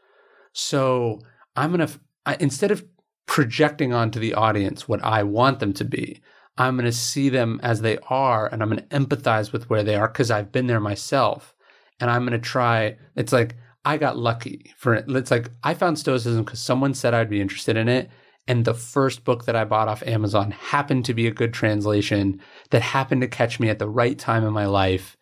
So 0.52 1.20
I'm 1.56 1.70
gonna 1.70 1.90
instead 2.38 2.70
of 2.70 2.84
projecting 3.26 3.92
onto 3.92 4.18
the 4.18 4.34
audience 4.34 4.88
what 4.88 5.04
I 5.04 5.22
want 5.22 5.60
them 5.60 5.72
to 5.74 5.84
be, 5.84 6.20
I'm 6.58 6.76
gonna 6.76 6.92
see 6.92 7.28
them 7.28 7.60
as 7.62 7.80
they 7.80 7.98
are, 8.08 8.46
and 8.46 8.62
I'm 8.62 8.68
gonna 8.68 8.82
empathize 8.82 9.52
with 9.52 9.70
where 9.70 9.82
they 9.82 9.96
are 9.96 10.08
because 10.08 10.30
I've 10.30 10.52
been 10.52 10.66
there 10.66 10.80
myself, 10.80 11.54
and 11.98 12.10
I'm 12.10 12.24
gonna 12.24 12.38
try. 12.38 12.96
It's 13.16 13.32
like 13.32 13.56
I 13.84 13.96
got 13.96 14.18
lucky 14.18 14.72
for 14.76 14.94
it. 14.94 15.06
It's 15.08 15.30
like 15.30 15.50
I 15.62 15.74
found 15.74 15.98
Stoicism 15.98 16.44
because 16.44 16.60
someone 16.60 16.94
said 16.94 17.14
I'd 17.14 17.30
be 17.30 17.40
interested 17.40 17.76
in 17.76 17.88
it. 17.88 18.10
And 18.46 18.64
the 18.64 18.74
first 18.74 19.24
book 19.24 19.44
that 19.44 19.54
I 19.54 19.64
bought 19.64 19.88
off 19.88 20.02
Amazon 20.02 20.50
happened 20.50 21.04
to 21.04 21.14
be 21.14 21.26
a 21.26 21.32
good 21.32 21.54
translation 21.54 22.40
that 22.70 22.82
happened 22.82 23.20
to 23.20 23.28
catch 23.28 23.60
me 23.60 23.68
at 23.68 23.78
the 23.78 23.88
right 23.88 24.18
time 24.18 24.44
in 24.44 24.52
my 24.52 24.66
life. 24.66 25.16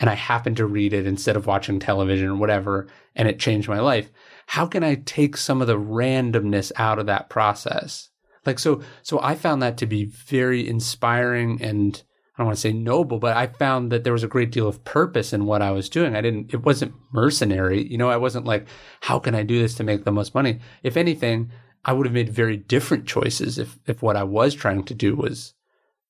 And 0.00 0.10
I 0.10 0.14
happened 0.14 0.56
to 0.56 0.66
read 0.66 0.92
it 0.92 1.06
instead 1.06 1.36
of 1.36 1.46
watching 1.46 1.78
television 1.78 2.28
or 2.28 2.36
whatever. 2.36 2.88
And 3.14 3.28
it 3.28 3.38
changed 3.38 3.68
my 3.68 3.80
life. 3.80 4.10
How 4.46 4.66
can 4.66 4.82
I 4.82 4.96
take 4.96 5.36
some 5.36 5.60
of 5.60 5.68
the 5.68 5.78
randomness 5.78 6.72
out 6.76 6.98
of 6.98 7.06
that 7.06 7.30
process? 7.30 8.10
Like, 8.44 8.58
so, 8.58 8.82
so 9.02 9.20
I 9.20 9.34
found 9.34 9.62
that 9.62 9.78
to 9.78 9.86
be 9.86 10.04
very 10.04 10.68
inspiring 10.68 11.62
and 11.62 12.02
I 12.36 12.42
don't 12.42 12.46
want 12.46 12.56
to 12.56 12.60
say 12.60 12.72
noble, 12.72 13.20
but 13.20 13.36
I 13.36 13.46
found 13.46 13.92
that 13.92 14.02
there 14.02 14.12
was 14.12 14.24
a 14.24 14.28
great 14.28 14.50
deal 14.50 14.66
of 14.66 14.82
purpose 14.84 15.32
in 15.32 15.46
what 15.46 15.62
I 15.62 15.70
was 15.70 15.88
doing. 15.88 16.16
I 16.16 16.20
didn't, 16.20 16.52
it 16.52 16.64
wasn't 16.64 16.94
mercenary. 17.12 17.86
You 17.86 17.96
know, 17.96 18.10
I 18.10 18.16
wasn't 18.16 18.44
like, 18.44 18.66
how 19.02 19.20
can 19.20 19.36
I 19.36 19.44
do 19.44 19.60
this 19.60 19.74
to 19.76 19.84
make 19.84 20.04
the 20.04 20.10
most 20.10 20.34
money? 20.34 20.58
If 20.82 20.96
anything, 20.96 21.52
I 21.84 21.92
would 21.92 22.06
have 22.06 22.12
made 22.12 22.30
very 22.30 22.56
different 22.56 23.06
choices 23.06 23.56
if, 23.56 23.78
if 23.86 24.02
what 24.02 24.16
I 24.16 24.24
was 24.24 24.54
trying 24.54 24.82
to 24.84 24.94
do 24.94 25.14
was, 25.14 25.54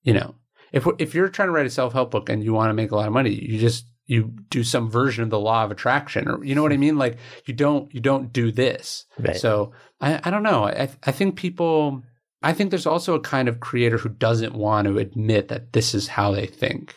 you 0.02 0.14
know, 0.14 0.34
if, 0.72 0.86
if 0.98 1.14
you're 1.14 1.28
trying 1.28 1.48
to 1.48 1.52
write 1.52 1.66
a 1.66 1.70
self-help 1.70 2.10
book 2.10 2.30
and 2.30 2.42
you 2.42 2.54
want 2.54 2.70
to 2.70 2.74
make 2.74 2.90
a 2.90 2.96
lot 2.96 3.06
of 3.06 3.12
money, 3.12 3.30
you 3.30 3.58
just, 3.58 3.84
you 4.06 4.32
do 4.48 4.64
some 4.64 4.90
version 4.90 5.24
of 5.24 5.30
the 5.30 5.38
law 5.38 5.62
of 5.62 5.70
attraction 5.70 6.26
or, 6.28 6.42
you 6.42 6.54
know 6.54 6.62
what 6.62 6.72
I 6.72 6.78
mean? 6.78 6.96
Like 6.96 7.18
you 7.44 7.52
don't, 7.52 7.92
you 7.94 8.00
don't 8.00 8.32
do 8.32 8.50
this. 8.50 9.04
Right. 9.18 9.36
So 9.36 9.72
I, 10.00 10.20
I 10.24 10.30
don't 10.30 10.42
know. 10.42 10.64
I, 10.64 10.88
I 11.02 11.12
think 11.12 11.36
people, 11.36 12.02
I 12.44 12.52
think 12.52 12.70
there's 12.70 12.86
also 12.86 13.14
a 13.14 13.20
kind 13.20 13.48
of 13.48 13.60
creator 13.60 13.98
who 13.98 14.08
doesn't 14.10 14.54
want 14.54 14.86
to 14.86 14.98
admit 14.98 15.48
that 15.48 15.72
this 15.72 15.94
is 15.94 16.08
how 16.08 16.30
they 16.32 16.46
think. 16.46 16.94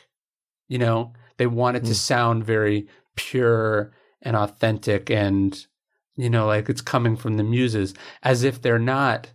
You 0.67 0.77
know, 0.77 1.13
they 1.37 1.47
want 1.47 1.77
it 1.77 1.85
to 1.85 1.91
Mm. 1.91 1.95
sound 1.95 2.45
very 2.45 2.87
pure 3.15 3.93
and 4.21 4.35
authentic 4.35 5.09
and, 5.09 5.65
you 6.15 6.29
know, 6.29 6.45
like 6.47 6.69
it's 6.69 6.81
coming 6.81 7.15
from 7.15 7.37
the 7.37 7.43
muses 7.43 7.93
as 8.23 8.43
if 8.43 8.61
they're 8.61 8.79
not. 8.79 9.31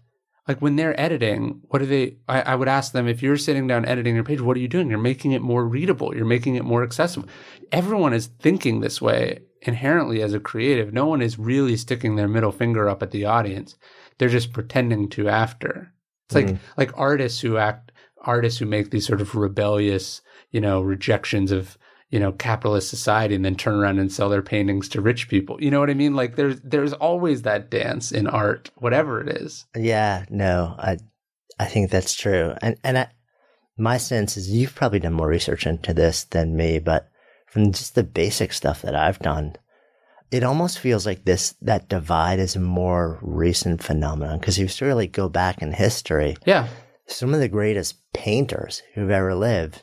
Like 0.48 0.60
when 0.60 0.74
they're 0.76 1.00
editing, 1.00 1.60
what 1.68 1.80
are 1.82 1.86
they? 1.86 2.16
I, 2.28 2.42
I 2.42 2.54
would 2.56 2.68
ask 2.68 2.92
them 2.92 3.06
if 3.06 3.22
you're 3.22 3.36
sitting 3.36 3.68
down 3.68 3.84
editing 3.84 4.16
your 4.16 4.24
page, 4.24 4.40
what 4.40 4.56
are 4.56 4.60
you 4.60 4.68
doing? 4.68 4.90
You're 4.90 4.98
making 4.98 5.32
it 5.32 5.40
more 5.40 5.64
readable. 5.64 6.14
You're 6.16 6.24
making 6.24 6.56
it 6.56 6.64
more 6.64 6.82
accessible. 6.82 7.28
Everyone 7.70 8.12
is 8.12 8.26
thinking 8.26 8.80
this 8.80 9.00
way 9.00 9.38
inherently 9.62 10.20
as 10.20 10.34
a 10.34 10.40
creative. 10.40 10.92
No 10.92 11.06
one 11.06 11.22
is 11.22 11.38
really 11.38 11.76
sticking 11.76 12.16
their 12.16 12.28
middle 12.28 12.50
finger 12.52 12.88
up 12.88 13.02
at 13.04 13.12
the 13.12 13.24
audience. 13.24 13.76
They're 14.18 14.28
just 14.28 14.52
pretending 14.52 15.08
to 15.10 15.28
after. 15.28 15.92
It's 16.26 16.34
like 16.34 16.46
Mhm. 16.46 16.58
like 16.76 16.90
artists 16.98 17.40
who 17.40 17.56
act 17.56 17.92
artists 18.24 18.58
who 18.58 18.66
make 18.66 18.90
these 18.90 19.06
sort 19.06 19.20
of 19.20 19.34
rebellious, 19.34 20.22
you 20.50 20.60
know, 20.60 20.80
rejections 20.80 21.50
of 21.52 21.76
you 22.10 22.20
know 22.20 22.32
capitalist 22.32 22.88
society 22.90 23.34
and 23.34 23.44
then 23.44 23.54
turn 23.56 23.74
around 23.74 23.98
and 23.98 24.12
sell 24.12 24.28
their 24.28 24.42
paintings 24.42 24.88
to 24.90 25.00
rich 25.00 25.28
people. 25.28 25.56
You 25.62 25.70
know 25.70 25.80
what 25.80 25.90
I 25.90 25.94
mean? 25.94 26.14
Like 26.14 26.36
there's 26.36 26.60
there's 26.60 26.92
always 26.92 27.42
that 27.42 27.70
dance 27.70 28.12
in 28.12 28.26
art, 28.26 28.70
whatever 28.76 29.20
it 29.20 29.28
is. 29.28 29.66
Yeah, 29.76 30.24
no, 30.30 30.74
I 30.78 30.98
I 31.58 31.66
think 31.66 31.90
that's 31.90 32.14
true. 32.14 32.54
And 32.62 32.76
and 32.84 32.98
I, 32.98 33.08
my 33.78 33.96
sense 33.96 34.36
is 34.36 34.50
you've 34.50 34.74
probably 34.74 35.00
done 35.00 35.14
more 35.14 35.28
research 35.28 35.66
into 35.66 35.94
this 35.94 36.24
than 36.24 36.56
me, 36.56 36.78
but 36.78 37.08
from 37.46 37.72
just 37.72 37.94
the 37.94 38.02
basic 38.04 38.52
stuff 38.52 38.82
that 38.82 38.94
I've 38.94 39.18
done, 39.18 39.56
it 40.32 40.42
almost 40.42 40.78
feels 40.80 41.04
like 41.06 41.24
this 41.24 41.54
that 41.62 41.88
divide 41.88 42.38
is 42.40 42.56
a 42.56 42.60
more 42.60 43.18
recent 43.22 43.82
phenomenon 43.82 44.38
because 44.40 44.58
if 44.58 44.80
you 44.80 44.86
really 44.86 45.06
go 45.06 45.28
back 45.28 45.62
in 45.62 45.72
history, 45.72 46.36
Yeah. 46.46 46.66
some 47.06 47.34
of 47.34 47.40
the 47.40 47.48
greatest 47.48 47.96
painters 48.14 48.82
who've 48.94 49.10
ever 49.10 49.34
lived 49.34 49.82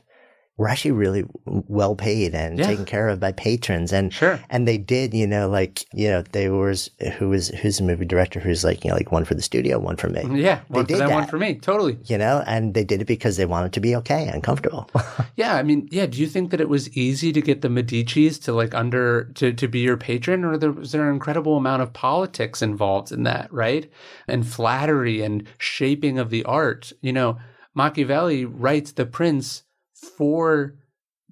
were 0.60 0.67
actually 0.69 0.91
really 0.91 1.24
well 1.45 1.95
paid 1.95 2.36
and 2.36 2.60
Yeah. 2.60 2.67
taken 2.67 2.86
care 2.86 3.08
of 3.10 3.19
by 3.19 3.32
patrons 3.32 3.91
and 3.91 4.13
Sure. 4.13 4.39
and 4.52 4.67
they 4.67 4.78
did 4.78 5.13
you 5.13 5.26
know 5.26 5.50
like 5.50 5.86
you 5.93 6.10
know 6.10 6.22
they 6.34 6.50
was 6.50 6.91
who 7.17 7.30
was 7.30 7.48
who's 7.50 7.80
a 7.80 7.84
movie 7.84 8.06
director 8.06 8.39
who's 8.39 8.63
like 8.63 8.84
you 8.84 8.89
know 8.91 8.95
like 8.98 9.12
one 9.12 9.26
for 9.26 9.34
the 9.36 9.41
studio 9.41 9.80
one 9.80 9.95
for 9.95 10.10
me 10.10 10.22
Yeah. 10.43 10.60
One 10.67 10.84
for 10.84 10.88
did 10.88 11.00
them, 11.00 11.12
one 11.12 11.26
for 11.28 11.39
me. 11.39 11.56
Totally. 11.56 11.98
you 12.06 12.17
know 12.19 12.43
and 12.45 12.74
they 12.76 12.84
did 12.84 13.02
it 13.02 13.06
because 13.08 13.38
they 13.38 13.45
wanted 13.48 13.74
to 13.74 13.80
be 13.80 13.95
okay 13.95 14.28
and 14.32 14.43
comfortable 14.43 14.89
Yeah, 15.36 15.56
I 15.56 15.63
mean, 15.63 15.88
yeah. 15.89 16.06
Do 16.06 16.19
you 16.19 16.28
think 16.28 16.52
that 16.52 16.60
it 16.60 16.67
was 16.67 16.89
easy 16.98 17.32
to 17.32 17.41
get 17.41 17.62
the 17.62 17.69
Medici's 17.69 18.38
to 18.39 18.52
like 18.52 18.74
under 18.76 19.32
to 19.36 19.54
to 19.54 19.67
be 19.69 19.80
your 19.80 19.95
patron, 19.95 20.43
or 20.43 20.58
there 20.58 20.74
was 20.74 20.91
there 20.91 21.08
an 21.08 21.13
incredible 21.13 21.56
amount 21.56 21.82
of 21.82 21.93
politics 21.93 22.62
involved 22.62 23.13
in 23.13 23.24
that, 23.24 23.48
right? 23.54 23.89
And 24.28 24.45
flattery 24.45 25.22
and 25.22 25.43
shaping 25.58 26.19
of 26.19 26.30
the 26.30 26.43
art. 26.43 26.91
You 27.02 27.13
know, 27.13 27.38
Machiavelli 27.74 28.43
writes 28.43 28.91
The 28.91 29.06
Prince 29.06 29.63
for 29.99 30.75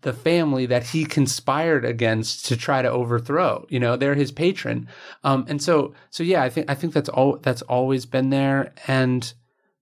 the 0.01 0.13
family 0.13 0.67
that 0.67 0.83
he 0.83 1.05
conspired 1.05 1.83
against 1.83 2.45
to 2.45 2.55
try 2.55 2.81
to 2.81 2.89
overthrow. 2.89 3.65
You 3.69 3.79
know, 3.79 3.95
they're 3.95 4.15
his 4.15 4.31
patron, 4.31 4.87
um, 5.23 5.45
and 5.47 5.61
so 5.61 5.93
so 6.09 6.23
yeah. 6.23 6.43
I 6.43 6.49
think 6.49 6.69
I 6.69 6.75
think 6.75 6.93
that's 6.93 7.09
all 7.09 7.37
that's 7.37 7.63
always 7.63 8.05
been 8.05 8.29
there, 8.29 8.73
and 8.87 9.33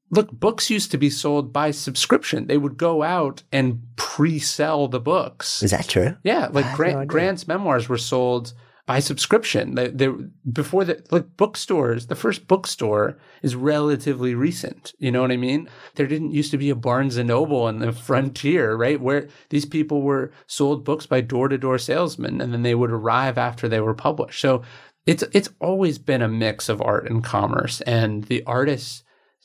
look, 0.10 0.32
books 0.32 0.70
used 0.70 0.92
to 0.92 0.98
be 0.98 1.10
sold 1.10 1.52
by 1.52 1.72
subscription. 1.72 2.48
They 2.48 2.58
would 2.58 2.78
go 2.78 3.04
out 3.04 3.44
and 3.52 3.84
pre-sell 3.96 4.88
the 4.88 5.00
books. 5.00 5.62
is 5.62 5.72
that 5.72 5.88
true 5.88 6.16
Yeah, 6.24 6.48
like 6.52 6.74
Grant, 6.76 7.00
no. 7.00 7.06
Grant's 7.06 7.48
memoirs 7.48 7.90
were 7.90 7.98
sold 7.98 8.54
by 8.86 9.00
subscription. 9.00 9.76
They, 9.76 10.12
before 10.52 10.86
the 10.86 11.04
like 11.10 11.38
bookstores, 11.38 12.08
the 12.08 12.16
first 12.16 12.48
bookstore 12.48 13.18
is 13.42 13.56
relatively 13.56 14.36
recent. 14.36 14.94
You 15.00 15.12
know 15.12 15.22
what 15.22 15.32
I 15.32 15.38
mean? 15.38 15.68
There 15.96 16.08
didn't 16.08 16.34
used 16.34 16.52
to 16.52 16.58
be 16.58 16.70
a 16.70 16.76
Barnes 16.76 17.18
and 17.18 17.28
Noble 17.28 17.68
in 17.68 17.80
the 17.80 17.92
frontier, 17.92 18.76
right? 18.76 19.02
Where 19.02 19.28
these 19.50 19.66
people 19.66 20.02
were 20.02 20.32
sold 20.46 20.86
books 20.86 21.08
by 21.08 21.22
door 21.22 21.48
to 21.48 21.58
door 21.58 21.80
salesmen, 21.80 22.42
and 22.42 22.54
then 22.54 22.62
they 22.62 22.76
would 22.76 22.92
arrive 22.92 23.38
after 23.38 23.68
they 23.68 23.80
were 23.80 23.96
published. 23.96 24.40
So 24.40 24.62
it's 25.06 25.24
it's 25.34 25.50
always 25.60 25.98
been 25.98 26.22
a 26.22 26.28
mix 26.28 26.70
of 26.70 26.82
art 26.82 27.10
and 27.10 27.24
commerce, 27.24 27.82
and 27.82 28.26
the 28.26 28.44
artist's 28.44 29.04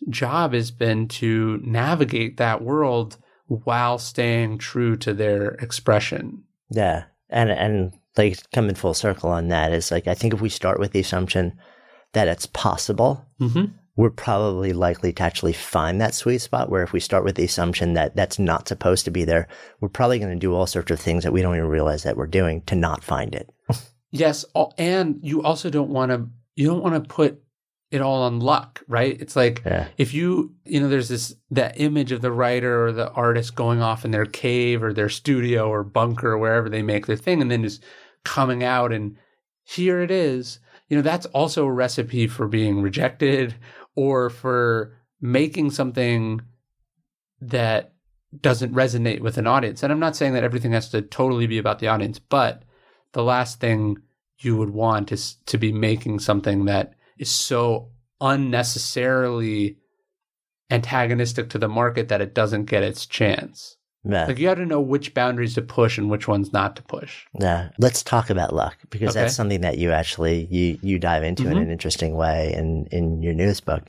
job 0.09 0.53
has 0.53 0.71
been 0.71 1.09
to 1.09 1.61
navigate 1.63 2.37
that 2.37 2.63
world 2.63 3.17
while 3.47 3.99
staying 3.99 4.59
true 4.59 4.97
to 4.97 5.13
their 5.15 5.49
expression. 5.55 6.45
yeah 6.71 7.05
and 7.31 7.51
and 7.51 7.93
like 8.17 8.39
coming 8.53 8.75
full 8.75 8.95
circle 8.95 9.31
on 9.31 9.49
that 9.49 9.73
is 9.73 9.91
like 9.91 10.07
i 10.09 10.15
think 10.15 10.35
if 10.35 10.41
we 10.41 10.49
start 10.49 10.79
with 10.81 10.93
the 10.93 11.01
assumption 11.01 11.59
that 12.13 12.29
it's 12.29 12.47
possible 12.47 13.25
Mm-hmm. 13.41 13.67
we're 13.97 14.11
probably 14.11 14.73
likely 14.73 15.13
to 15.13 15.23
actually 15.23 15.53
find 15.53 16.01
that 16.01 16.15
sweet 16.15 16.39
spot 16.39 16.69
where 16.71 16.83
if 16.83 16.93
we 16.93 17.01
start 17.01 17.25
with 17.25 17.37
the 17.37 17.45
assumption 17.45 17.95
that 17.95 18.15
that's 18.17 18.39
not 18.39 18.69
supposed 18.69 19.05
to 19.05 19.11
be 19.11 19.25
there 19.25 19.49
we're 19.81 19.89
probably 19.89 20.19
going 20.19 20.33
to 20.33 20.39
do 20.39 20.55
all 20.55 20.67
sorts 20.67 20.91
of 20.91 21.01
things 21.01 21.25
that 21.25 21.33
we 21.33 21.41
don't 21.43 21.57
even 21.57 21.69
realize 21.69 22.03
that 22.03 22.17
we're 22.17 22.27
doing 22.27 22.63
to 22.63 22.75
not 22.75 23.05
find 23.05 23.35
it 23.35 23.51
Yes, 24.13 24.45
and 24.77 25.21
you 25.23 25.41
also 25.45 25.71
don't 25.71 25.91
want 25.91 26.11
to 26.11 26.29
you 26.57 26.67
don't 26.67 26.83
want 26.83 26.95
to 27.01 27.09
put 27.09 27.41
it 27.91 28.01
all 28.01 28.23
on 28.23 28.39
luck, 28.39 28.83
right? 28.87 29.21
It's 29.21 29.35
like 29.35 29.63
Yeah. 29.67 29.89
if 29.99 30.15
you, 30.15 30.55
you 30.65 30.81
know, 30.81 30.89
there's 30.89 31.09
this 31.09 31.35
that 31.51 31.81
image 31.81 32.13
of 32.13 32.21
the 32.23 32.31
writer 32.33 32.87
or 32.87 32.93
the 32.93 33.11
artist 33.13 33.57
going 33.57 33.83
off 33.83 34.05
in 34.05 34.13
their 34.13 34.27
cave 34.27 34.83
or 34.83 34.93
their 34.93 35.09
studio 35.09 35.69
or 35.69 35.83
bunker 35.83 36.33
or 36.33 36.39
wherever 36.39 36.69
they 36.69 36.83
make 36.83 37.07
their 37.07 37.17
thing 37.17 37.43
and 37.43 37.51
then 37.51 37.63
just 37.63 37.83
coming 38.25 38.63
out 38.63 38.93
and 38.93 39.17
here 39.65 40.01
it 40.03 40.11
is. 40.11 40.61
You 40.89 40.97
know, 40.97 41.03
that's 41.03 41.27
also 41.27 41.67
a 41.67 41.73
recipe 41.73 42.27
for 42.27 42.47
being 42.49 42.81
rejected 42.81 43.55
or 43.95 44.31
for 44.31 44.97
making 45.21 45.71
something 45.71 46.41
that 47.41 47.93
doesn't 48.41 48.75
resonate 48.75 49.21
with 49.21 49.37
an 49.39 49.47
audience. 49.47 49.83
And 49.83 49.93
I'm 49.93 49.99
not 50.01 50.15
saying 50.15 50.35
that 50.35 50.45
everything 50.45 50.73
has 50.73 50.89
to 50.91 51.03
totally 51.03 51.47
be 51.47 51.59
about 51.59 51.81
the 51.81 51.89
audience, 51.89 52.19
but 52.19 52.63
the 53.13 53.25
last 53.25 53.59
thing 53.61 53.99
you 54.39 54.57
would 54.57 54.71
want 54.71 55.11
is 55.11 55.37
to 55.47 55.59
be 55.59 55.73
making 55.73 56.21
something 56.21 56.65
that 56.67 56.95
is 57.21 57.31
so 57.31 57.91
unnecessarily 58.21 59.77
antagonistic 60.71 61.51
to 61.51 61.59
the 61.59 61.69
market 61.69 62.09
that 62.09 62.21
it 62.21 62.35
doesn't 62.35 62.65
get 62.67 62.83
its 62.83 63.07
chance. 63.07 63.77
Yeah. 64.05 64.27
Like 64.27 64.39
you 64.39 64.47
got 64.47 64.55
to 64.55 64.65
know 64.67 64.81
which 64.81 65.13
boundaries 65.13 65.55
to 65.55 65.63
push 65.63 65.99
and 65.99 66.09
which 66.11 66.27
ones 66.27 66.53
not 66.53 66.75
to 66.77 66.83
push. 66.83 67.25
Yeah. 67.39 67.69
Let's 67.79 68.03
talk 68.03 68.31
about 68.31 68.55
luck 68.55 68.79
because 68.89 69.11
Okay. 69.11 69.21
that's 69.25 69.35
something 69.37 69.61
that 69.61 69.77
you 69.79 69.91
actually 69.93 70.47
you 70.51 70.79
you 70.83 70.99
dive 70.99 71.23
into 71.23 71.49
in 71.51 71.59
Mhm. 71.59 71.63
an 71.63 71.71
interesting 71.71 72.15
way 72.15 72.53
in 72.55 72.87
in 72.91 73.21
your 73.23 73.35
newest 73.35 73.67
book. 73.67 73.83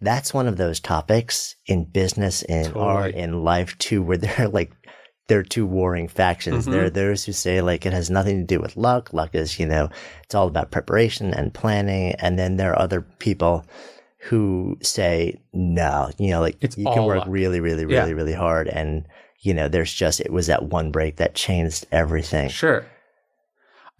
That's 0.00 0.32
one 0.34 0.48
of 0.48 0.56
those 0.56 0.80
topics 0.80 1.54
in 1.66 1.84
business, 1.84 2.42
and 2.44 2.66
Totally. 2.68 2.84
art, 2.86 3.14
in 3.14 3.44
life 3.44 3.76
too, 3.78 4.02
where 4.02 4.16
they're 4.18 4.48
like 4.48 4.72
they're 5.28 5.42
two 5.42 5.66
warring 5.66 6.08
factions. 6.08 6.66
There 6.66 6.84
are 6.84 6.90
those 6.90 7.24
who 7.24 7.32
say 7.32 7.62
like 7.62 7.86
it 7.86 7.92
has 7.92 8.10
nothing 8.10 8.38
to 8.40 8.44
do 8.44 8.60
with 8.60 8.76
luck. 8.76 9.12
Luck 9.12 9.34
is, 9.34 9.58
you 9.58 9.66
know, 9.66 9.88
it's 10.24 10.34
all 10.34 10.46
about 10.48 10.70
preparation 10.70 11.32
and 11.32 11.54
planning. 11.54 12.14
And 12.18 12.38
then 12.38 12.56
there 12.56 12.72
are 12.72 12.78
other 12.78 13.02
people 13.18 13.64
who 14.18 14.78
say, 14.82 15.40
no, 15.52 16.10
you 16.18 16.30
know, 16.30 16.40
like 16.40 16.56
It's 16.60 16.76
you 16.76 16.84
can 16.84 17.04
work 17.04 17.18
luck. 17.20 17.28
really, 17.30 17.60
really, 17.60 17.82
Yeah. 17.92 18.00
really, 18.00 18.14
really 18.14 18.32
hard. 18.34 18.68
And, 18.68 19.06
you 19.40 19.54
know, 19.54 19.68
there's 19.68 19.92
just, 19.92 20.20
it 20.20 20.32
was 20.32 20.46
that 20.48 20.64
one 20.64 20.90
break 20.92 21.16
that 21.16 21.34
changed 21.34 21.86
everything. 21.90 22.48
Sure. 22.48 22.84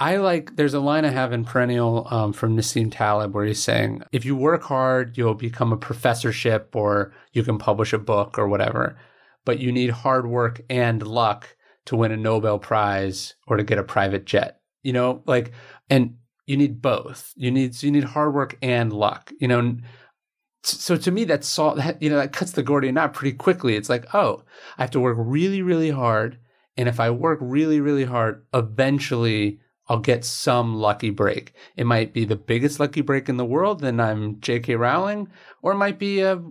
I 0.01 0.17
like, 0.17 0.57
there's 0.57 0.75
a 0.75 0.81
line 0.81 1.05
I 1.05 1.11
have 1.11 1.33
in 1.33 1.45
Perennial 1.45 2.09
um, 2.11 2.33
from 2.33 2.57
Nassim 2.57 2.91
Taleb 2.91 3.35
where 3.35 3.45
he's 3.45 3.63
saying, 3.63 4.03
if 4.11 4.25
you 4.25 4.35
work 4.35 4.65
hard, 4.65 5.17
you'll 5.17 5.35
become 5.35 5.73
a 5.73 5.77
professorship 5.77 6.75
or 6.75 7.13
you 7.33 7.45
can 7.45 7.59
publish 7.59 7.93
a 7.93 7.99
book 7.99 8.39
or 8.39 8.49
whatever. 8.49 8.97
But 9.45 9.59
you 9.59 9.73
need 9.73 9.91
hard 9.91 10.27
work 10.27 10.61
and 10.71 11.07
luck 11.07 11.57
to 11.87 11.97
win 11.97 12.13
a 12.13 12.17
Nobel 12.17 12.59
Prize 12.59 13.35
or 13.47 13.57
to 13.57 13.65
get 13.65 13.79
a 13.79 13.83
private 13.85 14.25
jet. 14.25 14.61
You 14.83 14.93
know, 14.93 15.23
like, 15.27 15.53
and 15.91 16.17
you 16.47 16.57
need 16.57 16.83
both. 16.83 17.33
You 17.37 17.51
need, 17.51 17.81
you 17.83 17.91
need 17.91 18.05
hard 18.05 18.35
work 18.35 18.57
and 18.63 18.93
luck, 18.93 19.33
you 19.39 19.49
know. 19.49 19.77
so 20.63 20.97
to 20.97 21.11
me, 21.11 21.25
that's 21.25 21.59
all 21.59 21.75
that 21.77 22.03
you 22.03 22.11
know 22.11 22.17
that 22.17 22.33
cuts 22.33 22.53
the 22.53 22.63
Gordian 22.63 22.95
knot 22.95 23.15
pretty 23.15 23.37
quickly. 23.37 23.77
It's 23.77 23.89
like, 23.89 24.13
oh, 24.15 24.45
I 24.79 24.83
have 24.83 24.91
to 24.93 25.01
work 25.01 25.17
really, 25.19 25.63
really 25.63 25.91
hard, 25.91 26.39
and 26.77 26.89
if 26.89 27.01
I 27.01 27.11
work 27.11 27.39
really, 27.41 27.81
really 27.81 28.05
hard, 28.05 28.45
eventually 28.53 29.61
I'll 29.89 29.99
get 29.99 30.25
some 30.25 30.77
lucky 30.77 31.11
break. 31.11 31.53
It 31.77 31.87
might 31.87 32.13
be 32.13 32.25
the 32.25 32.37
biggest 32.37 32.81
lucky 32.81 33.01
break 33.01 33.29
in 33.29 33.37
the 33.37 33.45
world, 33.45 33.81
then 33.81 34.01
I'm 34.01 34.41
J.K. 34.41 34.77
Rowling, 34.77 35.29
or 35.61 35.73
it 35.73 35.77
might 35.77 35.99
be 35.99 36.21
a 36.21 36.43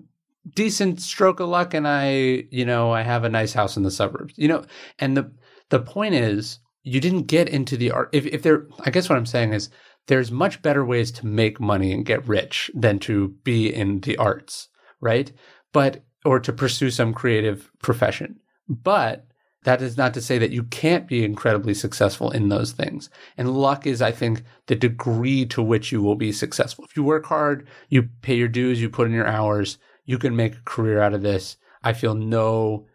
decent 0.49 1.01
stroke 1.01 1.39
of 1.39 1.49
luck, 1.49 1.73
and 1.73 1.87
I, 1.87 2.45
you 2.51 2.65
know, 2.65 2.91
I 2.91 3.01
have 3.01 3.23
a 3.23 3.29
nice 3.29 3.53
house 3.53 3.77
in 3.77 3.83
the 3.83 3.91
suburbs. 3.91 4.33
You 4.37 4.47
know, 4.47 4.65
and 4.99 5.15
the 5.15 5.31
the 5.69 5.79
point 5.79 6.15
is, 6.15 6.59
you 6.83 6.99
didn't 6.99 7.23
get 7.23 7.49
into 7.49 7.77
the 7.77 7.91
art. 7.91 8.09
If 8.11 8.25
if 8.25 8.43
there, 8.43 8.67
I 8.81 8.89
guess 8.89 9.09
what 9.09 9.17
I'm 9.17 9.25
saying 9.25 9.53
is 9.53 9.69
there's 10.07 10.31
much 10.31 10.61
better 10.61 10.83
ways 10.85 11.11
to 11.11 11.25
make 11.25 11.59
money 11.59 11.91
and 11.91 12.05
get 12.05 12.27
rich 12.27 12.71
than 12.73 12.99
to 12.99 13.29
be 13.43 13.73
in 13.73 14.01
the 14.01 14.17
arts, 14.17 14.67
right? 14.99 15.31
But, 15.71 16.03
or 16.25 16.39
to 16.39 16.51
pursue 16.51 16.89
some 16.89 17.13
creative 17.13 17.71
profession. 17.81 18.39
But 18.67 19.27
that 19.63 19.81
is 19.81 19.97
not 19.97 20.13
to 20.15 20.21
say 20.21 20.39
that 20.39 20.51
you 20.51 20.63
can't 20.63 21.07
be 21.07 21.23
incredibly 21.23 21.73
successful 21.75 22.31
in 22.31 22.49
those 22.49 22.71
things. 22.71 23.09
And 23.37 23.55
luck 23.55 23.85
is, 23.85 24.01
I 24.01 24.11
think, 24.11 24.43
the 24.65 24.75
degree 24.75 25.45
to 25.47 25.61
which 25.61 25.91
you 25.91 26.01
will 26.01 26.15
be 26.15 26.31
successful. 26.31 26.85
If 26.85 26.97
you 26.97 27.03
work 27.03 27.27
hard, 27.27 27.67
you 27.89 28.09
pay 28.21 28.35
your 28.35 28.47
dues, 28.47 28.81
you 28.81 28.89
put 28.89 29.07
in 29.07 29.13
your 29.13 29.27
hours, 29.27 29.77
you 30.11 30.17
can 30.17 30.35
make 30.35 30.55
a 30.55 30.61
career 30.65 31.01
out 31.01 31.13
of 31.13 31.21
this. 31.21 31.57
I 31.83 31.93
feel 31.93 32.13
no 32.13 32.85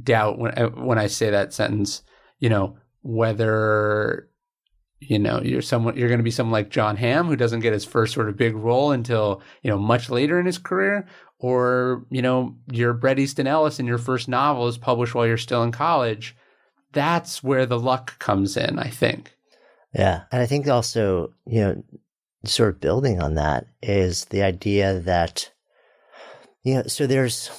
doubt 0.00 0.38
when, 0.38 0.58
uh, 0.58 0.70
when 0.70 0.98
I 0.98 1.06
say 1.06 1.30
that 1.30 1.52
sentence, 1.52 2.02
you 2.38 2.48
know, 2.48 2.78
whether 3.02 4.28
you 5.00 5.18
know 5.18 5.40
you're 5.42 5.62
someone 5.62 5.96
you're 5.96 6.08
going 6.08 6.20
to 6.20 6.24
be 6.24 6.30
someone 6.30 6.52
like 6.52 6.70
Jon 6.70 6.96
Hamm 6.96 7.26
who 7.26 7.36
doesn't 7.36 7.60
get 7.60 7.72
his 7.72 7.84
first 7.84 8.14
sort 8.14 8.28
of 8.28 8.36
big 8.36 8.54
role 8.54 8.92
until 8.92 9.42
you 9.62 9.70
know 9.70 9.78
much 9.78 10.08
later 10.10 10.38
in 10.38 10.46
his 10.46 10.58
career 10.58 11.06
or 11.38 12.06
you 12.10 12.22
know 12.22 12.56
you're 12.70 12.92
Bret 12.92 13.18
Easton 13.18 13.48
Ellis 13.48 13.80
and 13.80 13.88
your 13.88 13.98
first 13.98 14.28
novel 14.28 14.68
is 14.68 14.78
published 14.78 15.14
while 15.14 15.26
you're 15.26 15.36
still 15.36 15.64
in 15.64 15.72
college 15.72 16.36
that's 16.92 17.42
where 17.42 17.66
the 17.66 17.80
luck 17.80 18.16
comes 18.20 18.56
in 18.56 18.78
I 18.78 18.90
think 18.90 19.36
Yeah. 19.92 20.22
And 20.32 20.40
I 20.40 20.46
think 20.46 20.68
also, 20.68 21.32
you 21.46 21.60
know, 21.60 21.82
sort 22.44 22.70
of 22.70 22.80
building 22.80 23.20
on 23.20 23.34
that 23.34 23.66
is 23.82 24.26
the 24.26 24.42
idea 24.42 25.00
that, 25.00 25.51
you 26.62 26.74
know, 26.74 26.82
so 26.86 27.06
there's, 27.06 27.50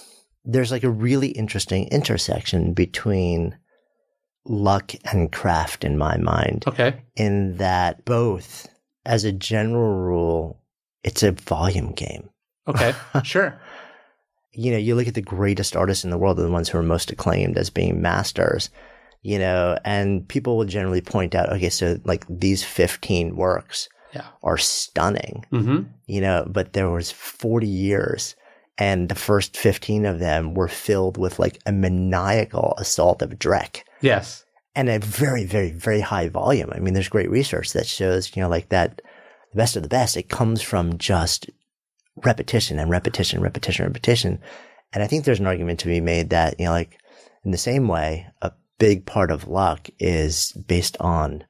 there's 0.46 0.72
like 0.72 0.84
a 0.84 0.90
really 0.90 1.30
interesting 1.30 1.88
intersection 1.90 2.74
between 2.74 3.58
luck 4.46 4.94
and 5.12 5.32
craft 5.32 5.84
in 5.84 5.98
my 5.98 6.18
mind, 6.18 6.66
okay 6.68 7.02
in 7.16 7.58
that 7.58 8.04
both, 8.06 8.68
as 9.06 9.24
a 9.24 9.32
general 9.32 9.96
rule, 9.96 10.62
it's 11.04 11.24
a 11.24 11.32
volume 11.32 11.92
game. 11.94 12.30
okay 12.68 12.94
sure 13.24 13.60
you 14.56 14.72
know, 14.72 14.78
you 14.78 14.94
look 14.96 15.08
at 15.08 15.16
the 15.16 15.22
greatest 15.22 15.76
artists 15.76 16.04
in 16.04 16.12
the 16.12 16.18
world, 16.18 16.38
the 16.38 16.48
ones 16.50 16.70
who 16.70 16.78
are 16.78 16.84
most 16.84 17.10
acclaimed 17.12 17.58
as 17.58 17.72
being 17.72 18.02
masters, 18.04 18.70
you 19.24 19.40
know, 19.40 19.80
and 19.84 20.28
people 20.28 20.58
will 20.58 20.66
generally 20.66 21.02
point 21.02 21.34
out, 21.34 21.52
okay, 21.52 21.70
so 21.70 21.98
like 22.06 22.24
these 22.30 22.64
15 22.64 23.36
works 23.36 23.90
Yeah. 24.14 24.26
are 24.44 24.58
stunning, 24.58 25.46
mhm 25.52 25.88
you 26.06 26.22
know, 26.22 26.46
but 26.48 26.74
there 26.74 26.90
was 26.90 27.12
40 27.12 27.66
years 27.66 28.36
and 28.78 29.10
the 29.10 29.16
first 29.16 29.56
15 29.58 30.06
of 30.06 30.20
them 30.20 30.54
were 30.54 30.68
filled 30.68 31.18
with 31.18 31.40
like 31.40 31.60
a 31.66 31.72
maniacal 31.72 32.74
assault 32.78 33.22
of 33.22 33.32
Drek 33.32 33.84
yes 34.02 34.44
and 34.76 34.90
a 34.90 35.00
very, 35.00 35.46
very, 35.46 35.72
very 35.72 36.00
high 36.00 36.30
volume. 36.30 36.72
I 36.74 36.80
mean, 36.80 36.94
there's 36.94 37.10
great 37.10 37.30
research 37.30 37.74
that 37.74 37.86
shows, 37.86 38.36
you 38.36 38.42
know, 38.42 38.50
like 38.50 38.70
that 38.70 39.02
the 39.52 39.58
best 39.58 39.76
of 39.76 39.84
the 39.84 39.90
best, 39.90 40.18
it 40.18 40.30
comes 40.30 40.62
from 40.62 40.98
just 40.98 41.50
repetition 42.24 42.80
and 42.80 42.90
repetition, 42.90 43.42
repetition, 43.42 43.86
repetition. 43.86 44.40
And 44.92 45.04
I 45.04 45.08
think 45.08 45.26
there's 45.26 45.40
an 45.40 45.48
argument 45.48 45.80
to 45.82 45.88
be 45.88 46.02
made 46.02 46.32
that, 46.32 46.60
you 46.60 46.66
know, 46.66 46.72
like 46.72 46.98
in 47.44 47.52
the 47.52 47.58
same 47.58 47.88
way, 47.88 48.28
a 48.42 48.52
big 48.80 49.06
part 49.06 49.32
of 49.32 49.48
luck 49.48 49.90
is 50.00 50.52
based 50.68 50.98
on 51.00 51.44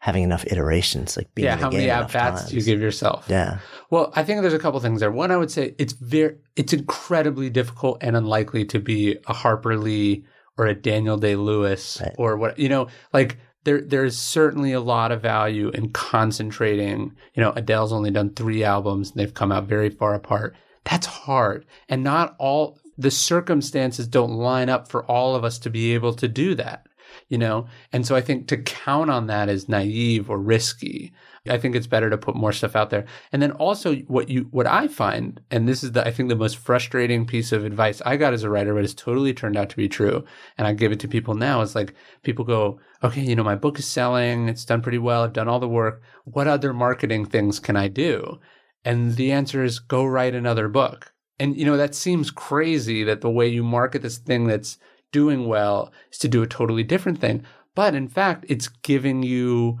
having 0.00 0.22
enough 0.24 0.44
iterations, 0.46 1.16
like 1.16 1.32
being 1.34 1.44
yeah 1.46 1.56
how 1.56 1.70
many 1.70 1.88
at 1.88 2.10
bats 2.12 2.46
do 2.46 2.56
you 2.56 2.62
give 2.62 2.80
yourself 2.80 3.26
Yeah. 3.28 3.58
Well, 3.90 4.12
I 4.16 4.24
think 4.24 4.40
there's 4.40 4.54
a 4.54 4.58
couple 4.58 4.80
things 4.80 5.00
there. 5.00 5.10
One, 5.12 5.30
I 5.30 5.36
would 5.36 5.50
say 5.50 5.74
it's 5.78 5.92
very, 5.92 6.36
it's 6.56 6.72
incredibly 6.72 7.50
difficult 7.50 7.98
and 8.00 8.16
unlikely 8.16 8.64
to 8.66 8.78
be 8.80 9.18
a 9.26 9.32
Harper 9.32 9.76
Lee 9.76 10.24
or 10.56 10.66
a 10.66 10.74
Daniel 10.74 11.16
Day 11.16 11.36
Lewis 11.36 12.00
Right. 12.00 12.14
or 12.18 12.36
what, 12.36 12.58
you 12.58 12.68
know, 12.68 12.88
like 13.12 13.38
there, 13.64 13.80
there's 13.82 14.16
certainly 14.18 14.72
a 14.72 14.80
lot 14.80 15.12
of 15.12 15.20
value 15.20 15.68
in 15.70 15.90
concentrating. 15.92 17.12
You 17.34 17.42
know, 17.42 17.52
Adele's 17.52 17.92
only 17.92 18.10
done 18.10 18.30
three 18.30 18.64
albums 18.64 19.10
and 19.10 19.20
they've 19.20 19.34
come 19.34 19.52
out 19.52 19.64
very 19.64 19.90
far 19.90 20.14
apart. 20.14 20.56
That's 20.84 21.06
hard. 21.06 21.66
And 21.88 22.02
not 22.02 22.36
all 22.38 22.78
the 22.96 23.10
circumstances 23.10 24.06
don't 24.06 24.32
line 24.32 24.68
up 24.68 24.88
for 24.88 25.04
all 25.04 25.34
of 25.34 25.44
us 25.44 25.58
to 25.60 25.70
be 25.70 25.94
able 25.94 26.14
to 26.14 26.28
do 26.28 26.54
that, 26.54 26.86
you 27.30 27.38
know? 27.38 27.66
And 27.92 28.06
so 28.06 28.14
I 28.14 28.20
think 28.20 28.46
to 28.48 28.58
count 28.58 29.08
on 29.08 29.28
that 29.28 29.48
is 29.48 29.68
naive 29.68 30.28
or 30.28 30.38
risky. 30.38 31.14
I 31.48 31.56
think 31.56 31.74
it's 31.74 31.86
better 31.86 32.10
to 32.10 32.18
put 32.18 32.36
more 32.36 32.52
stuff 32.52 32.76
out 32.76 32.90
there. 32.90 33.06
And 33.32 33.40
then 33.40 33.52
also 33.52 33.94
what 33.94 34.28
you 34.28 34.48
what 34.50 34.66
I 34.66 34.88
find, 34.88 35.40
and 35.50 35.66
this 35.66 35.82
is 35.82 35.92
the 35.92 36.06
I 36.06 36.10
think 36.10 36.28
the 36.28 36.36
most 36.36 36.58
frustrating 36.58 37.24
piece 37.24 37.50
of 37.52 37.64
advice 37.64 38.02
I 38.04 38.16
got 38.16 38.34
as 38.34 38.42
a 38.42 38.50
writer, 38.50 38.74
but 38.74 38.84
it's 38.84 38.92
totally 38.92 39.32
turned 39.32 39.56
out 39.56 39.70
to 39.70 39.76
be 39.76 39.88
true. 39.88 40.24
And 40.58 40.66
I 40.66 40.74
give 40.74 40.92
it 40.92 41.00
to 41.00 41.08
people 41.08 41.34
now. 41.34 41.62
It's 41.62 41.74
like 41.74 41.94
people 42.22 42.44
go, 42.44 42.78
okay, 43.02 43.22
you 43.22 43.34
know, 43.34 43.44
my 43.44 43.54
book 43.54 43.78
is 43.78 43.86
selling, 43.86 44.50
it's 44.50 44.66
done 44.66 44.82
pretty 44.82 44.98
well, 44.98 45.22
I've 45.22 45.32
done 45.32 45.48
all 45.48 45.60
the 45.60 45.68
work. 45.68 46.02
What 46.24 46.46
other 46.46 46.74
marketing 46.74 47.24
things 47.24 47.58
can 47.58 47.76
I 47.76 47.88
do? 47.88 48.38
And 48.84 49.16
the 49.16 49.32
answer 49.32 49.64
is 49.64 49.78
go 49.78 50.04
write 50.04 50.34
another 50.34 50.68
book. 50.68 51.12
And 51.38 51.56
you 51.56 51.64
know, 51.64 51.78
that 51.78 51.94
seems 51.94 52.30
crazy 52.30 53.02
that 53.04 53.22
the 53.22 53.30
way 53.30 53.48
you 53.48 53.62
market 53.64 54.02
this 54.02 54.18
thing 54.18 54.46
that's 54.46 54.76
doing 55.12 55.46
well 55.46 55.92
is 56.12 56.18
to 56.18 56.28
do 56.28 56.42
a 56.42 56.46
totally 56.46 56.82
different 56.82 57.20
thing. 57.20 57.44
But 57.74 57.94
in 57.94 58.08
fact, 58.08 58.44
it's 58.48 58.68
giving 58.68 59.22
you 59.22 59.80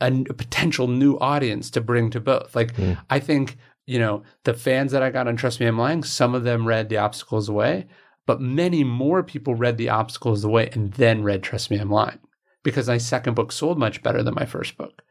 a, 0.00 0.10
potential 0.10 0.88
new 0.88 1.18
audience 1.18 1.70
to 1.70 1.80
bring 1.80 2.10
to 2.10 2.20
both. 2.20 2.54
Like, 2.54 2.74
Mm. 2.76 2.98
I 3.10 3.20
think, 3.20 3.56
you 3.86 3.98
know, 3.98 4.22
the 4.44 4.54
fans 4.54 4.92
that 4.92 5.02
I 5.02 5.10
got 5.10 5.28
on 5.28 5.36
Trust 5.36 5.60
Me 5.60 5.66
I'm 5.66 5.78
Lying, 5.78 6.02
some 6.02 6.34
of 6.34 6.44
them 6.44 6.66
read 6.66 6.88
The 6.88 6.98
Obstacle 6.98 7.38
Is 7.38 7.46
the 7.46 7.52
Way, 7.52 7.86
but 8.26 8.40
many 8.40 8.84
more 8.84 9.22
people 9.22 9.54
read 9.54 9.76
The 9.76 9.90
Obstacle 9.90 10.32
Is 10.32 10.42
the 10.42 10.48
Way 10.48 10.70
and 10.72 10.92
then 10.94 11.22
read 11.22 11.42
Trust 11.42 11.70
Me 11.70 11.78
I'm 11.78 11.90
Lying 11.90 12.18
because 12.62 12.88
my 12.88 12.98
second 12.98 13.34
book 13.34 13.52
sold 13.52 13.78
much 13.78 14.02
better 14.02 14.22
than 14.22 14.34
my 14.34 14.46
first 14.46 14.76
book. 14.76 15.02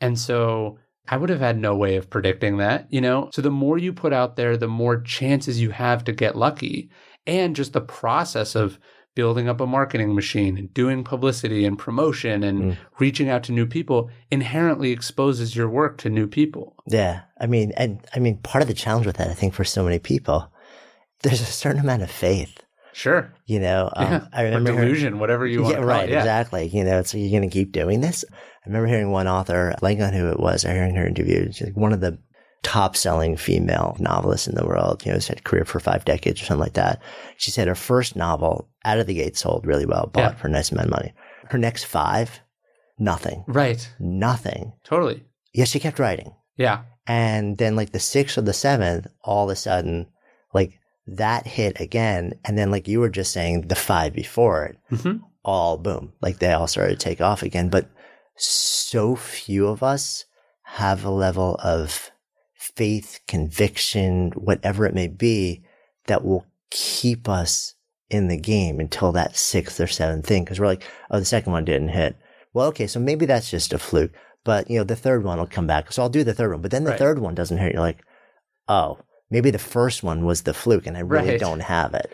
And 0.00 0.18
so 0.18 0.78
I 1.08 1.16
would 1.16 1.28
have 1.30 1.40
had 1.40 1.58
no 1.58 1.74
way 1.76 1.96
of 1.96 2.08
predicting 2.08 2.58
that, 2.58 2.86
you 2.90 3.00
know? 3.00 3.30
So 3.32 3.42
the 3.42 3.50
more 3.50 3.78
you 3.78 3.92
put 3.92 4.12
out 4.12 4.36
there, 4.36 4.56
the 4.56 4.68
more 4.68 5.00
chances 5.00 5.60
you 5.60 5.70
have 5.70 6.04
to 6.04 6.12
get 6.12 6.36
lucky. 6.36 6.90
And 7.26 7.56
just 7.56 7.72
the 7.72 7.80
process 7.80 8.54
of 8.54 8.78
building 9.20 9.50
up 9.50 9.60
a 9.60 9.66
marketing 9.66 10.14
machine 10.14 10.56
and 10.56 10.72
doing 10.72 11.04
publicity 11.04 11.66
and 11.66 11.78
promotion 11.78 12.42
and 12.42 12.62
mm. 12.62 12.76
reaching 12.98 13.28
out 13.28 13.42
to 13.42 13.52
new 13.52 13.66
people 13.66 14.08
inherently 14.30 14.92
exposes 14.92 15.54
your 15.54 15.68
work 15.68 15.98
to 15.98 16.08
new 16.08 16.26
people. 16.26 16.74
Yeah. 16.86 17.20
I 17.38 17.46
mean, 17.46 17.72
and 17.76 18.00
I 18.16 18.18
mean, 18.18 18.38
part 18.38 18.62
of 18.62 18.68
the 18.68 18.72
challenge 18.72 19.04
with 19.04 19.18
that, 19.18 19.28
I 19.28 19.34
think 19.34 19.52
for 19.52 19.62
so 19.62 19.84
many 19.84 19.98
people, 19.98 20.50
there's 21.20 21.42
a 21.42 21.44
certain 21.44 21.82
amount 21.82 22.00
of 22.00 22.10
faith. 22.10 22.62
Sure. 22.94 23.30
You 23.44 23.60
know, 23.60 23.90
um, 23.94 24.10
yeah. 24.10 24.26
I 24.32 24.42
remember. 24.44 24.72
Or 24.72 24.76
delusion, 24.76 25.08
hearing, 25.08 25.18
whatever 25.18 25.46
you 25.46 25.64
want 25.64 25.74
yeah, 25.74 25.82
right, 25.82 26.08
It, 26.08 26.12
yeah. 26.12 26.20
exactly. 26.20 26.68
You 26.68 26.84
know, 26.84 27.02
so 27.02 27.18
you're 27.18 27.38
going 27.38 27.50
to 27.50 27.52
keep 27.52 27.72
doing 27.72 28.00
this. 28.00 28.24
I 28.32 28.68
remember 28.68 28.88
hearing 28.88 29.10
one 29.10 29.28
author, 29.28 29.74
like 29.82 30.00
on 30.00 30.14
who 30.14 30.30
it 30.30 30.40
was, 30.40 30.64
I 30.64 30.72
hearing 30.72 30.94
her 30.94 31.06
interview, 31.06 31.52
she's 31.52 31.66
like 31.66 31.76
one 31.76 31.92
of 31.92 32.00
the 32.00 32.16
top 32.62 32.96
selling 32.96 33.36
female 33.36 33.96
novelist 33.98 34.48
in 34.48 34.54
the 34.54 34.66
world. 34.66 35.04
You 35.04 35.12
know, 35.12 35.18
she 35.18 35.28
had 35.28 35.38
a 35.38 35.42
career 35.42 35.64
for 35.64 35.80
five 35.80 36.04
decades 36.04 36.42
or 36.42 36.44
something 36.44 36.60
like 36.60 36.74
that. 36.74 37.00
She 37.36 37.50
said 37.50 37.68
her 37.68 37.74
first 37.74 38.16
novel 38.16 38.68
out 38.84 38.98
of 38.98 39.06
the 39.06 39.14
gate 39.14 39.36
sold 39.36 39.66
really 39.66 39.86
well, 39.86 40.10
bought 40.12 40.32
yeah. 40.32 40.34
for 40.34 40.48
a 40.48 40.50
nice 40.50 40.70
amount 40.70 40.86
of 40.86 40.92
money. 40.92 41.14
Her 41.48 41.58
next 41.58 41.84
five, 41.84 42.40
nothing. 42.98 43.44
Right. 43.46 43.90
Nothing. 43.98 44.72
Totally. 44.84 45.24
Yes, 45.52 45.68
she 45.68 45.80
kept 45.80 45.98
writing. 45.98 46.34
Yeah. 46.56 46.82
And 47.06 47.58
then 47.58 47.76
like 47.76 47.92
the 47.92 47.98
sixth 47.98 48.38
or 48.38 48.42
the 48.42 48.52
seventh, 48.52 49.06
all 49.24 49.44
of 49.44 49.52
a 49.52 49.56
sudden, 49.56 50.06
like 50.52 50.78
that 51.06 51.46
hit 51.46 51.80
again. 51.80 52.34
And 52.44 52.56
then 52.56 52.70
like 52.70 52.86
you 52.86 53.00
were 53.00 53.08
just 53.08 53.32
saying, 53.32 53.62
the 53.62 53.74
five 53.74 54.12
before 54.12 54.66
it, 54.66 54.78
mm-hmm. 54.92 55.24
all 55.44 55.78
boom, 55.78 56.12
like 56.20 56.38
they 56.38 56.52
all 56.52 56.68
started 56.68 57.00
to 57.00 57.04
take 57.04 57.20
off 57.20 57.42
again. 57.42 57.68
But 57.68 57.88
so 58.36 59.16
few 59.16 59.66
of 59.66 59.82
us 59.82 60.24
have 60.64 61.04
a 61.04 61.10
level 61.10 61.56
of 61.64 62.10
faith, 62.76 63.20
conviction, 63.28 64.30
whatever 64.32 64.86
it 64.86 64.94
may 64.94 65.08
be 65.08 65.62
that 66.06 66.24
will 66.24 66.46
keep 66.70 67.28
us 67.28 67.74
in 68.08 68.28
the 68.28 68.38
game 68.38 68.80
until 68.80 69.12
that 69.12 69.36
sixth 69.36 69.80
or 69.80 69.86
seventh 69.86 70.26
thing. 70.26 70.44
Cause 70.44 70.58
we're 70.58 70.66
like, 70.66 70.84
oh, 71.10 71.18
the 71.18 71.24
second 71.24 71.52
one 71.52 71.64
didn't 71.64 71.88
hit. 71.88 72.16
Well, 72.52 72.68
okay. 72.68 72.86
So 72.86 72.98
maybe 72.98 73.26
that's 73.26 73.50
just 73.50 73.72
a 73.72 73.78
fluke, 73.78 74.12
but 74.44 74.68
you 74.70 74.78
know, 74.78 74.84
the 74.84 74.96
third 74.96 75.24
one 75.24 75.38
will 75.38 75.46
come 75.46 75.66
back. 75.66 75.92
So 75.92 76.02
I'll 76.02 76.08
do 76.08 76.24
the 76.24 76.34
third 76.34 76.50
one, 76.50 76.62
but 76.62 76.70
then 76.70 76.84
the 76.84 76.90
right. 76.90 76.98
third 76.98 77.18
one 77.18 77.34
doesn't 77.34 77.58
hit. 77.58 77.72
You're 77.72 77.82
like, 77.82 78.04
oh, 78.68 78.98
maybe 79.30 79.50
the 79.50 79.58
first 79.58 80.02
one 80.02 80.24
was 80.24 80.42
the 80.42 80.54
fluke 80.54 80.86
and 80.86 80.96
I 80.96 81.00
really 81.00 81.30
right. 81.30 81.40
don't 81.40 81.60
have 81.60 81.94
it. 81.94 82.12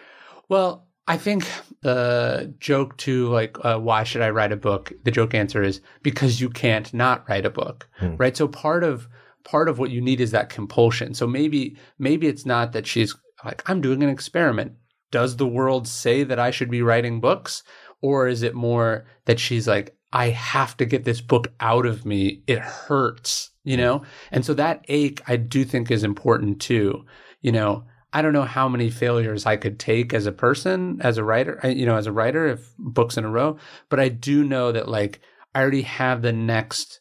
Well, 0.48 0.86
I 1.08 1.16
think 1.16 1.46
the 1.82 2.52
joke 2.58 2.96
to 2.98 3.28
like, 3.28 3.56
uh, 3.64 3.78
why 3.78 4.04
should 4.04 4.22
I 4.22 4.30
write 4.30 4.52
a 4.52 4.56
book? 4.56 4.92
The 5.04 5.10
joke 5.10 5.34
answer 5.34 5.62
is 5.62 5.80
because 6.02 6.40
you 6.40 6.50
can't 6.50 6.92
not 6.92 7.28
write 7.28 7.46
a 7.46 7.50
book, 7.50 7.88
hmm. 7.98 8.16
right? 8.16 8.36
So 8.36 8.48
part 8.48 8.82
of 8.82 9.08
part 9.46 9.70
of 9.70 9.78
what 9.78 9.90
you 9.90 10.02
need 10.02 10.20
is 10.20 10.32
that 10.32 10.50
compulsion. 10.50 11.14
So 11.14 11.26
maybe 11.26 11.78
maybe 11.98 12.26
it's 12.26 12.44
not 12.44 12.72
that 12.72 12.86
she's 12.86 13.16
like, 13.44 13.62
I'm 13.68 13.80
doing 13.80 14.02
an 14.02 14.10
experiment. 14.10 14.72
Does 15.10 15.36
the 15.36 15.46
world 15.46 15.88
say 15.88 16.24
that 16.24 16.38
I 16.38 16.50
should 16.50 16.70
be 16.70 16.82
writing 16.82 17.20
books, 17.20 17.62
or 18.02 18.28
is 18.28 18.42
it 18.42 18.54
more 18.54 19.06
that 19.24 19.40
she's 19.40 19.66
like, 19.66 19.96
I 20.12 20.30
have 20.30 20.76
to 20.78 20.84
get 20.84 21.04
this 21.04 21.20
book 21.20 21.52
out 21.60 21.86
of 21.86 22.04
me. 22.04 22.42
It 22.46 22.58
hurts, 22.58 23.50
you 23.64 23.76
know? 23.76 24.02
And 24.30 24.44
so 24.44 24.54
that 24.54 24.84
ache, 24.88 25.20
I 25.26 25.36
do 25.36 25.64
think 25.64 25.90
is 25.90 26.04
important 26.04 26.60
too. 26.60 27.04
You 27.40 27.52
know, 27.52 27.84
I 28.12 28.22
don't 28.22 28.32
know 28.32 28.44
how 28.44 28.68
many 28.68 28.90
failures 28.90 29.46
I 29.46 29.56
could 29.56 29.78
take 29.78 30.14
as 30.14 30.26
a 30.26 30.32
person, 30.32 31.00
as 31.02 31.18
a 31.18 31.24
writer, 31.24 31.60
you 31.64 31.86
know, 31.86 31.96
as 31.96 32.06
a 32.06 32.12
writer, 32.12 32.46
if 32.46 32.72
books 32.78 33.16
in 33.16 33.24
a 33.24 33.30
row, 33.30 33.58
but 33.88 34.00
I 34.00 34.08
do 34.08 34.42
know 34.42 34.72
that 34.72 34.88
like 34.88 35.20
I 35.54 35.60
already 35.60 35.82
have 35.82 36.22
the 36.22 36.32
next, 36.32 37.00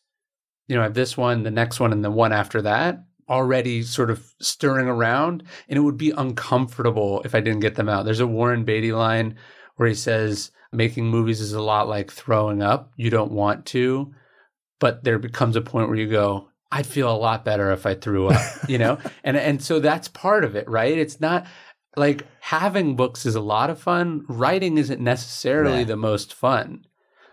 you 0.68 0.76
know, 0.76 0.82
I 0.82 0.86
have 0.86 0.94
this 0.94 1.16
one, 1.16 1.44
the 1.44 1.52
next 1.52 1.80
one, 1.80 1.92
and 1.92 2.04
the 2.04 2.12
one 2.12 2.34
after 2.34 2.62
that 2.64 3.00
already 3.30 3.82
sort 3.82 4.12
of 4.12 4.34
stirring 4.40 4.88
around. 4.88 5.44
And 5.68 5.78
it 5.78 5.82
would 5.82 5.98
be 5.98 6.12
uncomfortable 6.12 7.22
if 7.26 7.34
I 7.36 7.40
didn't 7.40 7.62
get 7.62 7.76
them 7.76 7.90
out. 7.90 8.06
There's 8.06 8.20
a 8.20 8.28
Warren 8.28 8.64
Beatty 8.64 8.92
line 8.92 9.36
where 9.76 9.90
he 9.90 9.96
says, 9.96 10.52
making 10.72 11.06
movies 11.06 11.42
is 11.42 11.54
a 11.54 11.62
lot 11.62 11.88
like 11.88 12.12
throwing 12.12 12.62
up. 12.62 12.92
You 12.96 13.10
don't 13.10 13.32
want 13.32 13.66
to, 13.68 14.14
but 14.80 15.04
there 15.04 15.20
becomes 15.20 15.56
a 15.56 15.62
point 15.62 15.88
where 15.88 15.98
you 15.98 16.10
go, 16.10 16.50
I'd 16.72 16.86
feel 16.86 17.12
a 17.12 17.16
lot 17.16 17.46
better 17.46 17.72
if 17.72 17.86
I 17.86 17.96
threw 17.96 18.28
up, 18.28 18.42
you 18.68 18.78
know? 18.78 18.98
and 19.24 19.38
and 19.38 19.64
so 19.64 19.80
that's 19.80 20.08
part 20.08 20.44
of 20.44 20.56
it, 20.56 20.68
right? 20.70 20.98
It's 20.98 21.22
not 21.22 21.48
like 21.96 22.26
having 22.42 22.96
books 22.96 23.26
is 23.26 23.36
a 23.36 23.42
lot 23.42 23.70
of 23.70 23.80
fun. 23.80 24.26
Writing 24.28 24.78
isn't 24.78 25.00
necessarily 25.00 25.80
yeah. 25.80 25.86
the 25.86 25.96
most 25.96 26.34
fun. 26.34 26.86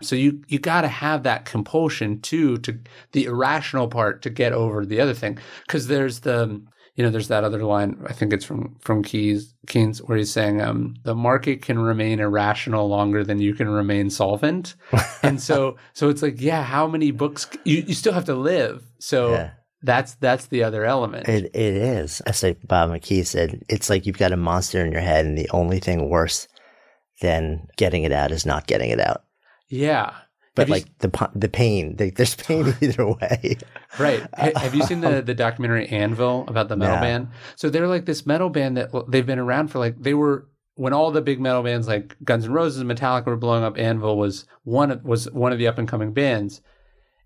So 0.03 0.15
you 0.15 0.43
you 0.47 0.59
got 0.59 0.81
to 0.81 0.87
have 0.87 1.23
that 1.23 1.45
compulsion 1.45 2.21
too 2.21 2.57
to 2.59 2.79
the 3.11 3.25
irrational 3.25 3.87
part 3.87 4.21
to 4.23 4.29
get 4.29 4.53
over 4.53 4.85
the 4.85 5.01
other 5.01 5.13
thing 5.13 5.39
because 5.65 5.87
there's 5.87 6.21
the 6.21 6.61
you 6.95 7.03
know, 7.03 7.09
there's 7.09 7.29
that 7.29 7.43
other 7.43 7.63
line. 7.63 8.03
I 8.07 8.13
think 8.13 8.33
it's 8.33 8.45
from 8.45 8.75
from 8.79 9.03
Keyes 9.03 9.55
Keynes 9.67 9.99
where 10.03 10.17
he's 10.17 10.31
saying, 10.31 10.61
um, 10.61 10.95
"The 11.03 11.15
market 11.15 11.63
can 11.63 11.79
remain 11.79 12.19
irrational 12.19 12.87
longer 12.87 13.23
than 13.23 13.39
you 13.39 13.55
can 13.55 13.67
remain 13.67 14.11
solvent." 14.11 14.75
and 15.23 15.41
so, 15.41 15.77
so 15.93 16.09
it's 16.09 16.21
like, 16.21 16.39
yeah, 16.39 16.63
how 16.63 16.87
many 16.87 17.09
books 17.09 17.47
you 17.63 17.83
you 17.87 17.95
still 17.95 18.13
have 18.13 18.25
to 18.25 18.35
live? 18.35 18.83
So 18.99 19.31
yeah. 19.31 19.51
that's 19.81 20.13
that's 20.15 20.47
the 20.47 20.63
other 20.63 20.85
element. 20.85 21.27
It 21.27 21.45
it 21.45 21.75
is. 21.75 22.21
As 22.21 22.43
like 22.43 22.59
Bob 22.67 22.91
McKee 22.91 23.25
said, 23.25 23.63
it's 23.69 23.89
like 23.89 24.05
you've 24.05 24.19
got 24.19 24.31
a 24.31 24.37
monster 24.37 24.85
in 24.85 24.91
your 24.91 25.01
head, 25.01 25.25
and 25.25 25.35
the 25.35 25.49
only 25.49 25.79
thing 25.79 26.09
worse 26.09 26.47
than 27.21 27.67
getting 27.75 28.03
it 28.03 28.11
out 28.11 28.31
is 28.31 28.45
not 28.45 28.67
getting 28.67 28.91
it 28.91 28.99
out. 28.99 29.23
Yeah, 29.73 30.13
but 30.55 30.69
like 30.69 30.85
you, 30.85 30.93
the 30.99 31.29
the 31.33 31.49
pain, 31.49 31.95
the, 31.95 32.11
there's 32.11 32.35
pain 32.35 32.75
either 32.81 33.07
way. 33.07 33.57
Right. 33.97 34.23
Have 34.35 34.75
you 34.75 34.83
seen 34.83 35.01
the 35.01 35.21
the 35.25 35.33
documentary 35.33 35.87
Anvil 35.87 36.45
about 36.47 36.69
the 36.69 36.75
metal 36.75 36.95
yeah. 36.95 37.01
band? 37.01 37.27
So 37.55 37.69
they're 37.69 37.87
like 37.87 38.05
this 38.05 38.25
metal 38.25 38.49
band 38.49 38.77
that 38.77 38.91
they've 39.09 39.25
been 39.25 39.39
around 39.39 39.69
for 39.69 39.79
like 39.79 39.99
they 39.99 40.13
were 40.13 40.47
when 40.75 40.93
all 40.93 41.11
the 41.11 41.21
big 41.21 41.39
metal 41.39 41.63
bands 41.63 41.87
like 41.87 42.15
Guns 42.23 42.45
N' 42.45 42.51
Roses 42.51 42.81
and 42.81 42.89
Metallica 42.89 43.25
were 43.25 43.35
blowing 43.35 43.63
up. 43.63 43.77
Anvil 43.77 44.17
was 44.17 44.45
one 44.63 44.91
of, 44.91 45.03
was 45.03 45.31
one 45.31 45.51
of 45.51 45.57
the 45.57 45.67
up 45.67 45.77
and 45.77 45.87
coming 45.87 46.13
bands. 46.13 46.61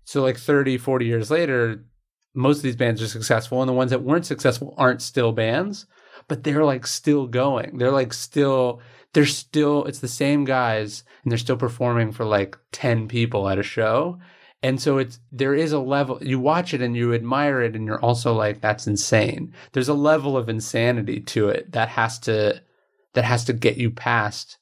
So 0.04 0.22
like 0.22 0.38
30, 0.38 0.78
40 0.78 1.04
years 1.04 1.30
later, 1.30 1.84
most 2.34 2.58
of 2.58 2.62
these 2.62 2.76
bands 2.76 3.02
are 3.02 3.08
successful, 3.08 3.60
and 3.60 3.68
the 3.68 3.74
ones 3.74 3.90
that 3.90 4.02
weren't 4.02 4.24
successful 4.24 4.74
aren't 4.78 5.02
still 5.02 5.32
bands, 5.32 5.86
but 6.28 6.44
they're 6.44 6.64
like 6.64 6.86
still 6.86 7.26
going. 7.26 7.76
They're 7.76 7.90
like 7.90 8.14
still 8.14 8.80
they're 9.12 9.26
still 9.26 9.84
it's 9.84 10.00
the 10.00 10.08
same 10.08 10.44
guys 10.44 11.04
and 11.22 11.30
they're 11.30 11.38
still 11.38 11.56
performing 11.56 12.12
for 12.12 12.24
like 12.24 12.56
10 12.72 13.08
people 13.08 13.48
at 13.48 13.58
a 13.58 13.62
show. 13.62 14.18
And 14.62 14.80
so 14.80 14.98
it's 14.98 15.20
there 15.30 15.54
is 15.54 15.72
a 15.72 15.78
level 15.78 16.18
you 16.20 16.40
watch 16.40 16.74
it 16.74 16.82
and 16.82 16.96
you 16.96 17.14
admire 17.14 17.62
it 17.62 17.76
and 17.76 17.86
you're 17.86 18.00
also 18.00 18.34
like 18.34 18.60
that's 18.60 18.86
insane. 18.86 19.54
There's 19.72 19.88
a 19.88 19.94
level 19.94 20.36
of 20.36 20.48
insanity 20.48 21.20
to 21.20 21.48
it 21.48 21.72
that 21.72 21.88
has 21.90 22.18
to 22.20 22.60
that 23.14 23.24
has 23.24 23.44
to 23.46 23.52
get 23.52 23.76
you 23.76 23.90
past. 23.90 24.58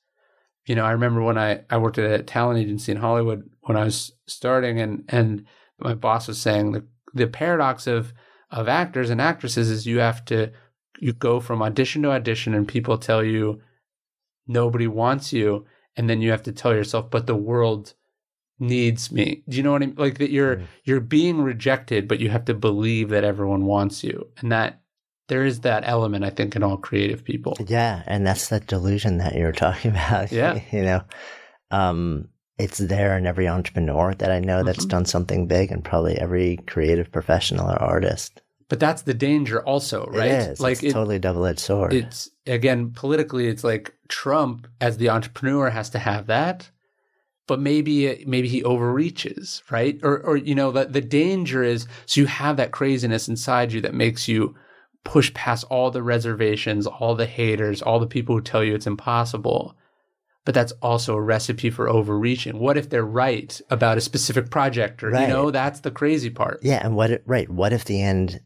You 0.67 0.75
know 0.75 0.85
i 0.85 0.91
remember 0.91 1.23
when 1.23 1.39
i 1.39 1.61
i 1.71 1.79
worked 1.79 1.99
at 1.99 2.11
a 2.11 2.25
talent 2.25 2.59
agency 2.59 2.91
in 2.91 2.99
hollywood 2.99 3.49
when 3.63 3.77
i 3.77 3.85
was 3.85 4.11
starting 4.27 4.81
and 4.81 5.05
and 5.09 5.47
my 5.79 5.95
boss 5.95 6.27
was 6.27 6.41
saying 6.41 6.73
the 6.73 6.85
the 7.15 7.29
paradox 7.29 7.87
of 7.87 8.13
of 8.51 8.69
actors 8.69 9.11
and 9.11 9.21
actresses 9.21 9.71
is 9.71 9.87
you 9.87 10.01
have 10.01 10.25
to 10.25 10.51
you 10.99 11.13
go 11.13 11.41
from 11.41 11.63
audition 11.63 12.03
to 12.03 12.11
audition 12.11 12.55
and 12.55 12.67
people 12.67 12.99
tell 12.99 13.23
you 13.23 13.61
nobody 14.47 14.87
wants 14.87 15.33
you 15.33 15.67
and 15.97 16.09
then 16.09 16.21
you 16.21 16.31
have 16.31 16.43
to 16.43 16.53
tell 16.53 16.75
yourself 16.75 17.11
but 17.11 17.27
the 17.27 17.37
world 17.37 17.95
needs 18.59 19.13
me. 19.13 19.43
Do 19.49 19.57
you 19.57 19.63
know 19.63 19.73
what 19.73 19.83
i 19.83 19.87
mean? 19.87 19.97
Like 19.97 20.19
that 20.19 20.31
you're 20.31 20.57
mm. 20.57 20.67
you're 20.85 21.01
being 21.01 21.43
rejected 21.43 22.09
but 22.09 22.21
you 22.21 22.31
have 22.31 22.47
to 22.47 22.55
believe 22.55 23.11
that 23.11 23.25
everyone 23.25 23.67
wants 23.67 24.03
you. 24.03 24.29
And 24.39 24.51
that 24.53 24.81
there 25.29 25.45
is 25.45 25.61
that 25.61 25.83
element 25.87 26.25
i 26.25 26.31
think 26.31 26.57
in 26.57 26.63
all 26.63 26.77
creative 26.77 27.25
people. 27.25 27.57
Yeah 27.67 28.03
and 28.07 28.27
that's 28.27 28.49
that 28.49 28.67
delusion 28.67 29.19
that 29.19 29.35
you're 29.35 29.53
talking 29.67 29.91
about 29.91 30.33
yeah. 30.33 30.61
you 30.73 30.83
know? 30.83 31.03
Um 31.71 32.29
it's 32.59 32.79
there 32.79 33.19
in 33.19 33.27
every 33.27 33.47
entrepreneur 33.47 34.15
that 34.15 34.31
i 34.31 34.41
know 34.41 34.63
that's 34.63 34.81
mm-hmm. 34.81 34.89
done 34.89 35.05
something 35.05 35.47
big 35.47 35.71
and 35.71 35.85
probably 35.85 36.17
every 36.19 36.57
creative 36.67 37.13
professional 37.13 37.71
or 37.71 37.83
artist 37.83 38.41
but 38.69 38.81
that's 38.81 39.03
the 39.03 39.15
danger 39.15 39.63
also 39.63 40.07
right 40.07 40.31
it 40.31 40.51
is. 40.51 40.61
like 40.61 40.75
it's 40.75 40.85
it, 40.85 40.93
totally 40.93 41.19
double-edged 41.19 41.61
sword 41.61 41.93
it's 41.93 42.31
again 42.47 42.91
politically 42.91 43.47
it's 43.49 43.65
like 43.65 43.95
trump 44.09 44.67
as 44.81 44.97
the 44.99 45.09
entrepreneur 45.09 45.71
has 45.71 45.91
to 45.91 45.99
have 45.99 46.27
that 46.27 46.71
but 47.47 47.61
maybe 47.61 48.25
maybe 48.27 48.49
he 48.49 48.63
overreaches 48.65 49.63
right 49.71 49.99
or 50.03 50.19
or 50.21 50.37
you 50.37 50.55
know 50.55 50.71
the, 50.73 50.85
the 50.85 51.01
danger 51.01 51.63
is 51.63 51.87
so 52.07 52.21
you 52.21 52.27
have 52.27 52.57
that 52.57 52.73
craziness 52.73 53.29
inside 53.29 53.73
you 53.73 53.81
that 53.81 53.95
makes 53.95 54.29
you 54.29 54.55
push 55.05 55.33
past 55.35 55.65
all 55.71 55.91
the 55.91 56.03
reservations 56.03 56.87
all 56.87 57.15
the 57.15 57.27
haters 57.27 57.83
all 57.83 58.01
the 58.01 58.07
people 58.07 58.35
who 58.35 58.41
tell 58.41 58.65
you 58.65 58.75
it's 58.75 58.87
impossible 58.87 59.77
but 60.47 60.55
that's 60.55 60.73
also 60.81 61.17
a 61.17 61.21
recipe 61.21 61.71
for 61.71 61.89
overreaching. 61.89 62.61
What 62.61 62.79
if 62.79 62.89
they're 62.89 63.05
right 63.05 63.61
about 63.69 63.99
a 63.99 64.01
specific 64.01 64.49
project 64.49 65.03
or, 65.03 65.11
right. 65.11 65.23
you 65.23 65.29
know, 65.29 65.51
that's 65.51 65.81
the 65.81 65.91
crazy 65.91 66.31
part. 66.31 66.61
Yeah. 66.63 66.81
And 66.83 66.95
what, 66.95 67.21
right. 67.27 67.51
What 67.51 67.73
if 67.73 67.85
the 67.85 68.01
end 68.01 68.41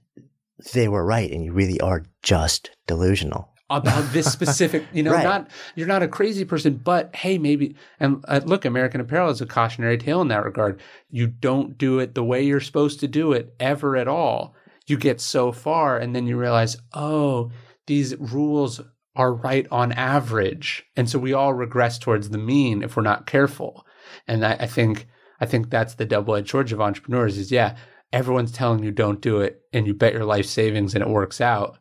they 0.72 0.88
were 0.88 1.04
right 1.04 1.30
and 1.30 1.44
you 1.44 1.52
really 1.52 1.80
are 1.80 2.04
just 2.22 2.70
delusional. 2.86 3.48
about 3.68 4.12
this 4.12 4.26
specific, 4.32 4.84
you 4.92 5.02
know, 5.02 5.12
right. 5.12 5.24
not 5.24 5.48
you're 5.74 5.86
not 5.86 6.02
a 6.02 6.08
crazy 6.08 6.44
person, 6.44 6.76
but 6.76 7.14
hey, 7.14 7.38
maybe 7.38 7.76
and 7.98 8.24
uh, 8.28 8.40
look, 8.44 8.64
American 8.64 9.00
Apparel 9.00 9.30
is 9.30 9.40
a 9.40 9.46
cautionary 9.46 9.98
tale 9.98 10.20
in 10.20 10.28
that 10.28 10.44
regard. 10.44 10.80
You 11.08 11.26
don't 11.26 11.78
do 11.78 11.98
it 11.98 12.14
the 12.14 12.24
way 12.24 12.42
you're 12.42 12.60
supposed 12.60 13.00
to 13.00 13.08
do 13.08 13.32
it 13.32 13.54
ever 13.60 13.96
at 13.96 14.08
all. 14.08 14.54
You 14.86 14.96
get 14.96 15.20
so 15.20 15.52
far 15.52 15.98
and 15.98 16.14
then 16.14 16.26
you 16.26 16.36
realize, 16.36 16.76
"Oh, 16.92 17.52
these 17.86 18.16
rules 18.16 18.80
are 19.14 19.32
right 19.32 19.66
on 19.70 19.92
average." 19.92 20.84
And 20.96 21.08
so 21.08 21.18
we 21.18 21.32
all 21.32 21.54
regress 21.54 21.98
towards 21.98 22.30
the 22.30 22.38
mean 22.38 22.82
if 22.82 22.96
we're 22.96 23.02
not 23.02 23.26
careful. 23.26 23.86
And 24.26 24.44
I, 24.44 24.54
I 24.54 24.66
think 24.66 25.06
I 25.40 25.46
think 25.46 25.70
that's 25.70 25.94
the 25.94 26.04
double-edged 26.04 26.50
sword 26.50 26.72
of 26.72 26.80
entrepreneurs 26.80 27.38
is 27.38 27.50
yeah, 27.50 27.76
everyone's 28.12 28.52
telling 28.52 28.82
you 28.82 28.90
don't 28.90 29.20
do 29.20 29.40
it 29.40 29.60
and 29.72 29.86
you 29.86 29.94
bet 29.94 30.12
your 30.12 30.24
life 30.24 30.46
savings 30.46 30.94
and 30.94 31.02
it 31.02 31.08
works 31.10 31.40
out. 31.40 31.78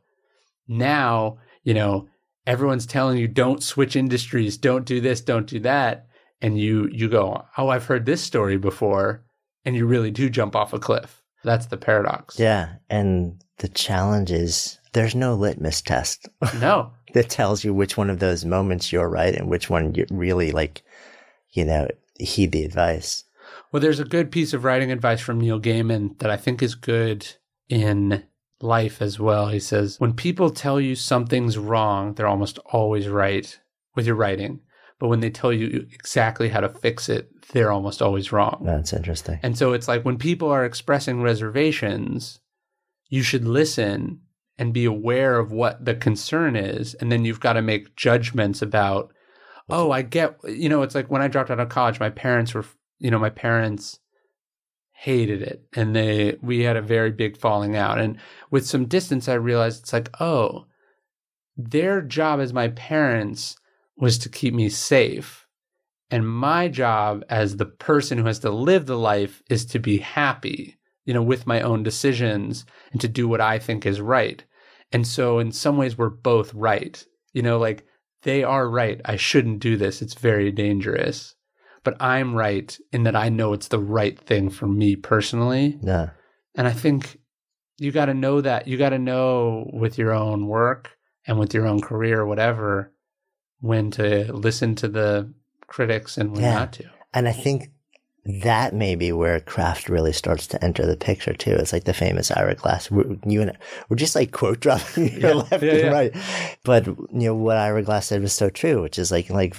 Now 0.68 1.38
you 1.64 1.74
know, 1.74 2.08
everyone's 2.48 2.86
telling 2.86 3.18
you 3.18 3.28
don't 3.28 3.62
switch 3.64 3.96
industries, 3.96 4.58
don't 4.58 4.86
do 4.86 5.02
this, 5.02 5.22
don't 5.22 5.48
do 5.48 5.60
that. 5.60 6.08
And 6.42 6.58
you 6.60 6.88
you 6.92 7.10
go, 7.10 7.46
Oh, 7.58 7.70
I've 7.70 7.86
heard 7.86 8.06
this 8.06 8.22
story 8.22 8.58
before, 8.58 9.24
and 9.66 9.76
you 9.76 9.86
really 9.86 10.12
do 10.12 10.30
jump 10.30 10.56
off 10.56 10.74
a 10.74 10.80
cliff. 10.80 11.22
That's 11.44 11.68
the 11.68 11.78
paradox. 11.78 12.40
Yeah. 12.40 12.76
And 12.90 13.44
the 13.58 13.68
challenge 13.70 14.32
is 14.32 14.80
there's 14.94 15.16
no 15.16 15.36
litmus 15.36 15.82
test. 15.82 16.28
No. 16.60 16.92
that 17.14 17.30
tells 17.30 17.64
you 17.64 17.74
which 17.74 17.98
one 17.98 18.10
of 18.10 18.20
those 18.20 18.46
moments 18.46 18.92
you're 18.92 19.10
right 19.10 19.36
and 19.36 19.50
which 19.50 19.70
one 19.70 19.94
you 19.96 20.06
really 20.10 20.52
like, 20.52 20.82
you 21.52 21.66
know, 21.66 21.88
heed 22.20 22.52
the 22.52 22.64
advice. 22.64 23.24
Well, 23.72 23.82
there's 23.82 24.00
a 24.00 24.06
good 24.06 24.32
piece 24.32 24.54
of 24.54 24.64
writing 24.64 24.92
advice 24.92 25.22
from 25.22 25.40
Neil 25.40 25.60
Gaiman 25.60 26.18
that 26.20 26.32
I 26.32 26.38
think 26.38 26.64
is 26.64 26.76
good 26.76 27.28
in 27.68 28.24
life 28.62 29.02
as 29.02 29.20
well. 29.20 29.50
He 29.50 29.60
says, 29.60 30.00
when 30.00 30.14
people 30.14 30.50
tell 30.50 30.82
you 30.82 30.96
something's 30.96 31.58
wrong, 31.58 32.14
they're 32.14 32.28
almost 32.28 32.58
always 32.66 33.08
right 33.08 33.60
with 33.96 34.08
your 34.08 34.16
writing. 34.16 34.62
But 35.00 35.08
when 35.08 35.22
they 35.22 35.30
tell 35.30 35.54
you 35.54 35.88
exactly 35.94 36.50
how 36.50 36.60
to 36.60 36.70
fix 36.70 37.08
it, 37.08 37.30
they're 37.54 37.72
almost 37.72 38.02
always 38.02 38.32
wrong. 38.32 38.64
That's 38.66 38.92
interesting. 38.92 39.40
And 39.44 39.58
so 39.58 39.74
it's 39.74 39.88
like 39.88 40.04
when 40.04 40.18
people 40.18 40.50
are 40.50 40.66
expressing 40.66 41.22
reservations, 41.22 42.40
you 43.08 43.24
should 43.24 43.48
listen 43.48 44.22
and 44.58 44.74
be 44.74 44.84
aware 44.84 45.40
of 45.40 45.54
what 45.54 45.86
the 45.86 45.96
concern 45.96 46.56
is. 46.56 46.96
And 46.96 47.12
then 47.12 47.24
you've 47.24 47.40
got 47.40 47.54
to 47.54 47.62
make 47.62 47.96
judgments 47.96 48.62
about, 48.62 49.14
oh, 49.70 49.90
I 49.92 50.02
get, 50.02 50.36
you 50.44 50.68
know, 50.68 50.82
it's 50.82 50.96
like 50.96 51.10
when 51.10 51.22
I 51.22 51.30
dropped 51.30 51.50
out 51.50 51.62
of 51.62 51.70
college, 51.70 52.00
my 52.00 52.10
parents 52.10 52.54
were, 52.54 52.66
you 53.00 53.10
know, 53.10 53.20
my 53.20 53.30
parents 53.30 54.00
hated 54.92 55.42
it 55.42 55.64
and 55.74 55.96
they 55.96 56.38
we 56.42 56.64
had 56.64 56.76
a 56.76 56.82
very 56.82 57.12
big 57.12 57.38
falling 57.38 57.76
out. 57.76 58.00
And 58.00 58.20
with 58.52 58.68
some 58.68 58.86
distance 58.86 59.30
i 59.30 59.34
realized 59.34 59.84
it's 59.84 59.94
like 59.94 60.10
oh 60.20 60.66
their 61.56 62.02
job 62.02 62.40
as 62.42 62.52
my 62.52 62.68
parents 62.70 63.56
was 63.96 64.18
to 64.18 64.30
keep 64.30 64.54
me 64.54 64.68
safe 64.68 65.48
and 66.12 66.28
my 66.28 66.68
job 66.68 67.24
as 67.30 67.56
the 67.56 67.66
person 67.66 68.18
who 68.18 68.26
has 68.26 68.40
to 68.40 68.50
live 68.50 68.86
the 68.86 68.98
life 68.98 69.42
is 69.50 69.66
to 69.68 69.80
be 69.80 70.00
happy 70.00 70.78
you 71.06 71.14
know 71.14 71.24
with 71.24 71.48
my 71.48 71.62
own 71.62 71.82
decisions 71.82 72.66
and 72.92 73.00
to 73.00 73.08
do 73.08 73.28
what 73.28 73.42
i 73.42 73.58
think 73.58 73.86
is 73.86 74.02
right. 74.02 74.44
And 74.92 75.06
so 75.06 75.38
in 75.40 75.52
some 75.52 75.78
ways 75.78 75.98
we're 75.98 76.10
both 76.10 76.54
right. 76.54 77.06
You 77.34 77.42
know 77.42 77.58
like 77.58 77.86
they 78.24 78.44
are 78.44 78.70
right. 78.70 79.00
I 79.06 79.16
shouldn't 79.16 79.60
do 79.60 79.78
this. 79.78 80.02
It's 80.02 80.16
very 80.16 80.52
dangerous 80.52 81.36
but 81.84 82.02
I'm 82.02 82.36
right 82.36 82.78
in 82.92 83.04
that 83.04 83.16
I 83.16 83.30
know 83.30 83.54
it's 83.54 83.70
the 83.70 83.80
right 83.80 84.20
thing 84.20 84.50
for 84.50 84.68
me 84.68 84.96
personally. 84.96 85.80
Yeah. 85.82 86.12
And 86.56 86.68
I 86.68 86.72
think 86.72 87.20
you 87.78 87.92
got 87.92 88.06
to 88.06 88.14
know 88.14 88.42
that. 88.42 88.68
You 88.68 88.78
got 88.78 88.90
to 88.90 89.00
know 89.00 89.70
with 89.74 89.98
your 89.98 90.12
own 90.12 90.48
work 90.48 90.98
and 91.26 91.40
with 91.40 91.54
your 91.54 91.68
own 91.68 91.82
career, 91.82 92.26
whatever, 92.26 92.92
when 93.62 93.92
to 93.92 94.32
listen 94.34 94.76
to 94.76 94.88
the 94.88 95.34
critics 95.68 96.18
and 96.18 96.32
when 96.32 96.42
yeah. 96.42 96.56
not 96.56 96.74
to. 96.74 96.86
And 97.14 97.28
I 97.28 97.32
think 97.32 97.72
that 98.26 98.74
may 98.74 98.96
be 98.96 99.12
where 99.12 99.40
craft 99.40 99.90
really 99.90 100.14
starts 100.14 100.46
to 100.48 100.64
enter 100.64 100.86
the 100.86 100.98
picture 100.98 101.34
too. 101.34 101.52
It's 101.52 101.74
like 101.74 101.86
the 101.86 101.94
famous 101.94 102.32
Ira 102.32 102.56
Glass. 102.56 102.92
We're, 102.92 103.18
you 103.26 103.42
and 103.42 103.52
I, 103.52 103.58
we're 103.88 103.98
just 103.98 104.16
like 104.16 104.32
quote 104.32 104.60
dropping 104.60 105.18
yeah, 105.22 105.34
left 105.34 105.64
yeah, 105.64 105.72
and 105.72 105.80
yeah. 105.80 105.92
right. 105.92 106.16
But 106.64 106.88
you 106.88 107.08
know 107.12 107.36
what 107.36 107.58
Ira 107.58 107.84
Glass 107.84 108.08
said 108.08 108.22
was 108.22 108.34
so 108.34 108.50
true, 108.50 108.82
which 108.82 109.00
is 109.00 109.12
like 109.12 109.30
like 109.30 109.56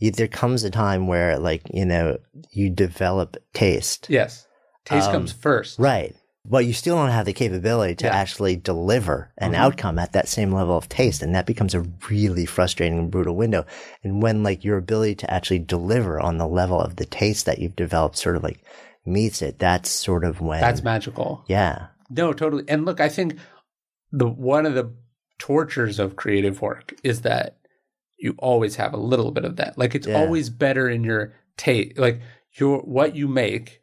there 0.00 0.28
comes 0.28 0.64
a 0.64 0.70
time 0.70 1.06
where 1.06 1.38
like 1.38 1.62
you 1.72 1.84
know 1.84 2.18
you 2.50 2.70
develop 2.70 3.36
taste. 3.52 4.06
Yes. 4.08 4.46
Taste 4.84 5.08
um, 5.08 5.12
comes 5.12 5.32
first. 5.32 5.78
right. 5.78 6.14
But 6.48 6.64
you 6.64 6.74
still 6.74 6.94
don't 6.94 7.10
have 7.10 7.26
the 7.26 7.32
capability 7.32 7.96
to 7.96 8.06
yeah. 8.06 8.14
actually 8.14 8.54
deliver 8.54 9.32
an 9.36 9.50
mm-hmm. 9.50 9.60
outcome 9.62 9.98
at 9.98 10.12
that 10.12 10.28
same 10.28 10.52
level 10.52 10.76
of 10.76 10.88
taste 10.88 11.20
and 11.20 11.34
that 11.34 11.44
becomes 11.44 11.74
a 11.74 11.80
really 12.08 12.46
frustrating 12.46 13.00
and 13.00 13.10
brutal 13.10 13.34
window. 13.34 13.66
And 14.04 14.22
when 14.22 14.44
like 14.44 14.62
your 14.62 14.78
ability 14.78 15.16
to 15.16 15.34
actually 15.34 15.58
deliver 15.58 16.20
on 16.20 16.38
the 16.38 16.46
level 16.46 16.80
of 16.80 16.96
the 16.96 17.04
taste 17.04 17.46
that 17.46 17.58
you've 17.58 17.74
developed 17.74 18.16
sort 18.16 18.36
of 18.36 18.44
like 18.44 18.60
meets 19.04 19.42
it 19.42 19.58
that's 19.58 19.90
sort 19.90 20.22
of 20.22 20.40
when 20.40 20.60
that's 20.60 20.84
magical. 20.84 21.44
Yeah. 21.48 21.88
No 22.10 22.32
totally. 22.32 22.62
And 22.68 22.84
look 22.84 23.00
i 23.00 23.08
think 23.08 23.36
the 24.12 24.28
one 24.28 24.66
of 24.66 24.74
the 24.74 24.92
tortures 25.38 25.98
of 25.98 26.16
creative 26.16 26.62
work 26.62 26.94
is 27.02 27.22
that 27.22 27.56
you 28.18 28.34
always 28.38 28.76
have 28.76 28.94
a 28.94 28.98
little 28.98 29.30
bit 29.30 29.44
of 29.44 29.56
that. 29.56 29.76
Like 29.78 29.94
it's 29.94 30.06
yeah. 30.06 30.18
always 30.18 30.50
better 30.50 30.88
in 30.88 31.04
your 31.04 31.34
taste. 31.56 31.98
Like 31.98 32.20
your 32.52 32.80
what 32.80 33.16
you 33.16 33.28
make. 33.28 33.82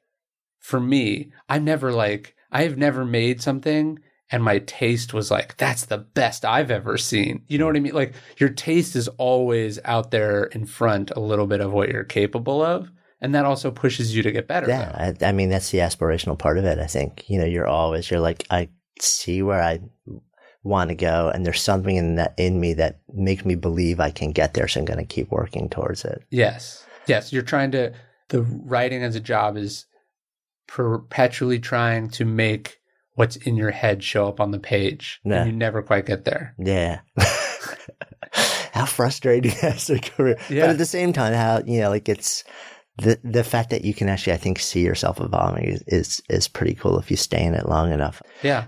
For 0.59 0.79
me, 0.79 1.33
I'm 1.49 1.65
never 1.65 1.91
like 1.91 2.35
I've 2.49 2.77
never 2.77 3.03
made 3.03 3.41
something 3.41 3.99
and 4.31 4.43
my 4.43 4.59
taste 4.59 5.13
was 5.13 5.29
like 5.29 5.57
that's 5.57 5.85
the 5.85 5.97
best 5.97 6.45
I've 6.45 6.71
ever 6.71 6.97
seen. 6.97 7.43
You 7.47 7.57
know 7.57 7.67
what 7.67 7.75
I 7.75 7.81
mean? 7.81 7.93
Like 7.93 8.13
your 8.37 8.49
taste 8.49 8.95
is 8.95 9.07
always 9.09 9.77
out 9.85 10.11
there 10.11 10.45
in 10.45 10.65
front 10.65 11.11
a 11.11 11.19
little 11.19 11.47
bit 11.47 11.61
of 11.61 11.71
what 11.71 11.89
you're 11.89 12.03
capable 12.03 12.61
of. 12.61 12.89
And 13.21 13.35
that 13.35 13.45
also 13.45 13.71
pushes 13.71 14.15
you 14.15 14.23
to 14.23 14.31
get 14.31 14.47
better. 14.47 14.67
Yeah. 14.67 15.13
I, 15.21 15.25
I 15.27 15.31
mean, 15.31 15.49
that's 15.49 15.69
the 15.69 15.77
aspirational 15.77 16.37
part 16.37 16.57
of 16.57 16.65
it. 16.65 16.79
I 16.79 16.87
think, 16.87 17.29
you 17.29 17.39
know, 17.39 17.45
you're 17.45 17.67
always, 17.67 18.11
you're 18.11 18.19
like, 18.19 18.45
I 18.49 18.67
see 18.99 19.41
where 19.41 19.61
I 19.61 19.79
want 20.63 20.89
to 20.89 20.95
go 20.95 21.29
and 21.33 21.45
there's 21.45 21.61
something 21.61 21.95
in 21.95 22.15
that 22.15 22.33
in 22.37 22.59
me 22.59 22.73
that 22.73 22.99
makes 23.13 23.43
me 23.45 23.55
believe 23.55 23.99
I 23.99 24.11
can 24.11 24.31
get 24.31 24.53
there 24.53 24.67
so 24.67 24.79
I'm 24.79 24.85
going 24.85 24.99
to 24.99 25.05
keep 25.05 25.29
working 25.29 25.69
towards 25.69 26.05
it. 26.05 26.23
Yes. 26.29 26.85
Yes, 27.05 27.33
you're 27.33 27.43
trying 27.43 27.71
to 27.71 27.93
the 28.29 28.41
writing 28.41 29.03
as 29.03 29.15
a 29.15 29.19
job 29.19 29.57
is 29.57 29.85
perpetually 30.67 31.59
trying 31.59 32.09
to 32.09 32.25
make 32.25 32.77
what's 33.15 33.35
in 33.35 33.55
your 33.55 33.71
head 33.71 34.03
show 34.03 34.27
up 34.27 34.39
on 34.39 34.51
the 34.51 34.59
page 34.59 35.19
yeah. 35.23 35.41
and 35.41 35.51
you 35.51 35.55
never 35.55 35.81
quite 35.83 36.05
get 36.05 36.25
there. 36.25 36.55
Yeah. 36.57 37.01
how 38.71 38.85
frustrating 38.85 39.53
as 39.61 39.89
a 39.89 39.99
career. 39.99 40.37
Yeah. 40.49 40.61
But 40.61 40.71
at 40.71 40.77
the 40.77 40.85
same 40.85 41.13
time 41.13 41.33
how 41.33 41.61
you 41.65 41.81
know 41.81 41.89
like 41.89 42.07
it's 42.07 42.43
the 42.97 43.19
the 43.23 43.43
fact 43.43 43.69
that 43.71 43.83
you 43.83 43.93
can 43.93 44.07
actually, 44.07 44.33
I 44.33 44.37
think, 44.37 44.59
see 44.59 44.81
yourself 44.81 45.19
evolving 45.19 45.65
is, 45.65 45.83
is, 45.87 46.23
is 46.29 46.47
pretty 46.47 46.75
cool 46.75 46.99
if 46.99 47.09
you 47.09 47.17
stay 47.17 47.43
in 47.43 47.55
it 47.55 47.67
long 47.67 47.91
enough. 47.91 48.21
Yeah. 48.43 48.65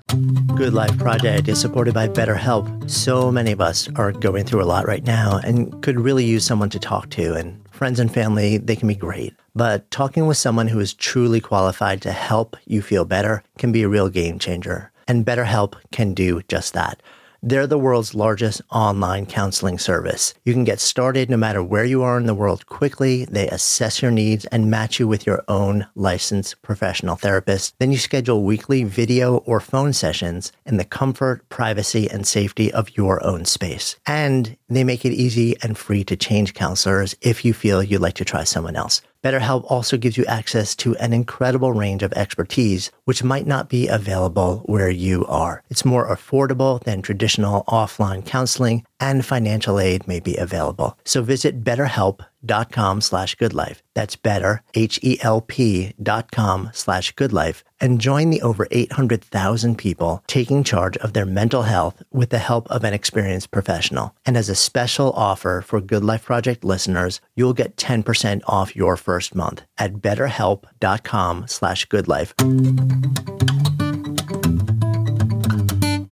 Good 0.56 0.74
Life 0.74 0.98
Project 0.98 1.48
is 1.48 1.62
supported 1.62 1.94
by 1.94 2.08
BetterHelp. 2.08 2.90
So 2.90 3.32
many 3.32 3.52
of 3.52 3.62
us 3.62 3.88
are 3.96 4.12
going 4.12 4.46
through 4.46 4.64
a 4.64 4.66
lot 4.66 4.88
right 4.88 5.04
now 5.04 5.40
and 5.44 5.82
could 5.84 6.00
really 6.00 6.26
use 6.26 6.46
someone 6.46 6.70
to 6.72 6.80
talk 6.80 7.10
to. 7.12 7.36
And 7.36 7.62
friends 7.72 8.00
and 8.00 8.12
family, 8.12 8.58
they 8.58 8.76
can 8.76 8.88
be 8.88 8.96
great. 8.96 9.34
But 9.54 9.90
talking 9.92 10.26
with 10.26 10.38
someone 10.38 10.68
who 10.68 10.80
is 10.80 10.94
truly 10.94 11.40
qualified 11.40 12.02
to 12.02 12.12
help 12.12 12.58
you 12.66 12.82
feel 12.82 13.06
better 13.06 13.44
can 13.58 13.72
be 13.72 13.84
a 13.84 13.90
real 13.90 14.10
game 14.10 14.40
changer. 14.40 14.92
And 15.08 15.26
BetterHelp 15.26 15.76
can 15.92 16.16
do 16.16 16.42
just 16.48 16.74
that. 16.74 17.02
They're 17.48 17.68
the 17.68 17.78
world's 17.78 18.16
largest 18.16 18.64
online 18.72 19.28
counseling 19.28 19.78
service. 19.78 20.34
You 20.46 20.54
can 20.54 20.64
get 20.64 20.80
started 20.80 21.30
no 21.30 21.38
matter 21.38 21.62
where 21.62 21.86
you 21.86 22.02
are 22.02 22.18
in 22.18 22.26
the 22.26 22.34
world 22.34 22.66
quickly. 22.66 23.26
They 23.26 23.48
assess 23.50 24.02
your 24.02 24.10
needs 24.10 24.46
and 24.46 24.72
match 24.72 25.00
you 25.00 25.08
with 25.08 25.28
your 25.28 25.44
own 25.48 25.86
licensed 25.94 26.60
professional 26.64 27.18
therapist. 27.18 27.76
Then 27.78 27.92
you 27.92 28.00
schedule 28.00 28.44
weekly 28.44 28.84
video 28.84 29.38
or 29.46 29.60
phone 29.60 29.94
sessions 29.94 30.52
in 30.66 30.78
the 30.78 30.84
comfort, 30.84 31.48
privacy, 31.50 32.10
and 32.10 32.26
safety 32.26 32.74
of 32.74 32.98
your 32.98 33.24
own 33.24 33.46
space. 33.46 33.96
And 34.08 34.58
they 34.68 34.84
make 34.84 35.06
it 35.06 35.14
easy 35.14 35.56
and 35.62 35.78
free 35.78 36.04
to 36.06 36.16
change 36.16 36.56
counselors 36.56 37.14
if 37.22 37.46
you 37.46 37.54
feel 37.54 37.84
you'd 37.84 38.02
like 38.02 38.16
to 38.16 38.26
try 38.26 38.44
someone 38.44 38.76
else. 38.76 39.04
BetterHelp 39.26 39.66
also 39.72 39.98
gives 39.98 40.18
you 40.18 40.26
access 40.28 40.76
to 40.76 40.96
an 40.98 41.12
incredible 41.12 41.74
range 41.74 42.04
of 42.04 42.14
expertise, 42.14 42.92
which 43.06 43.24
might 43.24 43.48
not 43.48 43.70
be 43.70 43.88
available 43.88 44.58
where 44.66 44.92
you 44.92 45.26
are. 45.26 45.64
It's 45.68 45.84
more 45.84 46.16
affordable 46.16 46.80
than 46.84 47.02
traditional 47.02 47.64
offline 47.68 48.24
counseling 48.24 48.86
and 49.00 49.26
financial 49.26 49.80
aid 49.80 50.08
may 50.08 50.20
be 50.20 50.36
available. 50.38 50.98
So 51.04 51.22
visit 51.22 51.64
betterhelp.com 51.64 53.02
slash 53.02 53.36
goodlife. 53.36 53.82
That's 53.94 54.16
better, 54.16 54.62
H-E-L-P 54.74 55.94
dot 56.02 56.32
com 56.32 56.70
slash 56.74 57.14
goodlife 57.16 57.64
and 57.80 58.00
join 58.02 58.30
the 58.30 58.42
over 58.42 58.68
800,000 58.72 59.78
people 59.78 60.24
taking 60.28 60.64
charge 60.64 60.98
of 60.98 61.14
their 61.14 61.26
mental 61.26 61.64
health 61.64 62.02
with 62.12 62.30
the 62.30 62.40
help 62.40 62.70
of 62.70 62.84
an 62.84 62.94
experienced 62.94 63.52
professional. 63.52 64.16
And 64.26 64.38
as 64.38 64.50
a 64.50 64.56
special 64.56 65.12
offer 65.12 65.62
for 65.62 65.82
Good 65.82 66.04
Life 66.04 66.26
Project 66.26 66.64
listeners, 66.64 67.22
you'll 67.36 67.54
get 67.54 67.76
10% 67.78 68.42
off 68.48 68.76
your 68.76 68.98
first 68.98 69.36
month 69.36 69.62
at 69.78 69.96
betterhelp.com 69.96 71.48
slash 71.48 71.88
goodlife. 71.88 72.34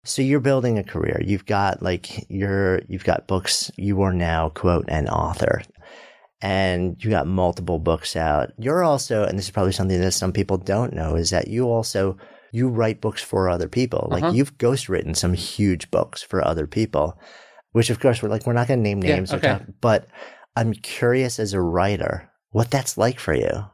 So 0.04 0.22
you're 0.22 0.40
building 0.40 0.78
a 0.78 0.84
career. 0.84 1.20
You've 1.24 1.46
got 1.46 1.82
like 1.82 2.30
your 2.30 2.82
you've 2.88 3.04
got 3.04 3.26
books. 3.26 3.70
You 3.76 4.02
are 4.02 4.12
now 4.12 4.50
quote 4.50 4.84
an 4.88 5.08
author, 5.08 5.62
and 6.40 7.02
you 7.02 7.10
got 7.10 7.26
multiple 7.26 7.78
books 7.78 8.14
out. 8.14 8.52
You're 8.58 8.84
also, 8.84 9.24
and 9.24 9.38
this 9.38 9.46
is 9.46 9.50
probably 9.50 9.72
something 9.72 10.00
that 10.00 10.12
some 10.12 10.32
people 10.32 10.58
don't 10.58 10.92
know, 10.92 11.16
is 11.16 11.30
that 11.30 11.48
you 11.48 11.66
also 11.66 12.18
you 12.52 12.68
write 12.68 13.00
books 13.00 13.22
for 13.22 13.48
other 13.48 13.68
people. 13.68 14.08
Like 14.10 14.22
uh-huh. 14.22 14.32
you've 14.32 14.56
ghostwritten 14.58 15.16
some 15.16 15.34
huge 15.34 15.90
books 15.90 16.22
for 16.22 16.44
other 16.44 16.66
people, 16.66 17.18
which 17.72 17.90
of 17.90 17.98
course 17.98 18.22
we're 18.22 18.28
like 18.28 18.46
we're 18.46 18.52
not 18.52 18.68
going 18.68 18.80
to 18.80 18.84
name 18.88 19.02
names, 19.02 19.30
yeah, 19.30 19.36
okay. 19.36 19.48
talk, 19.48 19.62
but 19.80 20.06
I'm 20.54 20.72
curious 20.74 21.40
as 21.40 21.52
a 21.52 21.60
writer 21.60 22.30
what 22.50 22.70
that's 22.70 22.96
like 22.96 23.18
for 23.18 23.34
you. 23.34 23.66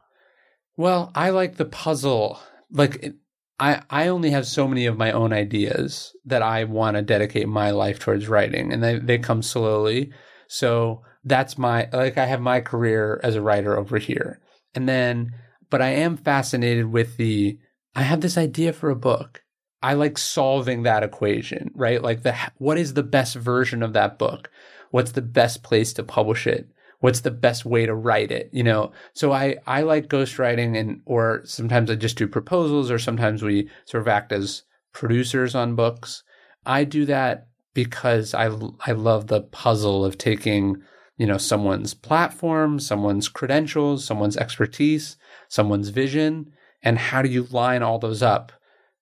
Well, 0.77 1.11
I 1.13 1.29
like 1.29 1.57
the 1.57 1.65
puzzle. 1.65 2.39
Like 2.71 3.13
I 3.61 3.83
I 3.89 4.07
only 4.07 4.31
have 4.31 4.47
so 4.47 4.67
many 4.67 4.87
of 4.87 4.97
my 4.97 5.11
own 5.11 5.31
ideas 5.31 6.13
that 6.25 6.41
I 6.41 6.63
want 6.65 6.97
to 6.97 7.01
dedicate 7.03 7.47
my 7.47 7.71
life 7.71 7.99
towards 7.99 8.27
writing 8.27 8.73
and 8.73 8.83
they 8.83 8.99
they 8.99 9.19
come 9.19 9.43
slowly. 9.43 10.11
So 10.47 11.03
that's 11.23 11.57
my 11.57 11.87
like 11.93 12.17
I 12.17 12.25
have 12.25 12.41
my 12.41 12.59
career 12.59 13.21
as 13.23 13.35
a 13.35 13.41
writer 13.41 13.77
over 13.77 13.99
here. 13.99 14.41
And 14.75 14.89
then 14.89 15.31
but 15.69 15.81
I 15.81 15.89
am 15.89 16.17
fascinated 16.17 16.87
with 16.91 17.17
the 17.17 17.59
I 17.95 18.01
have 18.01 18.21
this 18.21 18.37
idea 18.37 18.73
for 18.73 18.89
a 18.89 18.95
book. 18.95 19.43
I 19.83 19.93
like 19.93 20.17
solving 20.17 20.83
that 20.83 21.03
equation, 21.03 21.71
right? 21.75 22.01
Like 22.01 22.23
the 22.23 22.35
what 22.57 22.79
is 22.79 22.95
the 22.95 23.03
best 23.03 23.35
version 23.35 23.83
of 23.83 23.93
that 23.93 24.17
book? 24.17 24.49
What's 24.89 25.11
the 25.11 25.21
best 25.21 25.63
place 25.63 25.93
to 25.93 26.03
publish 26.03 26.47
it? 26.47 26.67
What's 27.01 27.21
the 27.21 27.31
best 27.31 27.65
way 27.65 27.85
to 27.85 27.93
write 27.93 28.31
it 28.31 28.49
you 28.51 28.63
know? 28.63 28.91
So 29.13 29.31
i 29.31 29.57
i 29.67 29.81
like 29.81 30.07
ghostwriting 30.07 30.77
and 30.79 31.01
or 31.05 31.41
sometimes 31.45 31.91
i 31.91 31.95
just 31.95 32.17
do 32.17 32.27
proposals 32.27 32.89
or 32.89 32.97
sometimes 32.97 33.43
we 33.43 33.69
sort 33.85 34.01
of 34.01 34.07
act 34.07 34.31
as 34.31 34.63
producers 34.93 35.55
on 35.55 35.75
books. 35.75 36.23
I 36.65 36.83
do 36.83 37.05
that 37.05 37.47
because 37.73 38.33
i 38.33 38.49
i 38.85 38.91
love 38.91 39.27
the 39.27 39.41
puzzle 39.41 40.03
of 40.03 40.17
taking 40.17 40.81
you 41.17 41.25
know 41.25 41.37
someone's 41.37 41.93
platform 41.93 42.79
someone's 42.79 43.29
credentials 43.29 44.03
someone's 44.03 44.35
expertise 44.35 45.15
someone's 45.47 45.89
vision 45.89 46.51
and 46.83 46.97
how 46.97 47.21
do 47.21 47.29
you 47.29 47.43
line 47.51 47.83
all 47.83 47.99
those 47.99 48.21
up 48.21 48.51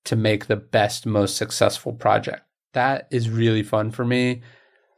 to 0.06 0.16
make 0.16 0.48
the 0.48 0.56
best 0.56 1.06
most 1.06 1.38
successful 1.38 1.94
project? 1.94 2.42
That 2.74 3.08
is 3.12 3.30
really 3.30 3.64
fun 3.64 3.92
for 3.92 4.06
me 4.06 4.42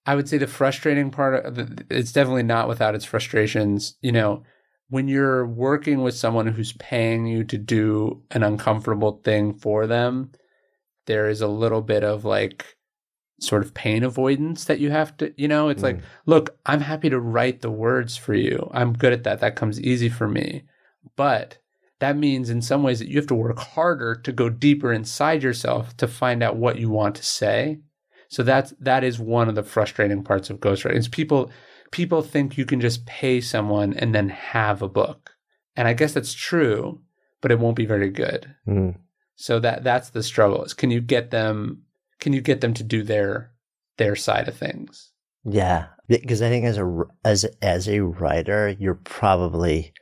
I 0.06 0.16
would 0.16 0.28
say 0.28 0.38
the 0.38 0.48
frustrating 0.48 1.12
part 1.12 1.46
of 1.46 1.56
the, 1.56 1.86
it's 1.90 2.12
definitely 2.12 2.44
not 2.44 2.68
without 2.68 2.96
its 2.96 3.06
frustrations. 3.06 3.98
You 4.02 4.12
know, 4.12 4.44
when 4.90 5.08
you're 5.08 5.46
working 5.46 6.02
with 6.02 6.16
someone 6.16 6.48
who's 6.48 6.74
paying 6.74 7.28
you 7.28 7.44
to 7.46 7.58
do 7.58 8.24
an 8.32 8.44
uncomfortable 8.44 9.22
thing 9.24 9.54
for 9.54 9.88
them, 9.88 10.32
there 11.06 11.30
is 11.30 11.42
a 11.42 11.48
little 11.48 11.82
bit 11.82 12.04
of 12.04 12.26
like 12.26 12.78
sort 13.40 13.64
of 13.64 13.74
pain 13.74 14.04
avoidance 14.04 14.66
that 14.66 14.80
you 14.80 14.92
have 14.92 15.16
to, 15.18 15.34
you 15.36 15.48
know, 15.48 15.70
it's 15.70 15.82
mm. 15.82 15.86
like, 15.86 16.02
look, 16.26 16.58
I'm 16.66 16.82
happy 16.82 17.10
to 17.10 17.20
write 17.20 17.62
the 17.62 17.72
words 17.72 18.18
for 18.18 18.34
you. 18.34 18.70
I'm 18.74 18.94
good 18.94 19.14
at 19.14 19.24
that. 19.24 19.40
That 19.40 19.56
comes 19.56 19.82
easy 19.82 20.10
for 20.10 20.28
me. 20.28 20.64
But 21.16 21.58
that 22.00 22.18
means 22.18 22.50
in 22.50 22.62
some 22.62 22.84
ways 22.84 23.00
that 23.00 23.08
you 23.08 23.18
have 23.18 23.28
to 23.28 23.36
work 23.36 23.60
harder 23.60 24.16
to 24.16 24.32
go 24.32 24.50
deeper 24.50 24.92
inside 24.92 25.44
yourself 25.44 25.96
to 25.98 26.08
find 26.08 26.44
out 26.44 26.58
what 26.58 26.80
you 26.80 26.90
want 26.90 27.16
to 27.16 27.24
say 27.24 27.80
so 28.32 28.44
that's 28.44 28.74
that 28.80 29.04
is 29.04 29.20
one 29.20 29.50
of 29.50 29.56
the 29.56 29.64
frustrating 29.64 30.24
parts 30.24 30.50
of 30.50 30.62
ghostwriting. 30.62 30.96
Is 30.96 31.10
people 31.10 31.52
people 31.92 32.22
think 32.22 32.58
you 32.58 32.66
can 32.66 32.80
just 32.80 33.06
pay 33.06 33.42
someone 33.42 33.94
and 33.94 34.16
then 34.16 34.30
have 34.30 34.82
a 34.82 34.88
book, 34.88 35.32
and 35.76 35.86
I 35.86 35.94
guess 35.94 36.14
that's 36.14 36.34
true, 36.34 37.02
but 37.42 37.52
it 37.52 37.60
won't 37.60 37.76
be 37.76 37.86
very 37.86 38.10
good. 38.10 38.56
Mm. 38.66 38.96
So 39.36 39.60
that 39.60 39.84
that's 39.84 40.12
the 40.12 40.24
struggle. 40.24 40.64
Is 40.64 40.74
can 40.74 40.92
you 40.92 41.02
get 41.02 41.32
them? 41.32 41.84
Can 42.22 42.32
you 42.32 42.40
get 42.40 42.62
them 42.62 42.74
to 42.76 42.84
do 42.84 43.04
their 43.04 43.52
their 43.98 44.16
side 44.16 44.48
of 44.48 44.56
things? 44.56 45.12
Yeah, 45.44 45.88
because 46.08 46.42
I 46.42 46.48
think 46.48 46.64
as 46.64 46.78
a 46.78 47.04
as 47.26 47.44
as 47.62 47.90
a 47.90 48.00
writer, 48.00 48.70
you're 48.80 48.96
probably 48.96 49.94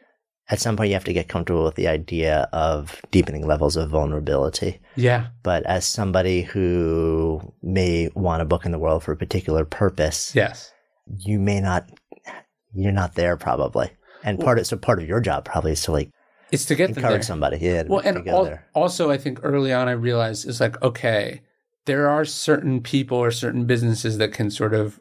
at 0.50 0.60
some 0.60 0.76
point 0.76 0.90
you 0.90 0.96
have 0.96 1.04
to 1.04 1.14
get 1.14 1.28
comfortable 1.28 1.64
with 1.64 1.76
the 1.76 1.88
idea 1.88 2.50
of 2.52 3.02
deepening 3.12 3.46
levels 3.46 3.76
of 3.76 3.90
vulnerability. 3.90 4.80
Yeah. 4.96 5.28
But 5.44 5.64
as 5.66 5.86
somebody 5.86 6.42
who 6.42 7.54
may 7.62 8.10
want 8.16 8.42
a 8.42 8.46
book 8.46 8.66
in 8.66 8.72
the 8.72 8.80
world 8.80 9.04
for 9.04 9.12
a 9.12 9.18
particular 9.18 9.66
purpose, 9.66 10.34
yes, 10.36 10.72
you 11.18 11.40
may 11.40 11.60
not. 11.60 11.90
You're 12.72 12.92
not 12.92 13.16
there 13.16 13.36
probably, 13.36 13.90
and 14.24 14.38
well, 14.38 14.46
part 14.46 14.60
of 14.60 14.68
so 14.68 14.78
part 14.78 15.02
of 15.02 15.08
your 15.08 15.20
job 15.20 15.44
probably 15.44 15.72
is 15.72 15.82
to 15.84 15.92
like 15.92 16.12
it's 16.52 16.66
to 16.66 16.76
get 16.76 16.90
encourage 16.90 17.24
somebody. 17.24 17.58
Yeah. 17.58 17.84
well, 17.88 18.00
and 18.00 18.28
al- 18.28 18.60
also 18.76 19.10
I 19.10 19.18
think 19.18 19.40
early 19.42 19.74
on 19.74 19.88
I 19.88 19.94
realized 19.94 20.48
it's 20.48 20.60
like 20.60 20.80
okay, 20.84 21.42
there 21.86 22.08
are 22.08 22.26
certain 22.26 22.82
people 22.82 23.18
or 23.18 23.32
certain 23.32 23.66
businesses 23.66 24.20
that 24.20 24.34
can 24.34 24.52
sort 24.52 24.76
of 24.76 25.00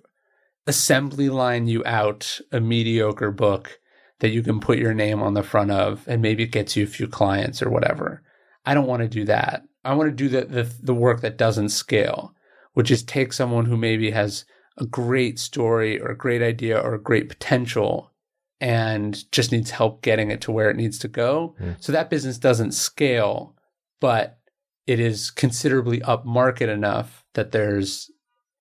assembly 0.66 1.28
line 1.28 1.66
you 1.66 1.82
out 1.84 2.40
a 2.53 2.61
mediocre 2.61 3.30
book 3.30 3.78
that 4.20 4.30
you 4.30 4.42
can 4.42 4.60
put 4.60 4.78
your 4.78 4.94
name 4.94 5.22
on 5.22 5.34
the 5.34 5.42
front 5.42 5.70
of 5.70 6.04
and 6.08 6.20
maybe 6.20 6.42
it 6.42 6.52
gets 6.52 6.76
you 6.76 6.84
a 6.84 6.88
few 6.88 7.06
clients 7.06 7.62
or 7.62 7.70
whatever. 7.70 8.22
I 8.64 8.74
don't 8.74 8.86
want 8.86 9.02
to 9.02 9.08
do 9.08 9.24
that. 9.24 9.62
I 9.84 9.94
want 9.94 10.10
to 10.10 10.14
do 10.14 10.28
the, 10.28 10.44
the, 10.44 10.72
the 10.82 10.94
work 10.94 11.20
that 11.20 11.38
doesn't 11.38 11.70
scale, 11.70 12.34
which 12.74 12.90
is 12.90 13.02
take 13.02 13.32
someone 13.32 13.66
who 13.66 13.76
maybe 13.76 14.10
has 14.10 14.44
a 14.76 14.86
great 14.86 15.38
story 15.38 16.00
or 16.00 16.08
a 16.10 16.16
great 16.16 16.42
idea 16.42 16.78
or 16.78 16.94
a 16.94 17.02
great 17.02 17.28
potential 17.28 18.12
and 18.60 19.30
just 19.30 19.52
needs 19.52 19.70
help 19.70 20.02
getting 20.02 20.30
it 20.30 20.40
to 20.42 20.52
where 20.52 20.68
it 20.68 20.76
needs 20.76 20.98
to 20.98 21.08
go. 21.08 21.54
Mm. 21.60 21.76
So 21.80 21.92
that 21.92 22.10
business 22.10 22.38
doesn't 22.38 22.72
scale, 22.72 23.54
but 24.00 24.38
it 24.86 24.98
is 24.98 25.30
considerably 25.30 26.02
up 26.02 26.26
market 26.26 26.68
enough 26.68 27.24
that 27.34 27.52
there's 27.52 28.10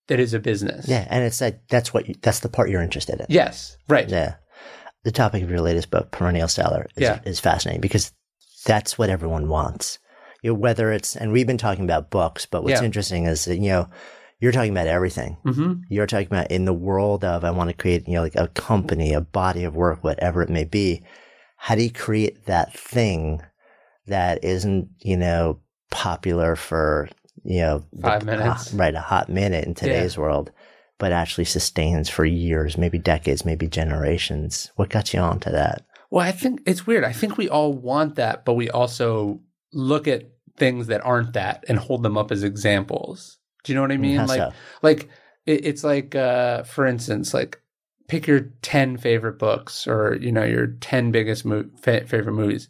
that 0.08 0.20
is 0.20 0.34
a 0.34 0.40
business. 0.40 0.88
Yeah, 0.88 1.06
and 1.10 1.24
it's 1.24 1.42
like 1.42 1.68
that's 1.68 1.94
what 1.94 2.08
you, 2.08 2.16
that's 2.22 2.40
the 2.40 2.50
part 2.50 2.70
you're 2.70 2.82
interested 2.82 3.20
in. 3.20 3.26
Yes, 3.28 3.76
right. 3.90 4.08
Yeah 4.08 4.36
the 5.04 5.12
topic 5.12 5.44
of 5.44 5.50
your 5.50 5.62
latest 5.62 5.90
book, 5.90 6.12
Perennial 6.12 6.48
Seller, 6.48 6.88
is, 6.96 7.04
yeah. 7.04 7.20
is 7.26 7.40
fascinating 7.40 7.82
because 7.82 8.12
that's 8.66 8.98
what 8.98 9.10
everyone 9.10 9.48
wants. 9.48 10.00
You 10.44 10.52
know, 10.52 10.60
whether 10.60 10.92
it's, 10.92 11.16
and 11.16 11.32
we've 11.32 11.48
been 11.48 11.58
talking 11.58 11.84
about 11.84 12.10
books, 12.10 12.46
but 12.46 12.64
what's 12.64 12.82
yeah. 12.82 12.86
interesting 12.86 13.26
is 13.26 13.46
that, 13.46 13.58
you 13.58 13.70
know, 13.70 13.90
you're 14.40 14.52
talking 14.52 14.72
about 14.72 14.88
everything. 14.88 15.38
Mm-hmm. 15.46 15.74
You're 15.90 16.06
talking 16.06 16.28
about 16.28 16.52
in 16.52 16.66
the 16.66 16.74
world 16.74 17.24
of, 17.24 17.44
I 17.44 17.52
want 17.52 17.70
to 17.70 17.76
create, 17.76 18.08
you 18.08 18.14
know, 18.14 18.22
like 18.22 18.36
a 18.36 18.48
company, 18.50 19.14
a 19.14 19.22
body 19.22 19.64
of 19.64 19.76
work, 19.76 20.04
whatever 20.04 20.44
it 20.44 20.50
may 20.50 20.64
be. 20.64 21.04
How 21.56 21.74
do 21.74 21.82
you 21.82 21.92
create 21.92 22.46
that 22.46 22.72
thing 22.72 23.42
that 24.06 24.44
isn't, 24.44 24.90
you 25.00 25.18
know, 25.18 25.60
popular 25.90 26.56
for, 26.56 27.10
you 27.44 27.62
know, 27.62 27.84
five 28.00 28.20
the, 28.20 28.38
minutes, 28.38 28.74
right? 28.74 28.94
A 28.94 29.00
hot 29.00 29.28
minute 29.28 29.66
in 29.66 29.74
today's 29.74 30.16
yeah. 30.16 30.22
world 30.22 30.52
but 31.00 31.12
actually 31.12 31.46
sustains 31.46 32.10
for 32.10 32.26
years, 32.26 32.78
maybe 32.78 32.98
decades, 32.98 33.46
maybe 33.46 33.68
generations. 33.68 34.72
What 34.76 34.90
got 34.90 35.14
you 35.14 35.20
onto 35.20 35.52
that? 35.52 35.86
Well, 36.10 36.26
I 36.26 36.32
think 36.32 36.62
it's 36.66 36.88
weird. 36.88 37.04
I 37.04 37.14
think 37.14 37.38
we 37.38 37.50
all 37.50 37.74
want 37.74 38.16
that, 38.16 38.46
but 38.46 38.54
we 38.54 38.70
also 38.70 39.40
look 39.74 40.08
at 40.08 40.30
things 40.56 40.88
that 40.88 41.06
aren't 41.06 41.34
that 41.34 41.66
and 41.68 41.78
hold 41.78 42.04
them 42.04 42.18
up 42.18 42.32
as 42.32 42.44
examples. 42.44 43.38
Do 43.64 43.72
you 43.72 43.76
know 43.76 43.82
what 43.82 43.92
I 43.92 43.98
mean? 43.98 44.18
How 44.18 44.26
like, 44.26 44.40
so? 44.40 44.52
like 44.82 45.10
it, 45.46 45.66
it's 45.66 45.84
like, 45.84 46.16
uh, 46.16 46.64
for 46.64 46.86
instance, 46.86 47.34
like 47.34 47.62
pick 48.08 48.26
your 48.26 48.52
10 48.62 48.98
favorite 48.98 49.38
books 49.38 49.86
or, 49.86 50.18
you 50.20 50.32
know, 50.32 50.44
your 50.44 50.68
10 50.68 51.12
biggest 51.12 51.46
mo- 51.46 51.70
fa- 51.76 52.08
favorite 52.08 52.34
movies. 52.34 52.70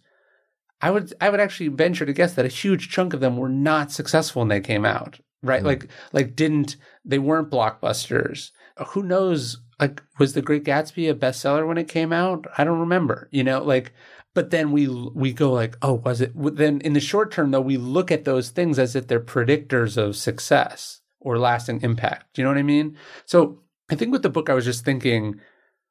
I 0.82 0.92
would, 0.92 1.14
I 1.22 1.30
would 1.30 1.40
actually 1.40 1.70
venture 1.70 2.06
to 2.06 2.14
guess 2.14 2.34
that 2.34 2.46
a 2.46 2.50
huge 2.50 2.90
chunk 2.90 3.14
of 3.14 3.20
them 3.20 3.38
were 3.38 3.50
not 3.50 3.92
successful 3.92 4.42
when 4.42 4.50
they 4.50 4.62
came 4.62 4.86
out 4.86 5.20
right? 5.44 5.60
Mm-hmm. 5.60 5.68
Like 5.68 5.88
like 6.14 6.36
didn't 6.36 6.78
they 7.06 7.20
weren't 7.20 7.52
blockbusters. 7.52 8.52
Who 8.90 9.04
knows? 9.04 9.58
Like 9.80 10.02
was 10.20 10.34
The 10.34 10.42
Great 10.42 10.64
Gatsby 10.64 11.10
a 11.10 11.14
bestseller 11.14 11.68
when 11.68 11.78
it 11.78 11.88
came 11.88 12.12
out? 12.12 12.46
I 12.58 12.64
don't 12.64 12.80
remember. 12.80 13.30
You 13.32 13.44
know, 13.44 13.64
like 13.64 13.94
but 14.38 14.52
then 14.52 14.72
we 14.72 14.88
we 14.88 15.34
go 15.34 15.52
like, 15.52 15.78
oh, 15.82 15.94
was 15.94 16.22
it? 16.22 16.32
Then 16.36 16.80
in 16.82 16.94
the 16.94 17.00
short 17.00 17.32
term 17.32 17.50
though, 17.50 17.60
we 17.60 17.78
look 17.78 18.12
at 18.12 18.24
those 18.24 18.52
things 18.52 18.78
as 18.78 18.96
if 18.96 19.08
they're 19.08 19.20
predictors 19.20 19.98
of 19.98 20.16
success 20.16 21.02
or 21.20 21.40
lasting 21.40 21.82
impact. 21.82 22.36
Do 22.36 22.42
you 22.42 22.44
know 22.44 22.52
what 22.52 22.60
I 22.60 22.62
mean? 22.62 22.96
So 23.26 23.64
I 23.90 23.96
think 23.96 24.12
with 24.12 24.22
the 24.22 24.30
book, 24.30 24.48
I 24.48 24.54
was 24.54 24.66
just 24.66 24.86
thinking. 24.86 25.42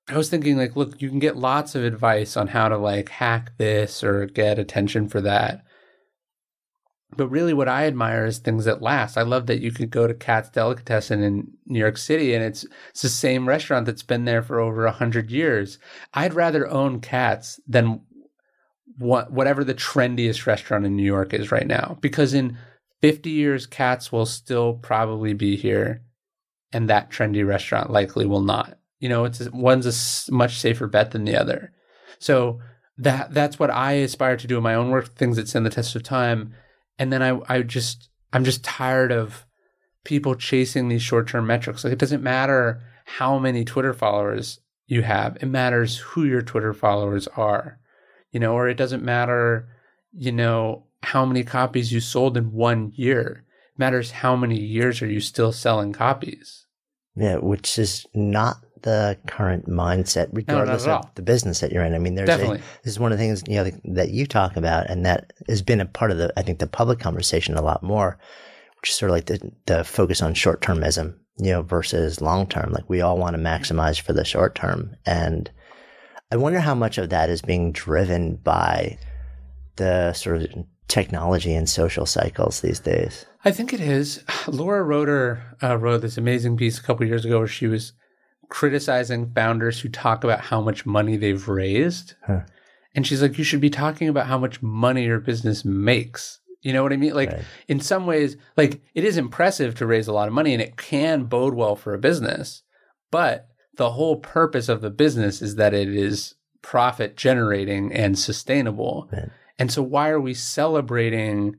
I 0.08 0.16
was 0.16 0.30
thinking 0.30 0.56
like, 0.56 0.76
look, 0.76 1.02
you 1.02 1.08
can 1.08 1.18
get 1.18 1.36
lots 1.36 1.74
of 1.74 1.82
advice 1.82 2.36
on 2.36 2.46
how 2.46 2.68
to 2.68 2.78
like 2.78 3.08
hack 3.08 3.50
this 3.58 4.04
or 4.04 4.26
get 4.26 4.60
attention 4.60 5.08
for 5.08 5.20
that. 5.22 5.64
But 7.14 7.28
really, 7.28 7.54
what 7.54 7.68
I 7.68 7.86
admire 7.86 8.26
is 8.26 8.38
things 8.38 8.64
that 8.64 8.82
last. 8.82 9.16
I 9.16 9.22
love 9.22 9.46
that 9.46 9.60
you 9.60 9.70
could 9.70 9.90
go 9.90 10.06
to 10.06 10.14
Katz's 10.14 10.50
Delicatessen 10.50 11.22
in 11.22 11.52
New 11.66 11.78
York 11.78 11.96
City, 11.96 12.34
and 12.34 12.44
it's 12.44 12.66
it's 12.90 13.02
the 13.02 13.08
same 13.08 13.48
restaurant 13.48 13.86
that's 13.86 14.02
been 14.02 14.24
there 14.24 14.42
for 14.42 14.58
over 14.58 14.86
a 14.86 14.92
hundred 14.92 15.30
years. 15.30 15.78
I'd 16.14 16.34
rather 16.34 16.68
own 16.68 17.00
Katz's 17.00 17.60
than 17.66 18.00
what 18.98 19.30
whatever 19.30 19.62
the 19.62 19.74
trendiest 19.74 20.46
restaurant 20.46 20.84
in 20.84 20.96
New 20.96 21.04
York 21.04 21.32
is 21.32 21.52
right 21.52 21.66
now, 21.66 21.96
because 22.00 22.34
in 22.34 22.58
fifty 23.00 23.30
years, 23.30 23.66
Katz's 23.66 24.10
will 24.10 24.26
still 24.26 24.74
probably 24.74 25.32
be 25.32 25.56
here, 25.56 26.02
and 26.72 26.90
that 26.90 27.10
trendy 27.10 27.46
restaurant 27.46 27.90
likely 27.90 28.26
will 28.26 28.42
not. 28.42 28.78
You 28.98 29.08
know, 29.08 29.24
it's 29.24 29.48
one's 29.52 29.86
a 29.86 30.32
much 30.32 30.58
safer 30.58 30.88
bet 30.88 31.12
than 31.12 31.24
the 31.24 31.36
other. 31.36 31.72
So 32.18 32.58
that 32.98 33.32
that's 33.32 33.58
what 33.60 33.70
I 33.70 33.92
aspire 33.92 34.36
to 34.36 34.46
do 34.46 34.56
in 34.56 34.62
my 34.64 34.74
own 34.74 34.90
work, 34.90 35.14
things 35.14 35.36
that 35.36 35.48
stand 35.48 35.66
the 35.66 35.70
test 35.70 35.94
of 35.94 36.02
time 36.02 36.52
and 36.98 37.12
then 37.12 37.22
I 37.22 37.40
I 37.48 37.62
just 37.62 38.08
I'm 38.32 38.44
just 38.44 38.64
tired 38.64 39.12
of 39.12 39.46
people 40.04 40.34
chasing 40.34 40.88
these 40.88 41.02
short 41.02 41.28
term 41.28 41.46
metrics. 41.46 41.84
Like 41.84 41.92
it 41.92 41.98
doesn't 41.98 42.22
matter 42.22 42.82
how 43.04 43.38
many 43.38 43.64
Twitter 43.64 43.92
followers 43.92 44.60
you 44.86 45.02
have, 45.02 45.36
it 45.40 45.46
matters 45.46 45.98
who 45.98 46.24
your 46.24 46.42
Twitter 46.42 46.72
followers 46.72 47.26
are, 47.36 47.78
you 48.30 48.40
know, 48.40 48.54
or 48.54 48.68
it 48.68 48.76
doesn't 48.76 49.02
matter, 49.02 49.68
you 50.12 50.32
know, 50.32 50.84
how 51.02 51.24
many 51.24 51.42
copies 51.42 51.92
you 51.92 52.00
sold 52.00 52.36
in 52.36 52.52
one 52.52 52.92
year. 52.94 53.44
It 53.74 53.78
matters 53.78 54.10
how 54.10 54.36
many 54.36 54.58
years 54.58 55.02
are 55.02 55.10
you 55.10 55.20
still 55.20 55.52
selling 55.52 55.92
copies. 55.92 56.66
Yeah, 57.16 57.36
which 57.36 57.78
is 57.78 58.06
not 58.14 58.58
the 58.86 59.18
current 59.26 59.68
mindset, 59.68 60.28
regardless 60.32 60.86
no, 60.86 60.98
of 60.98 61.14
the 61.16 61.22
business 61.22 61.58
that 61.58 61.72
you're 61.72 61.82
in. 61.82 61.92
I 61.92 61.98
mean, 61.98 62.14
there's 62.14 62.28
Definitely. 62.28 62.58
A, 62.58 62.82
this 62.84 62.92
is 62.92 63.00
one 63.00 63.10
of 63.10 63.18
the 63.18 63.24
things 63.24 63.42
you 63.48 63.56
know 63.56 63.68
that 63.96 64.10
you 64.10 64.26
talk 64.26 64.56
about, 64.56 64.88
and 64.88 65.04
that 65.04 65.32
has 65.48 65.60
been 65.60 65.80
a 65.80 65.86
part 65.86 66.12
of 66.12 66.18
the 66.18 66.32
I 66.36 66.42
think 66.42 66.60
the 66.60 66.68
public 66.68 67.00
conversation 67.00 67.56
a 67.56 67.62
lot 67.62 67.82
more, 67.82 68.16
which 68.80 68.90
is 68.90 68.96
sort 68.96 69.10
of 69.10 69.16
like 69.16 69.26
the 69.26 69.52
the 69.66 69.82
focus 69.82 70.22
on 70.22 70.34
short 70.34 70.62
termism, 70.62 71.16
you 71.36 71.50
know, 71.50 71.62
versus 71.62 72.20
long 72.20 72.46
term. 72.46 72.70
Like 72.70 72.88
we 72.88 73.00
all 73.00 73.18
want 73.18 73.34
to 73.34 73.42
maximize 73.42 74.00
for 74.00 74.12
the 74.12 74.24
short 74.24 74.54
term, 74.54 74.94
and 75.04 75.50
I 76.30 76.36
wonder 76.36 76.60
how 76.60 76.76
much 76.76 76.96
of 76.96 77.10
that 77.10 77.28
is 77.28 77.42
being 77.42 77.72
driven 77.72 78.36
by 78.36 78.98
the 79.74 80.12
sort 80.12 80.42
of 80.42 80.48
technology 80.86 81.56
and 81.56 81.68
social 81.68 82.06
cycles 82.06 82.60
these 82.60 82.78
days. 82.78 83.26
I 83.44 83.50
think 83.50 83.72
it 83.72 83.80
is. 83.80 84.22
Laura 84.46 84.84
Roeder 84.84 85.42
uh, 85.60 85.76
wrote 85.76 86.02
this 86.02 86.16
amazing 86.16 86.56
piece 86.56 86.78
a 86.78 86.82
couple 86.84 87.04
years 87.04 87.24
ago 87.24 87.40
where 87.40 87.48
she 87.48 87.66
was 87.66 87.92
criticizing 88.48 89.32
founders 89.32 89.80
who 89.80 89.88
talk 89.88 90.24
about 90.24 90.40
how 90.40 90.60
much 90.60 90.86
money 90.86 91.16
they've 91.16 91.48
raised. 91.48 92.14
Huh. 92.26 92.40
And 92.94 93.06
she's 93.06 93.20
like, 93.20 93.38
you 93.38 93.44
should 93.44 93.60
be 93.60 93.70
talking 93.70 94.08
about 94.08 94.26
how 94.26 94.38
much 94.38 94.62
money 94.62 95.04
your 95.04 95.20
business 95.20 95.64
makes. 95.64 96.40
You 96.62 96.72
know 96.72 96.82
what 96.82 96.92
I 96.92 96.96
mean? 96.96 97.14
Like, 97.14 97.30
right. 97.30 97.44
in 97.68 97.80
some 97.80 98.06
ways, 98.06 98.36
like 98.56 98.80
it 98.94 99.04
is 99.04 99.18
impressive 99.18 99.74
to 99.76 99.86
raise 99.86 100.08
a 100.08 100.12
lot 100.12 100.28
of 100.28 100.34
money 100.34 100.52
and 100.52 100.62
it 100.62 100.76
can 100.76 101.24
bode 101.24 101.54
well 101.54 101.76
for 101.76 101.94
a 101.94 101.98
business. 101.98 102.62
But 103.10 103.48
the 103.76 103.92
whole 103.92 104.16
purpose 104.16 104.68
of 104.68 104.80
the 104.80 104.90
business 104.90 105.42
is 105.42 105.56
that 105.56 105.74
it 105.74 105.88
is 105.88 106.34
profit 106.62 107.16
generating 107.16 107.92
and 107.92 108.18
sustainable. 108.18 109.08
Right. 109.12 109.28
And 109.58 109.70
so, 109.70 109.82
why 109.82 110.08
are 110.08 110.20
we 110.20 110.34
celebrating 110.34 111.56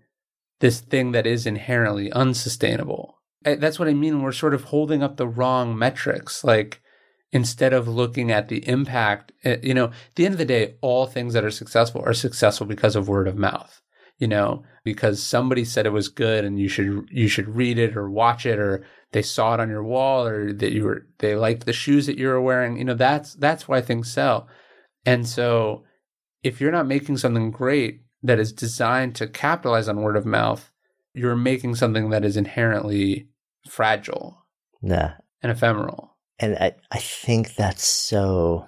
this 0.59 0.81
thing 0.81 1.11
that 1.13 1.25
is 1.25 1.45
inherently 1.45 2.11
unsustainable? 2.11 3.16
That's 3.55 3.79
what 3.79 3.87
I 3.87 3.93
mean. 3.93 4.21
We're 4.21 4.31
sort 4.31 4.53
of 4.53 4.65
holding 4.65 5.03
up 5.03 5.17
the 5.17 5.27
wrong 5.27 5.77
metrics. 5.77 6.43
Like 6.43 6.81
instead 7.31 7.73
of 7.73 7.87
looking 7.87 8.31
at 8.31 8.47
the 8.47 8.67
impact, 8.67 9.31
eh, 9.43 9.57
you 9.61 9.73
know, 9.73 9.85
at 9.85 10.15
the 10.15 10.25
end 10.25 10.33
of 10.33 10.39
the 10.39 10.45
day, 10.45 10.75
all 10.81 11.05
things 11.05 11.33
that 11.33 11.43
are 11.43 11.51
successful 11.51 12.01
are 12.05 12.13
successful 12.13 12.65
because 12.65 12.95
of 12.95 13.07
word 13.07 13.27
of 13.27 13.37
mouth. 13.37 13.81
You 14.19 14.27
know, 14.27 14.63
because 14.83 15.21
somebody 15.21 15.63
said 15.63 15.85
it 15.85 15.91
was 15.91 16.09
good 16.09 16.43
and 16.43 16.59
you 16.59 16.67
should 16.67 17.07
you 17.11 17.27
should 17.27 17.55
read 17.55 17.77
it 17.77 17.95
or 17.95 18.09
watch 18.09 18.47
it 18.47 18.57
or 18.57 18.83
they 19.11 19.21
saw 19.21 19.53
it 19.53 19.59
on 19.59 19.69
your 19.69 19.83
wall 19.83 20.25
or 20.25 20.51
that 20.53 20.71
you 20.71 20.85
were 20.85 21.05
they 21.19 21.35
liked 21.35 21.67
the 21.67 21.73
shoes 21.73 22.07
that 22.07 22.17
you 22.17 22.27
were 22.27 22.41
wearing. 22.41 22.77
You 22.77 22.85
know, 22.85 22.95
that's 22.95 23.35
that's 23.35 23.67
why 23.67 23.79
things 23.79 24.11
sell. 24.11 24.47
And 25.05 25.27
so 25.27 25.83
if 26.43 26.59
you're 26.59 26.71
not 26.71 26.87
making 26.87 27.17
something 27.17 27.51
great 27.51 28.01
that 28.23 28.39
is 28.39 28.51
designed 28.51 29.15
to 29.15 29.27
capitalize 29.27 29.87
on 29.87 30.01
word 30.01 30.17
of 30.17 30.25
mouth, 30.25 30.71
you're 31.13 31.35
making 31.35 31.75
something 31.75 32.09
that 32.09 32.25
is 32.25 32.37
inherently 32.37 33.27
fragile 33.69 34.45
yeah. 34.81 35.15
and 35.41 35.51
ephemeral. 35.51 36.15
And 36.39 36.55
I, 36.55 36.73
I 36.91 36.99
think 36.99 37.55
that's 37.55 37.85
so, 37.85 38.67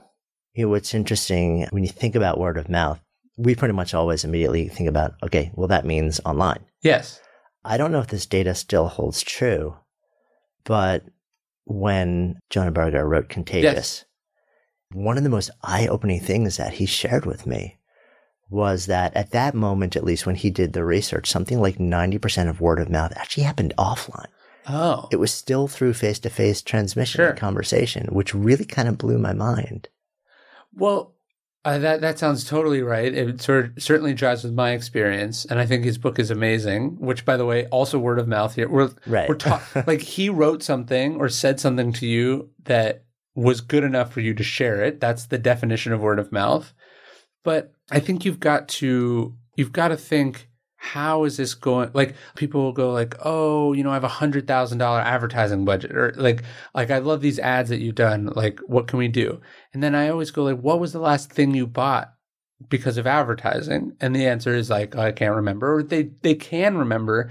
you 0.54 0.66
know, 0.66 0.70
what's 0.70 0.94
interesting 0.94 1.68
when 1.72 1.84
you 1.84 1.90
think 1.90 2.16
about 2.16 2.40
word 2.40 2.58
of 2.58 2.70
mouth, 2.70 3.00
we 3.38 3.56
pretty 3.56 3.74
much 3.74 3.94
always 3.94 4.24
immediately 4.24 4.68
think 4.68 4.90
about, 4.90 5.14
okay, 5.24 5.52
well, 5.56 5.68
that 5.68 5.86
means 5.86 6.20
online. 6.26 6.66
Yes. 6.82 7.22
I 7.64 7.78
don't 7.78 7.92
know 7.92 8.00
if 8.00 8.08
this 8.08 8.26
data 8.26 8.56
still 8.56 8.88
holds 8.88 9.22
true, 9.22 9.78
but 10.64 11.04
when 11.66 12.40
Jonah 12.50 12.72
Berger 12.72 13.08
wrote 13.08 13.30
Contagious, 13.30 13.74
yes. 13.74 14.06
one 14.92 15.18
of 15.18 15.24
the 15.24 15.30
most 15.30 15.52
eye 15.64 15.88
opening 15.88 16.20
things 16.20 16.58
that 16.58 16.74
he 16.74 16.86
shared 16.86 17.26
with 17.26 17.46
me 17.46 17.78
was 18.50 18.88
that 18.88 19.16
at 19.16 19.32
that 19.32 19.54
moment, 19.54 19.96
at 19.96 20.04
least 20.04 20.26
when 20.26 20.36
he 20.36 20.50
did 20.50 20.74
the 20.74 20.84
research, 20.84 21.30
something 21.30 21.62
like 21.62 21.78
90% 21.78 22.50
of 22.50 22.62
word 22.62 22.80
of 22.80 22.90
mouth 22.90 23.14
actually 23.16 23.44
happened 23.44 23.74
offline. 23.78 24.26
Oh. 24.70 25.08
It 25.12 25.16
was 25.18 25.34
still 25.34 25.68
through 25.68 25.94
face 25.94 26.20
to 26.20 26.30
face 26.30 26.62
transmission 26.62 27.20
sure. 27.20 27.30
and 27.30 27.40
conversation, 27.40 28.08
which 28.12 28.36
really 28.36 28.66
kind 28.66 28.88
of 28.88 28.98
blew 28.98 29.18
my 29.18 29.34
mind. 29.34 29.90
Well, 30.74 31.16
uh, 31.66 31.80
that 31.80 32.02
that 32.02 32.20
sounds 32.20 32.46
totally 32.46 32.82
right. 32.82 33.14
It 33.14 33.42
sort 33.42 33.66
of, 33.66 33.84
certainly 33.84 34.14
jives 34.14 34.44
with 34.44 34.54
my 34.54 34.72
experience, 34.72 35.44
and 35.44 35.60
I 35.60 35.66
think 35.66 35.84
his 35.84 35.98
book 35.98 36.18
is 36.18 36.32
amazing. 36.32 36.98
Which, 37.00 37.26
by 37.26 37.36
the 37.36 37.46
way, 37.46 37.66
also 37.68 38.00
word 38.00 38.20
of 38.20 38.28
mouth 38.28 38.56
here. 38.56 38.70
We're 38.70 38.92
right. 39.06 39.28
We're 39.28 39.36
ta- 39.36 39.68
like 39.88 40.02
he 40.02 40.30
wrote 40.30 40.64
something 40.64 41.18
or 41.18 41.28
said 41.28 41.60
something 41.60 41.92
to 41.94 42.08
you 42.08 42.50
that 42.64 43.04
was 43.36 43.62
good 43.62 43.84
enough 43.84 44.14
for 44.14 44.22
you 44.22 44.34
to 44.36 44.44
share 44.44 44.84
it. 44.84 45.00
That's 45.00 45.26
the 45.26 45.38
definition 45.38 45.92
of 45.92 46.02
word 46.02 46.20
of 46.20 46.32
mouth. 46.32 46.74
But 47.44 47.74
I 47.92 48.00
think 48.00 48.24
you've 48.24 48.40
got 48.40 48.68
to 48.70 49.36
you've 49.56 49.74
got 49.74 49.90
to 49.90 49.98
think 49.98 50.49
how 50.82 51.26
is 51.26 51.36
this 51.36 51.56
going? 51.56 51.92
Like 51.94 52.16
people 52.38 52.62
will 52.62 52.72
go 52.72 52.92
like 52.92 53.14
oh 53.26 53.74
you 53.74 53.84
know 53.84 53.92
i 53.92 53.96
have 53.96 54.06
a 54.06 54.08
hundred 54.08 54.48
thousand 54.48 54.78
dollar 54.78 55.02
advertising 55.02 55.66
budget 55.66 55.92
or 55.92 56.14
like 56.16 56.42
like 56.74 56.90
i 56.90 57.00
love 57.00 57.20
these 57.22 57.38
ads 57.38 57.68
that 57.70 57.82
you've 57.82 57.96
done 57.96 58.32
like 58.34 58.60
what 58.62 58.88
can 58.88 58.98
we 58.98 59.10
do? 59.10 59.42
And 59.74 59.84
then 59.84 59.94
i 59.94 60.08
always 60.08 60.32
go 60.32 60.44
like 60.46 60.60
what 60.60 60.80
was 60.80 60.94
the 60.94 61.00
last 61.00 61.32
thing 61.34 61.54
you 61.54 61.68
bought 61.68 62.14
because 62.70 62.98
of 62.98 63.06
advertising? 63.06 63.98
And 64.00 64.16
the 64.16 64.26
answer 64.26 64.56
is 64.56 64.70
like 64.70 64.96
oh, 64.96 65.02
i 65.02 65.12
can't 65.12 65.36
remember. 65.36 65.76
Or 65.76 65.84
they 65.84 66.04
they 66.22 66.36
can 66.36 66.78
remember. 66.78 67.30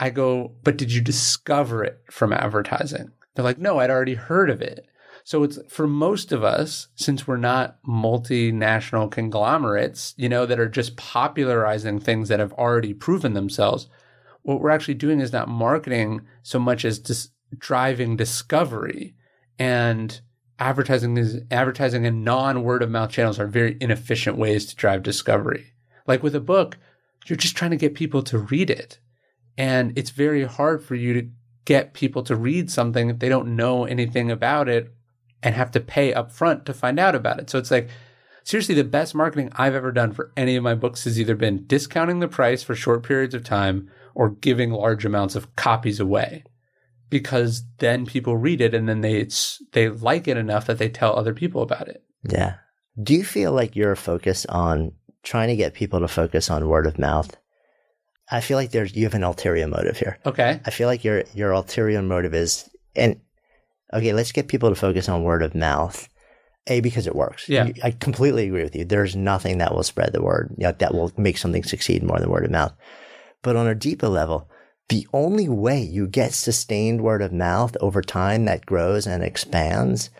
I 0.00 0.10
go 0.10 0.56
but 0.64 0.76
did 0.76 0.92
you 0.92 1.00
discover 1.00 1.84
it 1.84 2.00
from 2.10 2.32
advertising? 2.32 3.12
They're 3.34 3.44
like 3.44 3.58
no 3.58 3.78
i'd 3.78 3.90
already 3.90 4.14
heard 4.14 4.50
of 4.50 4.60
it 4.60 4.84
so 5.24 5.42
it's 5.42 5.58
for 5.68 5.86
most 5.86 6.32
of 6.32 6.42
us, 6.42 6.88
since 6.94 7.26
we're 7.26 7.36
not 7.36 7.82
multinational 7.84 9.10
conglomerates, 9.10 10.14
you 10.16 10.28
know, 10.28 10.46
that 10.46 10.58
are 10.58 10.68
just 10.68 10.96
popularizing 10.96 12.00
things 12.00 12.28
that 12.28 12.40
have 12.40 12.52
already 12.54 12.92
proven 12.92 13.34
themselves, 13.34 13.88
what 14.42 14.60
we're 14.60 14.70
actually 14.70 14.94
doing 14.94 15.20
is 15.20 15.32
not 15.32 15.48
marketing 15.48 16.22
so 16.42 16.58
much 16.58 16.84
as 16.84 16.98
just 16.98 17.32
driving 17.56 18.16
discovery 18.16 19.14
and 19.58 20.20
advertising 20.58 21.16
is 21.16 21.40
advertising 21.50 22.04
and 22.06 22.24
non 22.24 22.64
word 22.64 22.82
of 22.82 22.90
mouth 22.90 23.10
channels 23.10 23.38
are 23.38 23.46
very 23.46 23.76
inefficient 23.80 24.36
ways 24.36 24.66
to 24.66 24.76
drive 24.76 25.02
discovery. 25.02 25.72
Like 26.06 26.22
with 26.22 26.34
a 26.34 26.40
book, 26.40 26.78
you're 27.26 27.36
just 27.36 27.56
trying 27.56 27.70
to 27.70 27.76
get 27.76 27.94
people 27.94 28.22
to 28.24 28.38
read 28.38 28.70
it. 28.70 28.98
And 29.56 29.96
it's 29.96 30.10
very 30.10 30.44
hard 30.44 30.82
for 30.82 30.96
you 30.96 31.14
to 31.14 31.28
get 31.64 31.94
people 31.94 32.24
to 32.24 32.34
read 32.34 32.70
something 32.70 33.10
if 33.10 33.20
they 33.20 33.28
don't 33.28 33.54
know 33.54 33.84
anything 33.84 34.30
about 34.30 34.68
it 34.68 34.92
and 35.42 35.54
have 35.54 35.70
to 35.72 35.80
pay 35.80 36.12
up 36.14 36.30
front 36.30 36.66
to 36.66 36.74
find 36.74 36.98
out 36.98 37.14
about 37.14 37.40
it. 37.40 37.50
So 37.50 37.58
it's 37.58 37.70
like, 37.70 37.88
seriously, 38.44 38.74
the 38.74 38.84
best 38.84 39.14
marketing 39.14 39.50
I've 39.56 39.74
ever 39.74 39.92
done 39.92 40.12
for 40.12 40.32
any 40.36 40.56
of 40.56 40.62
my 40.62 40.74
books 40.74 41.04
has 41.04 41.18
either 41.18 41.34
been 41.34 41.66
discounting 41.66 42.20
the 42.20 42.28
price 42.28 42.62
for 42.62 42.74
short 42.74 43.02
periods 43.02 43.34
of 43.34 43.44
time 43.44 43.90
or 44.14 44.30
giving 44.30 44.70
large 44.70 45.04
amounts 45.04 45.34
of 45.34 45.54
copies 45.56 46.00
away 46.00 46.44
because 47.12 47.64
then 47.78 48.06
people 48.06 48.38
read 48.38 48.62
it 48.62 48.72
and 48.72 48.88
then 48.88 49.02
they 49.02 49.28
they 49.72 49.90
like 49.90 50.26
it 50.26 50.38
enough 50.38 50.66
that 50.66 50.78
they 50.78 50.88
tell 50.88 51.14
other 51.14 51.34
people 51.34 51.60
about 51.60 51.88
it. 51.88 52.02
Yeah. 52.26 52.54
Do 53.00 53.14
you 53.14 53.22
feel 53.22 53.52
like 53.52 53.76
you're 53.76 53.96
focused 53.96 54.46
on 54.48 54.92
trying 55.22 55.48
to 55.48 55.56
get 55.56 55.74
people 55.74 56.00
to 56.00 56.08
focus 56.08 56.50
on 56.50 56.66
word 56.66 56.86
of 56.86 56.98
mouth? 56.98 57.36
I 58.30 58.40
feel 58.40 58.56
like 58.56 58.70
there's 58.70 58.96
you 58.96 59.04
have 59.04 59.14
an 59.14 59.24
ulterior 59.24 59.68
motive 59.68 59.98
here. 59.98 60.18
Okay. 60.24 60.60
I 60.64 60.70
feel 60.70 60.88
like 60.88 61.04
your 61.04 61.24
your 61.34 61.52
ulterior 61.52 62.00
motive 62.00 62.32
is 62.32 62.70
and 62.96 63.20
okay, 63.92 64.12
let's 64.12 64.32
get 64.32 64.48
people 64.48 64.68
to 64.68 64.74
focus 64.74 65.08
on 65.08 65.22
word 65.22 65.42
of 65.42 65.54
mouth. 65.54 66.08
A, 66.68 66.80
because 66.80 67.08
it 67.08 67.16
works. 67.16 67.48
Yeah. 67.48 67.70
I 67.82 67.90
completely 67.90 68.46
agree 68.46 68.62
with 68.62 68.76
you. 68.76 68.84
There's 68.84 69.16
nothing 69.16 69.58
that 69.58 69.74
will 69.74 69.82
spread 69.82 70.12
the 70.12 70.22
word, 70.22 70.54
you 70.56 70.64
know, 70.64 70.72
that 70.78 70.94
will 70.94 71.10
make 71.16 71.36
something 71.36 71.64
succeed 71.64 72.04
more 72.04 72.20
than 72.20 72.30
word 72.30 72.44
of 72.44 72.52
mouth. 72.52 72.72
But 73.42 73.56
on 73.56 73.66
a 73.66 73.74
deeper 73.74 74.06
level, 74.06 74.48
the 74.88 75.08
only 75.12 75.48
way 75.48 75.82
you 75.82 76.06
get 76.06 76.34
sustained 76.34 77.00
word 77.00 77.20
of 77.20 77.32
mouth 77.32 77.76
over 77.80 78.00
time 78.00 78.44
that 78.44 78.64
grows 78.64 79.08
and 79.08 79.24
expands 79.24 80.10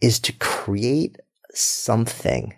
is 0.00 0.18
to 0.20 0.32
create 0.32 1.16
something 1.52 2.54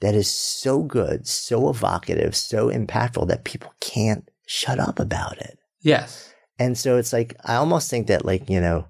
that 0.00 0.14
is 0.14 0.30
so 0.30 0.82
good, 0.82 1.26
so 1.26 1.70
evocative, 1.70 2.36
so 2.36 2.68
impactful 2.68 3.28
that 3.28 3.44
people 3.44 3.72
can't 3.80 4.28
shut 4.46 4.78
up 4.78 4.98
about 4.98 5.38
it. 5.38 5.58
Yes. 5.80 6.34
And 6.58 6.76
so 6.76 6.98
it's 6.98 7.14
like, 7.14 7.34
I 7.44 7.54
almost 7.54 7.88
think 7.88 8.08
that 8.08 8.26
like, 8.26 8.50
you 8.50 8.60
know, 8.60 8.88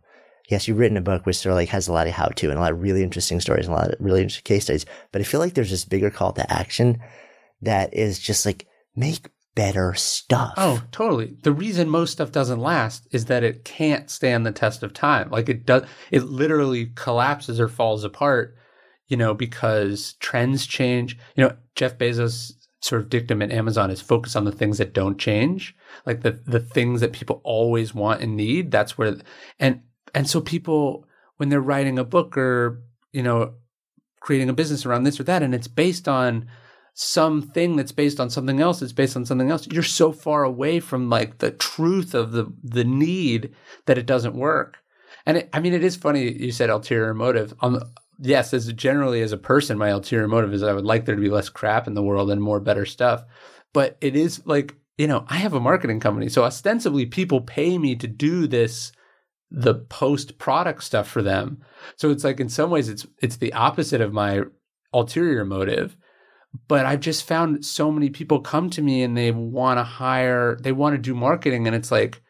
yes, 0.51 0.67
you've 0.67 0.79
written 0.79 0.97
a 0.97 1.03
book 1.03 1.25
which 1.25 1.37
sort 1.37 1.53
of 1.53 1.57
like 1.57 1.69
has 1.69 1.89
a 1.89 1.93
lot 1.93 2.07
of 2.07 2.13
how 2.13 2.27
to 2.27 2.49
and 2.51 2.59
a 2.59 2.61
lot 2.61 2.73
of 2.73 2.83
really 2.83 3.03
interesting 3.03 3.41
stories 3.41 3.67
and 3.67 3.75
a 3.75 3.79
lot 3.79 3.89
of 3.89 3.97
really 4.01 4.21
interesting 4.21 4.45
case 4.45 4.65
studies. 4.65 4.87
But 5.13 5.21
I 5.21 5.25
feel 5.25 5.41
like 5.41 5.55
there's 5.55 5.71
this 5.71 5.85
bigger 5.85 6.11
call 6.11 6.33
to 6.33 6.53
action 6.53 7.01
that 7.63 7.95
is 7.95 8.19
just 8.19 8.45
like 8.45 8.67
make 8.97 9.31
better 9.55 9.95
stuff. 9.95 10.55
Oh, 10.57 10.83
totally. 10.91 11.37
The 11.43 11.53
reason 11.53 11.89
most 11.89 12.13
stuff 12.13 12.33
doesn't 12.33 12.61
last 12.61 13.07
is 13.13 13.27
that 13.27 13.45
it 13.45 13.65
can't 13.65 14.11
stand 14.11 14.45
the 14.45 14.53
test 14.53 14.83
of 14.83 14.93
time. 14.93 15.31
Like 15.31 15.49
it 15.49 15.67
does, 15.67 15.85
it 16.11 16.25
literally 16.25 16.87
collapses 16.95 17.61
or 17.61 17.69
falls 17.69 18.05
apart, 18.05 18.57
you 19.09 19.17
know, 19.17 19.35
because 19.35 20.15
trends 20.21 20.67
change. 20.67 21.19
You 21.37 21.45
know, 21.45 21.57
Jeff 21.75 21.99
Bezos 21.99 22.53
sort 22.81 23.03
of 23.03 23.11
dictum 23.11 23.43
at 23.43 23.53
Amazon 23.53 23.91
is 23.91 24.01
focus 24.01 24.35
on 24.35 24.45
the 24.45 24.53
things 24.53 24.79
that 24.79 24.95
don't 24.95 25.19
change, 25.19 25.75
like 26.07 26.23
the 26.23 26.33
the 26.47 26.61
things 26.61 27.01
that 27.01 27.13
people 27.13 27.41
always 27.45 27.95
want 27.95 28.23
and 28.23 28.37
need. 28.37 28.71
That's 28.71 28.97
where, 28.97 29.17
and 29.59 29.83
and 30.15 30.29
so 30.29 30.41
people 30.41 31.07
when 31.37 31.49
they're 31.49 31.61
writing 31.61 31.99
a 31.99 32.05
book 32.05 32.37
or 32.37 32.83
you 33.13 33.23
know 33.23 33.55
creating 34.21 34.51
a 34.51 34.55
business 34.55 34.85
around 34.85 35.05
this 35.05 35.19
or 35.19 35.25
that, 35.25 35.43
and 35.43 35.55
it's 35.55 35.69
based 35.69 36.07
on 36.07 36.47
something 36.93 37.77
that's 37.77 37.93
based 37.93 38.21
on 38.21 38.29
something 38.29 38.61
else 38.61 38.83
it's 38.83 38.93
based 38.93 39.17
on 39.17 39.25
something 39.25 39.51
else 39.51 39.67
you're 39.69 39.83
so 39.83 40.13
far 40.13 40.43
away 40.43 40.81
from 40.81 41.09
like 41.09 41.39
the 41.39 41.51
truth 41.53 42.15
of 42.15 42.33
the 42.33 42.53
the 42.63 42.85
need 42.85 43.55
that 43.87 43.97
it 43.99 44.07
doesn't 44.07 44.35
work. 44.35 44.79
And 45.25 45.39
it, 45.39 45.49
i 45.53 45.61
mean 45.61 45.73
it 45.73 45.85
is 45.85 45.97
funny 45.97 46.31
you 46.31 46.53
said 46.53 46.71
ulterior 46.71 47.15
motive. 47.15 47.55
The, 47.61 47.89
yes 48.19 48.53
as 48.53 48.71
generally 48.75 49.23
as 49.23 49.33
a 49.33 49.39
person 49.39 49.79
my 49.79 49.89
ulterior 49.89 50.29
motive 50.29 50.53
is 50.53 50.63
i 50.63 50.73
would 50.73 50.85
like 50.85 51.07
there 51.07 51.15
to 51.15 51.21
be 51.21 51.31
less 51.31 51.49
crap 51.49 51.87
in 51.87 51.95
the 51.95 52.03
world 52.03 52.31
and 52.31 52.43
more 52.43 52.61
better 52.61 52.85
stuff. 52.85 53.25
But 53.73 53.97
it 54.01 54.17
is 54.17 54.45
like 54.47 54.75
you 54.99 55.07
know 55.07 55.25
i 55.29 55.37
have 55.37 55.55
a 55.55 55.61
marketing 55.61 56.01
company 56.01 56.29
so 56.29 56.45
ostensibly 56.45 57.07
people 57.07 57.41
pay 57.41 57.79
me 57.79 57.97
to 57.97 58.09
do 58.09 58.47
this 58.47 58.93
the 59.51 59.75
post 59.75 60.39
product 60.39 60.85
stuff 60.85 61.09
for 61.09 61.23
them 61.23 61.63
so 61.97 62.11
it's 62.11 62.25
like 62.25 62.39
in 62.39 62.49
some 62.49 62.71
ways 62.71 62.89
it's 62.89 63.07
it's 63.21 63.37
the 63.37 63.53
opposite 63.53 64.01
of 64.01 64.13
my 64.13 64.43
ulterior 64.93 65.45
motive 65.45 65.97
but 66.69 66.87
I've 66.87 67.01
just 67.01 67.27
found 67.27 67.65
so 67.65 67.91
many 67.93 68.11
people 68.11 68.41
come 68.41 68.71
to 68.71 68.83
me 68.83 69.03
and 69.03 69.17
they 69.17 69.31
want 69.31 69.79
to 69.79 69.85
hire, 69.85 70.57
they 70.61 70.73
want 70.73 70.95
to 70.95 70.99
do 70.99 71.15
marketing, 71.15 71.67
and 71.67 71.77
it's 71.77 71.93
like, 71.93 72.23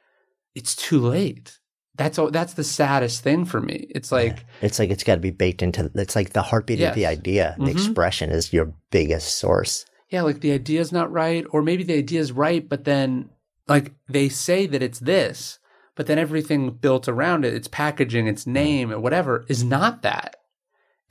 it's 0.55 0.77
too 0.77 1.01
late. 1.01 1.59
That's 1.97 2.19
all, 2.19 2.31
that's 2.31 2.55
the 2.55 2.65
saddest 2.65 3.23
thing 3.23 3.45
for 3.45 3.61
me. 3.61 3.87
It's 3.91 4.11
like 4.11 4.39
yeah. 4.39 4.45
it's 4.63 4.79
like 4.79 4.91
it's 4.91 5.05
got 5.05 5.17
to 5.17 5.21
be 5.21 5.31
baked 5.31 5.63
into. 5.63 5.91
It's 5.95 6.17
like 6.17 6.31
the 6.31 6.43
heartbeat 6.43 6.79
yes. 6.79 6.91
of 6.91 6.95
the 6.95 7.07
idea. 7.07 7.55
The 7.59 7.65
mm-hmm. 7.65 7.77
expression 7.77 8.31
is 8.31 8.53
your 8.53 8.75
biggest 8.91 9.39
source. 9.39 9.85
Yeah, 10.09 10.23
like 10.23 10.41
the 10.41 10.53
idea 10.53 10.81
is 10.81 10.93
not 10.93 11.13
right, 11.13 11.45
or 11.51 11.63
maybe 11.63 11.83
the 11.83 11.99
idea 11.99 12.21
is 12.21 12.33
right, 12.33 12.67
but 12.67 12.85
then 12.85 13.31
like 13.69 13.93
they 14.09 14.29
say 14.29 14.67
that 14.67 14.83
it's 14.83 14.99
this, 14.99 15.59
but 16.01 16.07
then 16.07 16.19
everything 16.19 16.71
built 16.71 17.09
around 17.09 17.45
it, 17.45 17.53
its 17.53 17.69
packaging, 17.69 18.27
its 18.27 18.47
name, 18.47 18.91
or 18.91 18.99
whatever, 18.99 19.45
is 19.49 19.63
not 19.63 20.01
that. 20.01 20.37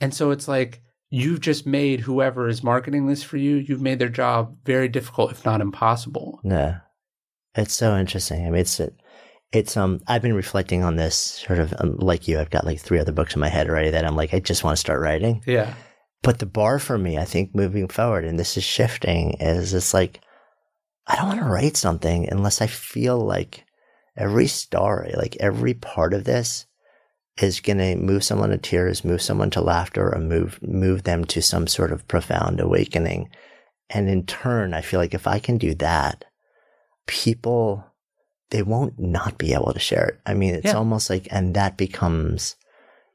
And 0.00 0.12
so 0.12 0.32
it's 0.32 0.48
like 0.48 0.82
you've 1.10 1.40
just 1.40 1.64
made 1.64 2.00
whoever 2.00 2.48
is 2.48 2.64
marketing 2.64 3.06
this 3.06 3.22
for 3.22 3.36
you, 3.36 3.54
you've 3.54 3.80
made 3.80 4.00
their 4.00 4.08
job 4.08 4.56
very 4.64 4.88
difficult, 4.88 5.30
if 5.30 5.44
not 5.44 5.60
impossible. 5.60 6.40
Yeah. 6.42 6.78
It's 7.54 7.72
so 7.72 7.96
interesting. 7.96 8.44
I 8.44 8.50
mean, 8.50 8.62
it's, 8.62 8.80
it, 8.80 8.92
it's, 9.52 9.76
um, 9.76 10.00
I've 10.08 10.22
been 10.22 10.34
reflecting 10.34 10.82
on 10.82 10.96
this 10.96 11.14
sort 11.14 11.60
of 11.60 11.72
um, 11.78 11.94
like 11.98 12.26
you. 12.26 12.40
I've 12.40 12.50
got 12.50 12.66
like 12.66 12.80
three 12.80 12.98
other 12.98 13.12
books 13.12 13.34
in 13.34 13.40
my 13.40 13.48
head 13.48 13.70
already 13.70 13.90
that 13.90 14.04
I'm 14.04 14.16
like, 14.16 14.34
I 14.34 14.40
just 14.40 14.64
want 14.64 14.76
to 14.76 14.80
start 14.80 15.00
writing. 15.00 15.40
Yeah. 15.46 15.72
But 16.24 16.40
the 16.40 16.46
bar 16.46 16.80
for 16.80 16.98
me, 16.98 17.16
I 17.16 17.26
think 17.26 17.54
moving 17.54 17.86
forward, 17.86 18.24
and 18.24 18.40
this 18.40 18.56
is 18.56 18.64
shifting, 18.64 19.34
is 19.38 19.72
it's 19.72 19.94
like, 19.94 20.18
I 21.06 21.14
don't 21.14 21.28
want 21.28 21.38
to 21.38 21.46
write 21.46 21.76
something 21.76 22.28
unless 22.28 22.60
I 22.60 22.66
feel 22.66 23.20
like 23.20 23.64
every 24.20 24.46
story, 24.46 25.12
like 25.16 25.36
every 25.40 25.74
part 25.74 26.14
of 26.14 26.24
this 26.24 26.66
is 27.40 27.60
going 27.60 27.78
to 27.78 27.96
move 27.96 28.22
someone 28.22 28.50
to 28.50 28.58
tears, 28.58 29.04
move 29.04 29.22
someone 29.22 29.50
to 29.50 29.60
laughter, 29.60 30.14
or 30.14 30.20
move 30.20 30.60
move 30.62 31.04
them 31.04 31.24
to 31.24 31.40
some 31.40 31.66
sort 31.66 31.90
of 31.90 32.06
profound 32.06 32.60
awakening. 32.60 33.30
And 33.88 34.08
in 34.08 34.26
turn, 34.26 34.74
I 34.74 34.82
feel 34.82 35.00
like 35.00 35.14
if 35.14 35.26
I 35.26 35.38
can 35.38 35.58
do 35.58 35.74
that, 35.76 36.24
people 37.06 37.84
they 38.50 38.62
won't 38.62 38.98
not 38.98 39.38
be 39.38 39.54
able 39.54 39.72
to 39.72 39.78
share 39.78 40.06
it. 40.08 40.20
I 40.26 40.34
mean, 40.34 40.54
it's 40.56 40.66
yeah. 40.66 40.76
almost 40.76 41.08
like, 41.08 41.28
and 41.30 41.54
that 41.54 41.76
becomes, 41.76 42.56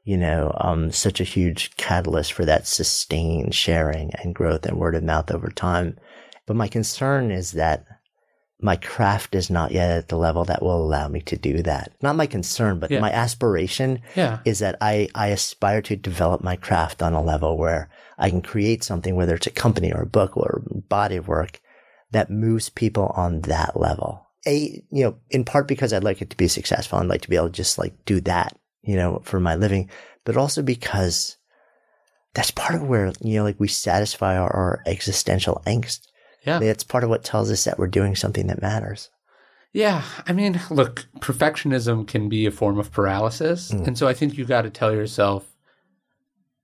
you 0.02 0.16
know, 0.16 0.50
um, 0.58 0.90
such 0.90 1.20
a 1.20 1.24
huge 1.24 1.76
catalyst 1.76 2.32
for 2.32 2.46
that 2.46 2.66
sustained 2.66 3.54
sharing 3.54 4.12
and 4.14 4.34
growth 4.34 4.64
and 4.64 4.78
word 4.78 4.94
of 4.94 5.02
mouth 5.02 5.30
over 5.30 5.48
time. 5.48 5.98
But 6.46 6.56
my 6.56 6.68
concern 6.68 7.30
is 7.30 7.52
that 7.52 7.84
my 8.60 8.76
craft 8.76 9.34
is 9.34 9.50
not 9.50 9.70
yet 9.70 9.90
at 9.90 10.08
the 10.08 10.16
level 10.16 10.44
that 10.44 10.62
will 10.62 10.82
allow 10.82 11.08
me 11.08 11.20
to 11.20 11.36
do 11.36 11.62
that. 11.62 11.92
Not 12.00 12.16
my 12.16 12.26
concern, 12.26 12.78
but 12.78 12.90
yeah. 12.90 13.00
my 13.00 13.10
aspiration 13.10 14.00
yeah. 14.14 14.38
is 14.44 14.60
that 14.60 14.76
I, 14.80 15.08
I 15.14 15.28
aspire 15.28 15.82
to 15.82 15.96
develop 15.96 16.42
my 16.42 16.56
craft 16.56 17.02
on 17.02 17.12
a 17.12 17.22
level 17.22 17.58
where 17.58 17.90
I 18.18 18.30
can 18.30 18.40
create 18.40 18.82
something, 18.82 19.14
whether 19.14 19.34
it's 19.34 19.46
a 19.46 19.50
company 19.50 19.92
or 19.92 20.02
a 20.02 20.06
book 20.06 20.36
or 20.36 20.62
body 20.88 21.16
of 21.16 21.28
work 21.28 21.60
that 22.12 22.30
moves 22.30 22.70
people 22.70 23.12
on 23.14 23.42
that 23.42 23.78
level. 23.78 24.26
A, 24.46 24.82
you 24.90 25.04
know, 25.04 25.18
in 25.30 25.44
part 25.44 25.68
because 25.68 25.92
I'd 25.92 26.04
like 26.04 26.22
it 26.22 26.30
to 26.30 26.36
be 26.36 26.48
successful 26.48 26.98
and 26.98 27.08
like 27.08 27.22
to 27.22 27.28
be 27.28 27.36
able 27.36 27.48
to 27.48 27.52
just 27.52 27.78
like 27.78 28.04
do 28.06 28.20
that, 28.22 28.56
you 28.82 28.96
know, 28.96 29.20
for 29.24 29.38
my 29.38 29.56
living, 29.56 29.90
but 30.24 30.36
also 30.36 30.62
because 30.62 31.36
that's 32.32 32.52
part 32.52 32.80
of 32.80 32.88
where, 32.88 33.12
you 33.20 33.36
know, 33.36 33.44
like 33.44 33.60
we 33.60 33.68
satisfy 33.68 34.38
our, 34.38 34.50
our 34.50 34.82
existential 34.86 35.62
angst 35.66 36.06
yeah. 36.46 36.60
It's 36.60 36.84
part 36.84 37.04
of 37.04 37.10
what 37.10 37.24
tells 37.24 37.50
us 37.50 37.64
that 37.64 37.78
we're 37.78 37.88
doing 37.88 38.14
something 38.14 38.46
that 38.46 38.62
matters. 38.62 39.10
Yeah. 39.72 40.02
I 40.26 40.32
mean, 40.32 40.60
look, 40.70 41.06
perfectionism 41.18 42.06
can 42.06 42.28
be 42.28 42.46
a 42.46 42.50
form 42.50 42.78
of 42.78 42.92
paralysis. 42.92 43.72
Mm. 43.72 43.88
And 43.88 43.98
so 43.98 44.08
I 44.08 44.14
think 44.14 44.38
you 44.38 44.44
got 44.44 44.62
to 44.62 44.70
tell 44.70 44.92
yourself, 44.92 45.44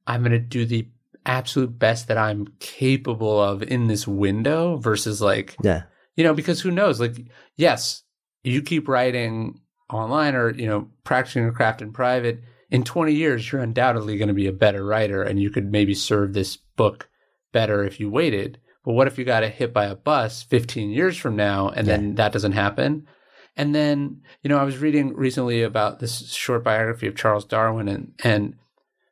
I'm 0.07 0.23
going 0.23 0.33
to 0.33 0.39
do 0.39 0.65
the 0.65 0.89
absolute 1.27 1.79
best 1.79 2.09
that 2.09 2.19
I'm 2.19 2.49
capable 2.59 3.41
of 3.41 3.63
in 3.63 3.87
this 3.87 4.09
window 4.09 4.77
versus 4.77 5.21
like, 5.21 5.57
yeah. 5.63 5.83
you 6.17 6.25
know, 6.25 6.35
because 6.35 6.61
who 6.61 6.71
knows? 6.71 7.01
Like, 7.01 7.27
yes, 7.57 8.03
you 8.45 8.63
keep 8.63 8.89
writing 8.89 9.61
online 9.91 10.35
or, 10.35 10.51
you 10.55 10.67
know, 10.67 10.89
practicing 11.05 11.43
your 11.43 11.53
craft 11.53 11.83
in 11.83 11.93
private. 11.93 12.43
In 12.71 12.83
20 12.83 13.13
years, 13.13 13.53
you're 13.53 13.61
undoubtedly 13.61 14.17
going 14.17 14.29
to 14.29 14.35
be 14.35 14.47
a 14.47 14.53
better 14.53 14.85
writer 14.85 15.23
and 15.23 15.41
you 15.41 15.51
could 15.51 15.71
maybe 15.71 15.95
serve 15.95 16.33
this 16.33 16.57
book 16.57 17.11
better 17.53 17.85
if 17.85 18.01
you 18.01 18.09
waited. 18.09 18.59
But 18.85 18.93
what 18.93 19.07
if 19.07 19.19
you 19.19 19.25
got 19.25 19.45
hit 19.45 19.73
by 19.73 19.87
a 19.87 19.95
bus 19.95 20.43
15 20.43 20.91
years 20.91 21.17
from 21.17 21.37
now 21.37 21.69
and 21.69 21.87
yeah. 21.87 21.97
then 21.97 22.15
that 22.17 22.33
doesn't 22.33 22.53
happen? 22.53 23.07
And 23.57 23.75
then, 23.75 24.23
you 24.43 24.49
know, 24.49 24.59
I 24.59 24.65
was 24.65 24.79
reading 24.79 25.15
recently 25.15 25.63
about 25.63 25.99
this 25.99 26.33
short 26.33 26.65
biography 26.65 27.07
of 27.07 27.17
Charles 27.17 27.45
Darwin 27.45 27.89
and 27.89 28.13
and 28.25 28.57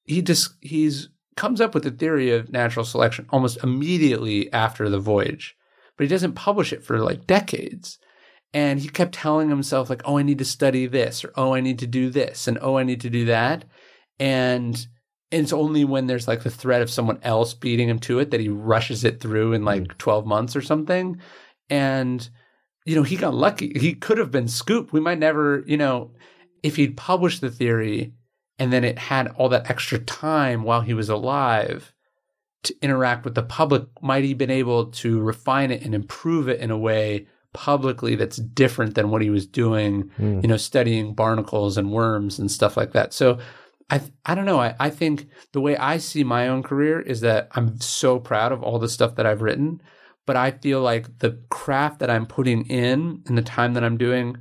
he 0.04 0.22
just 0.22 0.54
he's 0.60 1.08
comes 1.36 1.60
up 1.60 1.74
with 1.74 1.84
the 1.84 1.90
theory 1.90 2.30
of 2.32 2.52
natural 2.52 2.84
selection 2.84 3.26
almost 3.30 3.62
immediately 3.62 4.52
after 4.52 4.88
the 4.88 4.98
voyage. 4.98 5.56
But 5.96 6.04
he 6.04 6.08
doesn't 6.08 6.32
publish 6.32 6.72
it 6.72 6.82
for 6.82 6.98
like 6.98 7.26
decades. 7.26 7.98
And 8.52 8.80
he 8.80 8.88
kept 8.88 9.14
telling 9.14 9.48
himself 9.48 9.88
like, 9.88 10.02
"Oh, 10.04 10.18
I 10.18 10.22
need 10.22 10.38
to 10.38 10.44
study 10.44 10.86
this," 10.86 11.24
or 11.24 11.32
"Oh, 11.36 11.54
I 11.54 11.60
need 11.60 11.78
to 11.80 11.86
do 11.86 12.10
this," 12.10 12.48
and 12.48 12.58
"Oh, 12.60 12.78
I 12.78 12.82
need 12.82 13.00
to 13.02 13.10
do 13.10 13.26
that." 13.26 13.64
And 14.18 14.86
and 15.32 15.42
it's 15.42 15.52
only 15.52 15.84
when 15.84 16.06
there's 16.06 16.26
like 16.26 16.42
the 16.42 16.50
threat 16.50 16.82
of 16.82 16.90
someone 16.90 17.20
else 17.22 17.54
beating 17.54 17.88
him 17.88 18.00
to 18.00 18.18
it 18.18 18.30
that 18.30 18.40
he 18.40 18.48
rushes 18.48 19.04
it 19.04 19.20
through 19.20 19.52
in 19.52 19.64
like 19.64 19.84
mm. 19.84 19.98
12 19.98 20.26
months 20.26 20.56
or 20.56 20.62
something. 20.62 21.20
And, 21.68 22.28
you 22.84 22.96
know, 22.96 23.04
he 23.04 23.16
got 23.16 23.34
lucky. 23.34 23.72
He 23.78 23.94
could 23.94 24.18
have 24.18 24.32
been 24.32 24.48
scooped. 24.48 24.92
We 24.92 25.00
might 25.00 25.20
never, 25.20 25.62
you 25.66 25.76
know, 25.76 26.10
if 26.62 26.76
he'd 26.76 26.96
published 26.96 27.40
the 27.40 27.50
theory 27.50 28.12
and 28.58 28.72
then 28.72 28.82
it 28.82 28.98
had 28.98 29.28
all 29.28 29.48
that 29.50 29.70
extra 29.70 29.98
time 29.98 30.64
while 30.64 30.80
he 30.80 30.94
was 30.94 31.08
alive 31.08 31.94
to 32.64 32.74
interact 32.82 33.24
with 33.24 33.36
the 33.36 33.42
public, 33.42 33.84
might 34.02 34.24
he 34.24 34.34
been 34.34 34.50
able 34.50 34.86
to 34.86 35.20
refine 35.20 35.70
it 35.70 35.82
and 35.82 35.94
improve 35.94 36.48
it 36.48 36.60
in 36.60 36.72
a 36.72 36.76
way 36.76 37.26
publicly 37.52 38.16
that's 38.16 38.36
different 38.36 38.94
than 38.94 39.10
what 39.10 39.22
he 39.22 39.30
was 39.30 39.46
doing, 39.46 40.10
mm. 40.18 40.42
you 40.42 40.48
know, 40.48 40.56
studying 40.56 41.14
barnacles 41.14 41.78
and 41.78 41.92
worms 41.92 42.38
and 42.38 42.50
stuff 42.50 42.76
like 42.76 42.92
that. 42.92 43.12
So 43.12 43.38
I 43.90 44.00
I 44.24 44.34
don't 44.34 44.44
know. 44.44 44.60
I, 44.60 44.74
I 44.78 44.90
think 44.90 45.28
the 45.52 45.60
way 45.60 45.76
I 45.76 45.98
see 45.98 46.24
my 46.24 46.48
own 46.48 46.62
career 46.62 47.00
is 47.00 47.20
that 47.20 47.48
I'm 47.52 47.80
so 47.80 48.18
proud 48.18 48.52
of 48.52 48.62
all 48.62 48.78
the 48.78 48.88
stuff 48.88 49.16
that 49.16 49.26
I've 49.26 49.42
written, 49.42 49.82
but 50.26 50.36
I 50.36 50.52
feel 50.52 50.80
like 50.80 51.18
the 51.18 51.42
craft 51.50 51.98
that 51.98 52.10
I'm 52.10 52.26
putting 52.26 52.64
in 52.66 53.22
and 53.26 53.36
the 53.36 53.42
time 53.42 53.74
that 53.74 53.84
I'm 53.84 53.96
doing, 53.96 54.36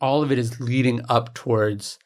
all 0.00 0.22
of 0.22 0.32
it 0.32 0.38
is 0.38 0.60
leading 0.60 1.02
up 1.08 1.34
towards 1.34 1.98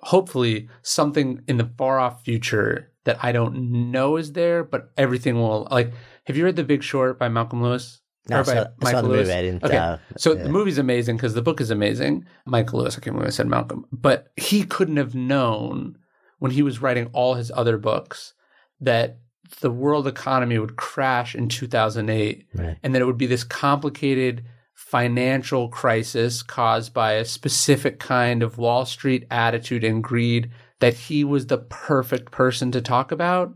hopefully 0.00 0.68
something 0.82 1.42
in 1.46 1.58
the 1.58 1.70
far 1.76 2.00
off 2.00 2.24
future 2.24 2.90
that 3.04 3.22
I 3.22 3.32
don't 3.32 3.90
know 3.90 4.16
is 4.16 4.32
there, 4.32 4.64
but 4.64 4.90
everything 4.96 5.36
will 5.36 5.68
like 5.70 5.92
have 6.24 6.36
you 6.36 6.44
read 6.44 6.56
The 6.56 6.64
Big 6.64 6.82
Short 6.82 7.18
by 7.18 7.28
Malcolm 7.28 7.62
Lewis? 7.62 8.00
No, 8.28 8.42
so, 8.42 8.66
Michael 8.80 9.10
Lewis. 9.10 9.28
Movie, 9.28 9.58
okay, 9.64 9.76
uh, 9.76 9.96
so 10.16 10.34
yeah. 10.34 10.44
the 10.44 10.48
movie's 10.50 10.78
amazing 10.78 11.16
because 11.16 11.34
the 11.34 11.42
book 11.42 11.60
is 11.60 11.70
amazing. 11.70 12.26
Michael 12.46 12.80
Lewis, 12.80 12.96
I 12.96 13.00
can't 13.00 13.14
remember 13.14 13.28
I 13.28 13.30
said 13.30 13.48
Malcolm, 13.48 13.86
but 13.90 14.28
he 14.36 14.64
couldn't 14.64 14.98
have 14.98 15.14
known 15.14 15.96
when 16.40 16.50
he 16.50 16.62
was 16.62 16.82
writing 16.82 17.08
all 17.12 17.34
his 17.34 17.52
other 17.54 17.78
books 17.78 18.34
that 18.80 19.18
the 19.60 19.70
world 19.70 20.06
economy 20.06 20.58
would 20.58 20.76
crash 20.76 21.34
in 21.34 21.48
2008 21.48 22.46
right. 22.54 22.76
and 22.82 22.94
that 22.94 23.02
it 23.02 23.04
would 23.04 23.18
be 23.18 23.26
this 23.26 23.44
complicated 23.44 24.44
financial 24.74 25.68
crisis 25.68 26.42
caused 26.42 26.92
by 26.92 27.12
a 27.12 27.24
specific 27.24 28.00
kind 28.00 28.42
of 28.42 28.58
Wall 28.58 28.84
Street 28.84 29.26
attitude 29.30 29.84
and 29.84 30.02
greed 30.02 30.50
that 30.80 30.94
he 30.94 31.22
was 31.22 31.46
the 31.46 31.58
perfect 31.58 32.32
person 32.32 32.72
to 32.72 32.80
talk 32.80 33.12
about. 33.12 33.54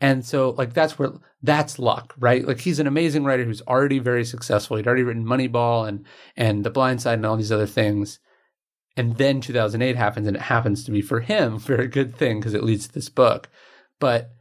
And 0.00 0.24
so, 0.24 0.50
like, 0.50 0.74
that's 0.74 0.98
where 0.98 1.12
that's 1.42 1.78
luck, 1.78 2.14
right? 2.18 2.46
Like, 2.46 2.60
he's 2.60 2.78
an 2.78 2.86
amazing 2.86 3.24
writer 3.24 3.44
who's 3.44 3.62
already 3.62 3.98
very 3.98 4.24
successful. 4.24 4.76
He'd 4.76 4.86
already 4.86 5.02
written 5.02 5.24
Moneyball 5.24 5.88
and 5.88 6.04
and 6.36 6.62
The 6.62 6.70
Blind 6.70 7.02
Side 7.02 7.14
and 7.14 7.26
all 7.26 7.36
these 7.36 7.52
other 7.52 7.66
things. 7.66 8.20
And 8.96 9.16
then 9.16 9.40
2008 9.40 9.96
happens, 9.96 10.26
and 10.26 10.36
it 10.36 10.42
happens 10.42 10.84
to 10.84 10.90
be 10.90 11.00
for 11.00 11.20
him 11.20 11.54
a 11.54 11.58
very 11.58 11.86
good 11.86 12.16
thing 12.16 12.40
because 12.40 12.54
it 12.54 12.64
leads 12.64 12.88
to 12.88 12.94
this 12.94 13.08
book. 13.08 13.48
But 14.00 14.32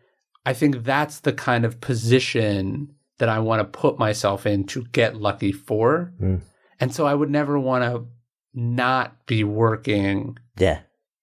I 0.46 0.54
think 0.54 0.84
that's 0.84 1.20
the 1.20 1.34
kind 1.34 1.66
of 1.66 1.82
position 1.82 2.96
that 3.20 3.30
I 3.30 3.40
want 3.40 3.60
to 3.60 3.80
put 3.80 4.00
myself 4.00 4.46
in 4.46 4.64
to 4.66 4.86
get 4.86 5.16
lucky 5.16 5.52
for. 5.52 6.14
Mm. 6.22 6.42
And 6.80 6.94
so 6.94 7.06
I 7.06 7.14
would 7.14 7.30
never 7.30 7.60
want 7.60 7.84
to 7.84 8.06
not 8.54 9.26
be 9.26 9.44
working. 9.44 10.38
Yeah. 10.58 10.80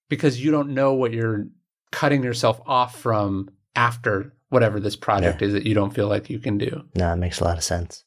Because 0.08 0.42
you 0.42 0.50
don't 0.50 0.70
know 0.70 0.92
what 0.92 1.12
you're 1.12 1.46
cutting 1.90 2.22
yourself 2.22 2.60
off 2.66 2.98
from 2.98 3.50
after 3.74 4.32
whatever 4.50 4.78
this 4.78 4.96
project 4.96 5.40
yeah. 5.40 5.48
is 5.48 5.52
that 5.54 5.66
you 5.66 5.74
don't 5.74 5.94
feel 5.94 6.08
like 6.08 6.30
you 6.30 6.38
can 6.38 6.58
do. 6.58 6.84
No, 6.94 7.12
it 7.12 7.16
makes 7.16 7.40
a 7.40 7.44
lot 7.44 7.56
of 7.56 7.64
sense. 7.64 8.03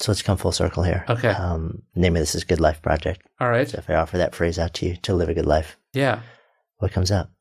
So 0.00 0.12
let's 0.12 0.22
come 0.22 0.36
full 0.36 0.52
circle 0.52 0.84
here. 0.84 1.04
Okay. 1.08 1.30
Um, 1.30 1.82
name 1.96 2.14
of 2.14 2.20
this 2.20 2.34
is 2.34 2.44
Good 2.44 2.60
Life 2.60 2.80
Project. 2.82 3.22
All 3.40 3.50
right. 3.50 3.68
So 3.68 3.78
if 3.78 3.90
I 3.90 3.94
offer 3.94 4.16
that 4.18 4.34
phrase 4.34 4.58
out 4.58 4.74
to 4.74 4.86
you 4.86 4.96
to 4.96 5.14
live 5.14 5.28
a 5.28 5.34
good 5.34 5.46
life, 5.46 5.76
yeah, 5.92 6.20
what 6.78 6.92
comes 6.92 7.10
up? 7.10 7.32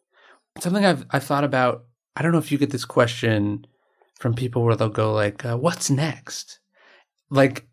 Something 0.59 0.85
I've 0.85 1.05
I've 1.11 1.23
thought 1.23 1.43
about. 1.43 1.85
I 2.15 2.23
don't 2.23 2.31
know 2.31 2.39
if 2.39 2.51
you 2.51 2.57
get 2.57 2.71
this 2.71 2.85
question 2.85 3.67
from 4.19 4.33
people 4.33 4.63
where 4.63 4.75
they'll 4.75 4.89
go 4.89 5.13
like, 5.13 5.45
uh, 5.45 5.55
"What's 5.55 5.91
next?" 5.91 6.59
Like, 7.29 7.67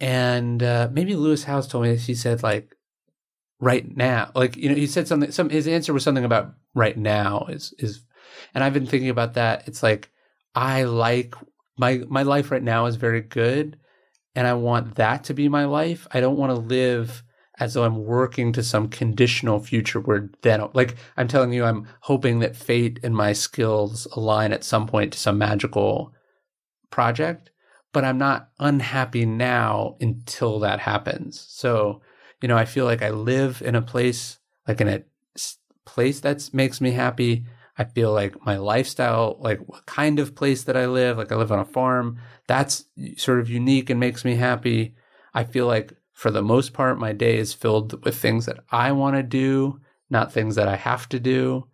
and 0.00 0.62
uh, 0.62 0.90
maybe 0.92 1.16
Lewis 1.16 1.44
Howes 1.44 1.66
told 1.66 1.84
me 1.84 1.92
this. 1.92 2.06
He 2.06 2.14
said 2.14 2.42
like, 2.42 2.76
"Right 3.58 3.96
now," 3.96 4.32
like 4.34 4.54
you 4.56 4.68
know, 4.68 4.74
he 4.74 4.86
said 4.86 5.08
something. 5.08 5.32
Some 5.32 5.48
his 5.48 5.66
answer 5.66 5.94
was 5.94 6.04
something 6.04 6.26
about 6.26 6.52
right 6.74 6.98
now 6.98 7.46
is 7.48 7.72
is, 7.78 8.02
and 8.54 8.62
I've 8.62 8.74
been 8.74 8.86
thinking 8.86 9.08
about 9.08 9.32
that. 9.34 9.66
It's 9.66 9.82
like 9.82 10.10
I 10.54 10.82
like 10.82 11.34
my 11.78 12.02
my 12.08 12.22
life 12.22 12.50
right 12.50 12.62
now 12.62 12.84
is 12.84 12.96
very 12.96 13.22
good, 13.22 13.78
and 14.36 14.46
I 14.46 14.52
want 14.52 14.94
that 14.96 15.24
to 15.24 15.34
be 15.34 15.48
my 15.48 15.64
life. 15.64 16.06
I 16.12 16.20
don't 16.20 16.36
want 16.36 16.50
to 16.50 16.60
live 16.60 17.24
as 17.58 17.72
though 17.72 17.84
I'm 17.84 18.04
working 18.04 18.52
to 18.52 18.62
some 18.62 18.88
conditional 18.88 19.60
future 19.60 19.98
where 19.98 20.30
then, 20.42 20.68
like 20.74 20.96
I'm 21.16 21.26
telling 21.26 21.52
you, 21.52 21.64
I'm 21.64 21.88
hoping 22.00 22.40
that 22.40 22.54
fate 22.54 23.00
and 23.02 23.16
my 23.16 23.32
skills 23.32 24.06
align 24.12 24.52
at 24.52 24.62
some 24.62 24.86
point 24.86 25.14
to 25.14 25.18
some 25.18 25.38
magical 25.38 26.12
project, 26.90 27.50
but 27.94 28.04
I'm 28.04 28.18
not 28.18 28.50
unhappy 28.60 29.24
now 29.24 29.96
until 30.00 30.58
that 30.60 30.80
happens. 30.80 31.46
So, 31.48 32.02
you 32.42 32.48
know, 32.48 32.58
I 32.58 32.66
feel 32.66 32.84
like 32.84 33.00
I 33.00 33.10
live 33.10 33.62
in 33.62 33.74
a 33.74 33.80
place, 33.80 34.38
like 34.68 34.82
in 34.82 34.88
a 34.88 35.02
place 35.86 36.20
that 36.20 36.50
makes 36.52 36.82
me 36.82 36.90
happy. 36.90 37.46
I 37.78 37.84
feel 37.84 38.12
like 38.12 38.44
my 38.44 38.58
lifestyle, 38.58 39.36
like 39.40 39.60
what 39.66 39.86
kind 39.86 40.18
of 40.18 40.34
place 40.34 40.64
that 40.64 40.76
I 40.76 40.86
live, 40.86 41.16
like 41.16 41.32
I 41.32 41.36
live 41.36 41.52
on 41.52 41.58
a 41.58 41.64
farm, 41.64 42.18
that's 42.46 42.84
sort 43.16 43.40
of 43.40 43.50
unique 43.50 43.90
and 43.90 43.98
makes 43.98 44.24
me 44.24 44.36
happy. 44.36 44.94
I 45.34 45.44
feel 45.44 45.66
like 45.66 45.92
for 46.12 46.30
the 46.30 46.42
most 46.42 46.72
part, 46.72 46.98
my 46.98 47.12
day 47.12 47.36
is 47.36 47.52
filled 47.52 48.04
with 48.04 48.16
things 48.16 48.46
that 48.46 48.60
I 48.70 48.92
want 48.92 49.16
to 49.16 49.22
do, 49.22 49.80
not 50.08 50.32
things 50.32 50.54
that 50.54 50.68
I 50.68 50.76
have 50.76 51.08
to 51.10 51.20
do. 51.20 51.66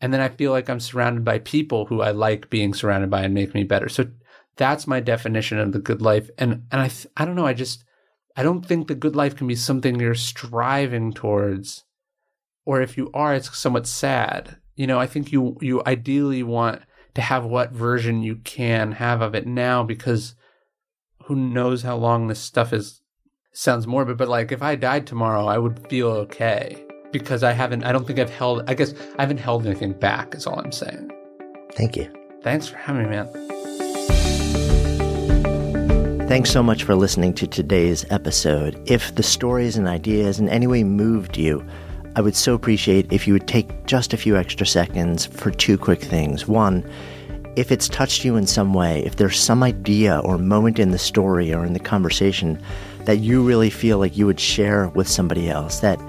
And 0.00 0.12
then 0.12 0.20
I 0.20 0.28
feel 0.28 0.52
like 0.52 0.70
I'm 0.70 0.80
surrounded 0.80 1.24
by 1.24 1.40
people 1.40 1.86
who 1.86 2.00
I 2.00 2.12
like 2.12 2.50
being 2.50 2.74
surrounded 2.74 3.10
by 3.10 3.22
and 3.22 3.34
make 3.34 3.54
me 3.54 3.64
better. 3.64 3.88
So 3.88 4.06
that's 4.56 4.86
my 4.86 5.00
definition 5.00 5.58
of 5.58 5.72
the 5.72 5.80
good 5.80 6.00
life. 6.00 6.30
And 6.38 6.64
and 6.70 6.80
I 6.80 6.90
I 7.16 7.24
don't 7.24 7.34
know, 7.34 7.46
I 7.46 7.54
just 7.54 7.84
I 8.36 8.42
don't 8.42 8.64
think 8.64 8.86
the 8.86 8.94
good 8.94 9.16
life 9.16 9.34
can 9.34 9.48
be 9.48 9.56
something 9.56 9.98
you're 9.98 10.14
striving 10.14 11.12
towards 11.12 11.84
or 12.64 12.80
if 12.80 12.96
you 12.96 13.10
are 13.14 13.34
it's 13.34 13.56
somewhat 13.56 13.86
sad. 13.86 14.58
You 14.76 14.86
know, 14.86 15.00
I 15.00 15.06
think 15.06 15.32
you 15.32 15.56
you 15.60 15.82
ideally 15.86 16.44
want 16.44 16.82
to 17.18 17.22
have 17.22 17.44
what 17.44 17.72
version 17.72 18.22
you 18.22 18.36
can 18.36 18.92
have 18.92 19.20
of 19.22 19.34
it 19.34 19.44
now 19.44 19.82
because 19.82 20.36
who 21.24 21.34
knows 21.34 21.82
how 21.82 21.96
long 21.96 22.28
this 22.28 22.38
stuff 22.38 22.72
is 22.72 23.00
sounds 23.52 23.88
morbid, 23.88 24.16
but 24.16 24.28
like 24.28 24.52
if 24.52 24.62
I 24.62 24.76
died 24.76 25.04
tomorrow, 25.04 25.46
I 25.46 25.58
would 25.58 25.84
feel 25.88 26.10
okay 26.10 26.80
because 27.10 27.42
I 27.42 27.50
haven't, 27.50 27.82
I 27.82 27.90
don't 27.90 28.06
think 28.06 28.20
I've 28.20 28.30
held, 28.30 28.62
I 28.70 28.74
guess 28.74 28.94
I 29.18 29.22
haven't 29.22 29.38
held 29.38 29.66
anything 29.66 29.94
back, 29.94 30.36
is 30.36 30.46
all 30.46 30.60
I'm 30.60 30.70
saying. 30.70 31.10
Thank 31.72 31.96
you. 31.96 32.08
Thanks 32.44 32.68
for 32.68 32.76
having 32.76 33.02
me, 33.02 33.08
man. 33.08 33.26
Thanks 36.28 36.52
so 36.52 36.62
much 36.62 36.84
for 36.84 36.94
listening 36.94 37.34
to 37.34 37.48
today's 37.48 38.06
episode. 38.10 38.80
If 38.88 39.12
the 39.16 39.24
stories 39.24 39.76
and 39.76 39.88
ideas 39.88 40.38
in 40.38 40.48
any 40.48 40.68
way 40.68 40.84
moved 40.84 41.36
you, 41.36 41.66
I 42.16 42.20
would 42.20 42.34
so 42.34 42.54
appreciate 42.54 43.12
if 43.12 43.26
you 43.26 43.32
would 43.32 43.46
take 43.46 43.86
just 43.86 44.12
a 44.12 44.16
few 44.16 44.36
extra 44.36 44.66
seconds 44.66 45.26
for 45.26 45.50
two 45.50 45.78
quick 45.78 46.00
things. 46.00 46.48
One, 46.48 46.88
if 47.56 47.72
it's 47.72 47.88
touched 47.88 48.24
you 48.24 48.36
in 48.36 48.46
some 48.46 48.74
way, 48.74 49.04
if 49.04 49.16
there's 49.16 49.38
some 49.38 49.62
idea 49.62 50.20
or 50.20 50.38
moment 50.38 50.78
in 50.78 50.90
the 50.90 50.98
story 50.98 51.52
or 51.52 51.64
in 51.64 51.72
the 51.72 51.80
conversation 51.80 52.60
that 53.04 53.18
you 53.18 53.42
really 53.42 53.70
feel 53.70 53.98
like 53.98 54.16
you 54.16 54.26
would 54.26 54.38
share 54.38 54.88
with 54.90 55.08
somebody 55.08 55.48
else, 55.48 55.80
that 55.80 56.00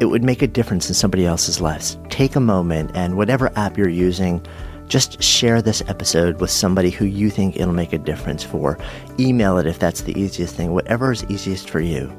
it 0.00 0.06
would 0.06 0.22
make 0.22 0.42
a 0.42 0.46
difference 0.46 0.88
in 0.88 0.94
somebody 0.94 1.24
else's 1.24 1.60
lives. 1.60 1.98
Take 2.10 2.36
a 2.36 2.40
moment 2.40 2.90
and 2.94 3.16
whatever 3.16 3.50
app 3.56 3.76
you're 3.78 3.88
using, 3.88 4.44
just 4.86 5.22
share 5.22 5.60
this 5.60 5.82
episode 5.88 6.40
with 6.40 6.50
somebody 6.50 6.90
who 6.90 7.04
you 7.04 7.30
think 7.30 7.56
it'll 7.56 7.72
make 7.72 7.92
a 7.92 7.98
difference 7.98 8.42
for. 8.42 8.78
Email 9.18 9.58
it 9.58 9.66
if 9.66 9.78
that's 9.78 10.02
the 10.02 10.18
easiest 10.18 10.54
thing, 10.54 10.72
whatever 10.72 11.12
is 11.12 11.24
easiest 11.28 11.68
for 11.68 11.80
you. 11.80 12.12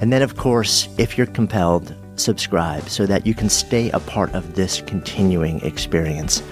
And 0.00 0.12
then, 0.12 0.22
of 0.22 0.36
course, 0.36 0.88
if 0.98 1.16
you're 1.16 1.26
compelled, 1.26 1.94
subscribe 2.20 2.88
so 2.88 3.06
that 3.06 3.26
you 3.26 3.34
can 3.34 3.48
stay 3.48 3.90
a 3.90 4.00
part 4.00 4.32
of 4.34 4.54
this 4.54 4.80
continuing 4.82 5.60
experience. 5.60 6.42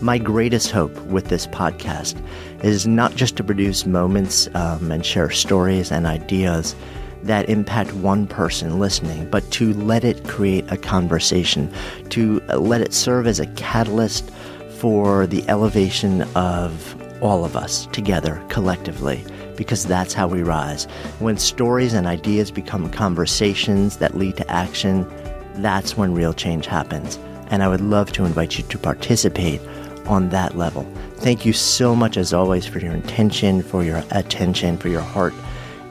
My 0.00 0.18
greatest 0.18 0.70
hope 0.70 0.94
with 1.06 1.28
this 1.28 1.46
podcast 1.46 2.20
is 2.62 2.86
not 2.86 3.14
just 3.14 3.36
to 3.36 3.44
produce 3.44 3.86
moments 3.86 4.48
um, 4.54 4.90
and 4.90 5.04
share 5.04 5.30
stories 5.30 5.90
and 5.90 6.06
ideas 6.06 6.74
that 7.22 7.48
impact 7.48 7.92
one 7.94 8.26
person 8.26 8.78
listening, 8.78 9.28
but 9.30 9.50
to 9.52 9.72
let 9.74 10.04
it 10.04 10.28
create 10.28 10.70
a 10.70 10.76
conversation, 10.76 11.72
to 12.10 12.40
let 12.58 12.80
it 12.82 12.92
serve 12.92 13.26
as 13.26 13.40
a 13.40 13.46
catalyst 13.54 14.30
for 14.78 15.26
the 15.26 15.42
elevation 15.48 16.22
of 16.34 16.94
all 17.22 17.44
of 17.44 17.56
us 17.56 17.86
together 17.86 18.44
collectively, 18.50 19.24
because 19.56 19.84
that's 19.84 20.14
how 20.14 20.28
we 20.28 20.42
rise. 20.42 20.84
When 21.18 21.38
stories 21.38 21.94
and 21.94 22.06
ideas 22.06 22.50
become 22.50 22.90
conversations 22.90 23.98
that 23.98 24.16
lead 24.16 24.36
to 24.38 24.50
action, 24.50 25.10
that's 25.56 25.96
when 25.96 26.14
real 26.14 26.32
change 26.32 26.66
happens. 26.66 27.18
And 27.48 27.62
I 27.62 27.68
would 27.68 27.80
love 27.80 28.12
to 28.12 28.24
invite 28.24 28.58
you 28.58 28.64
to 28.64 28.78
participate 28.78 29.60
on 30.06 30.30
that 30.30 30.56
level. 30.56 30.86
Thank 31.16 31.46
you 31.46 31.52
so 31.52 31.94
much, 31.94 32.16
as 32.16 32.32
always, 32.32 32.66
for 32.66 32.78
your 32.78 32.92
intention, 32.92 33.62
for 33.62 33.82
your 33.84 34.02
attention, 34.10 34.76
for 34.76 34.88
your 34.88 35.00
heart. 35.00 35.34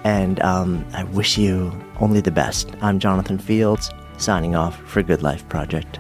And 0.04 0.42
um, 0.42 0.86
I 0.94 1.06
wish 1.06 1.38
you 1.38 1.72
only 2.00 2.22
the 2.22 2.32
best. 2.32 2.70
I'm 2.82 3.00
Jonathan 3.00 3.38
Fields, 3.38 3.90
signing 4.18 4.56
off 4.56 4.78
for 4.82 5.02
Good 5.02 5.24
Life 5.24 5.48
Project. 5.50 6.00